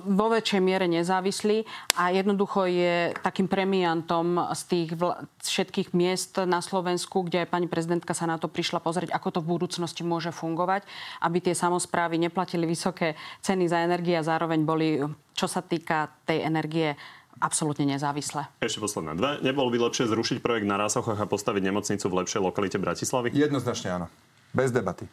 Vo 0.04 0.26
väčšej 0.30 0.60
miere 0.62 0.86
nezávislý 0.86 1.64
a 1.98 2.14
jednoducho 2.14 2.68
je 2.68 3.12
takým 3.20 3.50
premiantom 3.50 4.52
z 4.52 4.62
tých 4.68 4.88
vl- 4.94 5.16
všetkých 5.42 5.96
miest 5.96 6.36
na 6.44 6.60
Slovensku, 6.60 7.24
kde 7.26 7.44
aj 7.44 7.52
pani 7.52 7.66
prezidentka 7.68 8.12
sa 8.12 8.24
na 8.24 8.36
to 8.40 8.48
prišla 8.50 8.80
pozrieť, 8.80 9.10
ako 9.12 9.28
to 9.34 9.40
v 9.42 9.50
budúcnosti 9.56 10.02
môže 10.06 10.30
fungovať, 10.30 10.86
aby 11.20 11.38
tie 11.40 11.54
samozprávy 11.56 12.16
neplatili 12.20 12.64
vysoké 12.64 13.18
ceny 13.44 13.68
za 13.68 13.82
energie 13.82 14.14
a 14.16 14.26
zároveň 14.26 14.60
boli, 14.62 15.02
čo 15.36 15.46
sa 15.50 15.64
týka 15.64 16.12
tej 16.24 16.44
energie, 16.46 16.94
absolútne 17.42 17.84
nezávislé. 17.84 18.46
Ešte 18.62 18.78
posledné 18.78 19.18
dve. 19.18 19.30
Nebolo 19.42 19.68
by 19.74 19.90
lepšie 19.90 20.06
zrušiť 20.06 20.38
projekt 20.38 20.70
na 20.70 20.78
Rásochách 20.78 21.18
a 21.18 21.26
postaviť 21.26 21.62
nemocnicu 21.66 22.06
v 22.06 22.16
lepšej 22.22 22.40
lokalite 22.40 22.78
Bratislavy? 22.78 23.34
Jednoznačne 23.34 23.88
áno. 23.90 24.06
Bez 24.54 24.70
debaty 24.70 25.10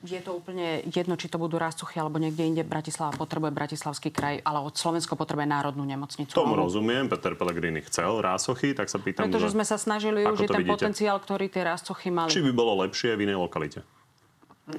je 0.00 0.20
to 0.24 0.32
úplne 0.32 0.80
jedno, 0.88 1.12
či 1.20 1.28
to 1.28 1.36
budú 1.36 1.60
Rástochy 1.60 2.00
alebo 2.00 2.16
niekde 2.16 2.40
inde. 2.48 2.62
Bratislava 2.64 3.12
potrebuje 3.12 3.52
Bratislavský 3.52 4.08
kraj, 4.08 4.40
ale 4.40 4.64
od 4.64 4.72
Slovensko 4.72 5.12
potrebuje 5.12 5.44
národnú 5.44 5.84
nemocnicu. 5.84 6.32
Tomu 6.32 6.56
rozumiem. 6.56 7.04
Peter 7.04 7.36
Pellegrini 7.36 7.84
chcel 7.84 8.24
Rásochy, 8.24 8.72
tak 8.72 8.88
sa 8.88 8.96
pýtam, 8.96 9.28
Pretože 9.28 9.52
že... 9.52 9.54
sme 9.60 9.64
sa 9.68 9.76
snažili 9.76 10.24
už 10.24 10.48
ten 10.48 10.64
vidíte? 10.64 10.72
potenciál, 10.72 11.20
ktorý 11.20 11.52
tie 11.52 11.68
Rásochy 11.68 12.08
mali. 12.08 12.32
Či 12.32 12.40
by 12.40 12.52
bolo 12.56 12.80
lepšie 12.80 13.12
v 13.12 13.28
inej 13.28 13.36
lokalite? 13.36 13.84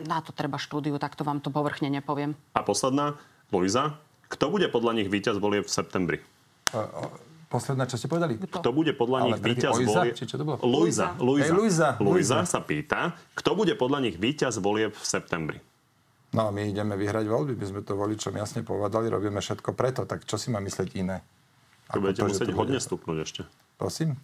Na 0.10 0.26
to 0.26 0.34
treba 0.34 0.58
štúdiu, 0.58 0.98
tak 0.98 1.14
to 1.14 1.22
vám 1.22 1.38
to 1.38 1.54
povrchne 1.54 1.92
nepoviem. 1.94 2.34
A 2.58 2.66
posledná, 2.66 3.20
Luisa, 3.54 4.02
kto 4.32 4.50
bude 4.50 4.66
podľa 4.74 5.04
nich 5.04 5.10
víťaz 5.12 5.38
volie 5.38 5.62
v 5.62 5.70
septembri? 5.70 6.18
Posledná, 7.52 7.84
čo 7.84 8.00
ste 8.00 8.08
povedali? 8.08 8.40
Kto 8.40 8.72
bude 8.72 8.96
podľa 8.96 9.28
nich 9.28 9.44
víťaz 9.44 9.76
volie... 9.84 10.16
Či 10.16 10.24
čo 10.24 10.40
to 10.40 10.48
bolo? 10.48 10.58
Luisa. 10.64 11.20
Luisa. 11.20 11.52
Hey, 11.52 11.52
Luisa. 11.52 11.90
Luisa 12.00 12.38
sa 12.48 12.64
pýta, 12.64 13.12
kto 13.36 13.60
bude 13.60 13.76
podľa 13.76 14.08
nich 14.08 14.16
víťaz 14.16 14.64
volie 14.64 14.88
v 14.88 15.02
septembri? 15.04 15.60
No, 16.32 16.48
my 16.48 16.72
ideme 16.72 16.96
vyhrať 16.96 17.28
voľby, 17.28 17.60
my 17.60 17.66
sme 17.68 17.82
to 17.84 18.00
voličom 18.00 18.32
jasne 18.40 18.64
povedali, 18.64 19.12
robíme 19.12 19.44
všetko 19.44 19.76
preto, 19.76 20.08
tak 20.08 20.24
čo 20.24 20.40
si 20.40 20.48
má 20.48 20.64
myslieť 20.64 20.96
iné? 20.96 21.20
To 21.92 22.00
budete 22.00 22.24
to, 22.24 22.32
musieť 22.32 22.56
hodne 22.56 22.80
bude... 22.80 22.88
stupnúť 22.88 23.18
ešte. 23.20 23.42
Prosím? 23.76 24.16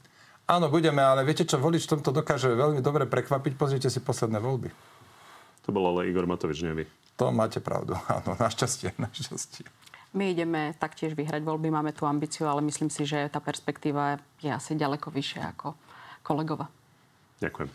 Áno, 0.47 0.71
budeme, 0.71 1.03
ale 1.03 1.27
viete 1.27 1.43
čo, 1.43 1.59
volič 1.59 1.83
v 1.83 1.99
tomto 1.99 2.15
dokáže 2.15 2.47
veľmi 2.47 2.79
dobre 2.79 3.03
prekvapiť. 3.03 3.59
Pozrite 3.59 3.91
si 3.91 3.99
posledné 3.99 4.39
voľby. 4.39 4.71
To 5.67 5.75
bol 5.75 5.83
ale 5.91 6.07
Igor 6.07 6.23
Matovič, 6.23 6.63
nie 6.63 6.71
vy. 6.71 6.83
To 7.19 7.35
máte 7.35 7.59
pravdu, 7.59 7.99
áno, 8.07 8.39
našťastie, 8.39 8.95
našťastie. 8.95 9.67
My 10.15 10.31
ideme 10.31 10.71
taktiež 10.79 11.13
vyhrať 11.13 11.43
voľby, 11.43 11.67
máme 11.67 11.91
tú 11.91 12.07
ambíciu, 12.07 12.47
ale 12.47 12.63
myslím 12.63 12.87
si, 12.87 13.03
že 13.03 13.27
tá 13.27 13.43
perspektíva 13.43 14.21
je 14.39 14.47
asi 14.47 14.77
ďaleko 14.77 15.11
vyššia 15.11 15.43
ako 15.57 15.75
kolegova. 16.23 16.71
Ďakujem. 17.43 17.69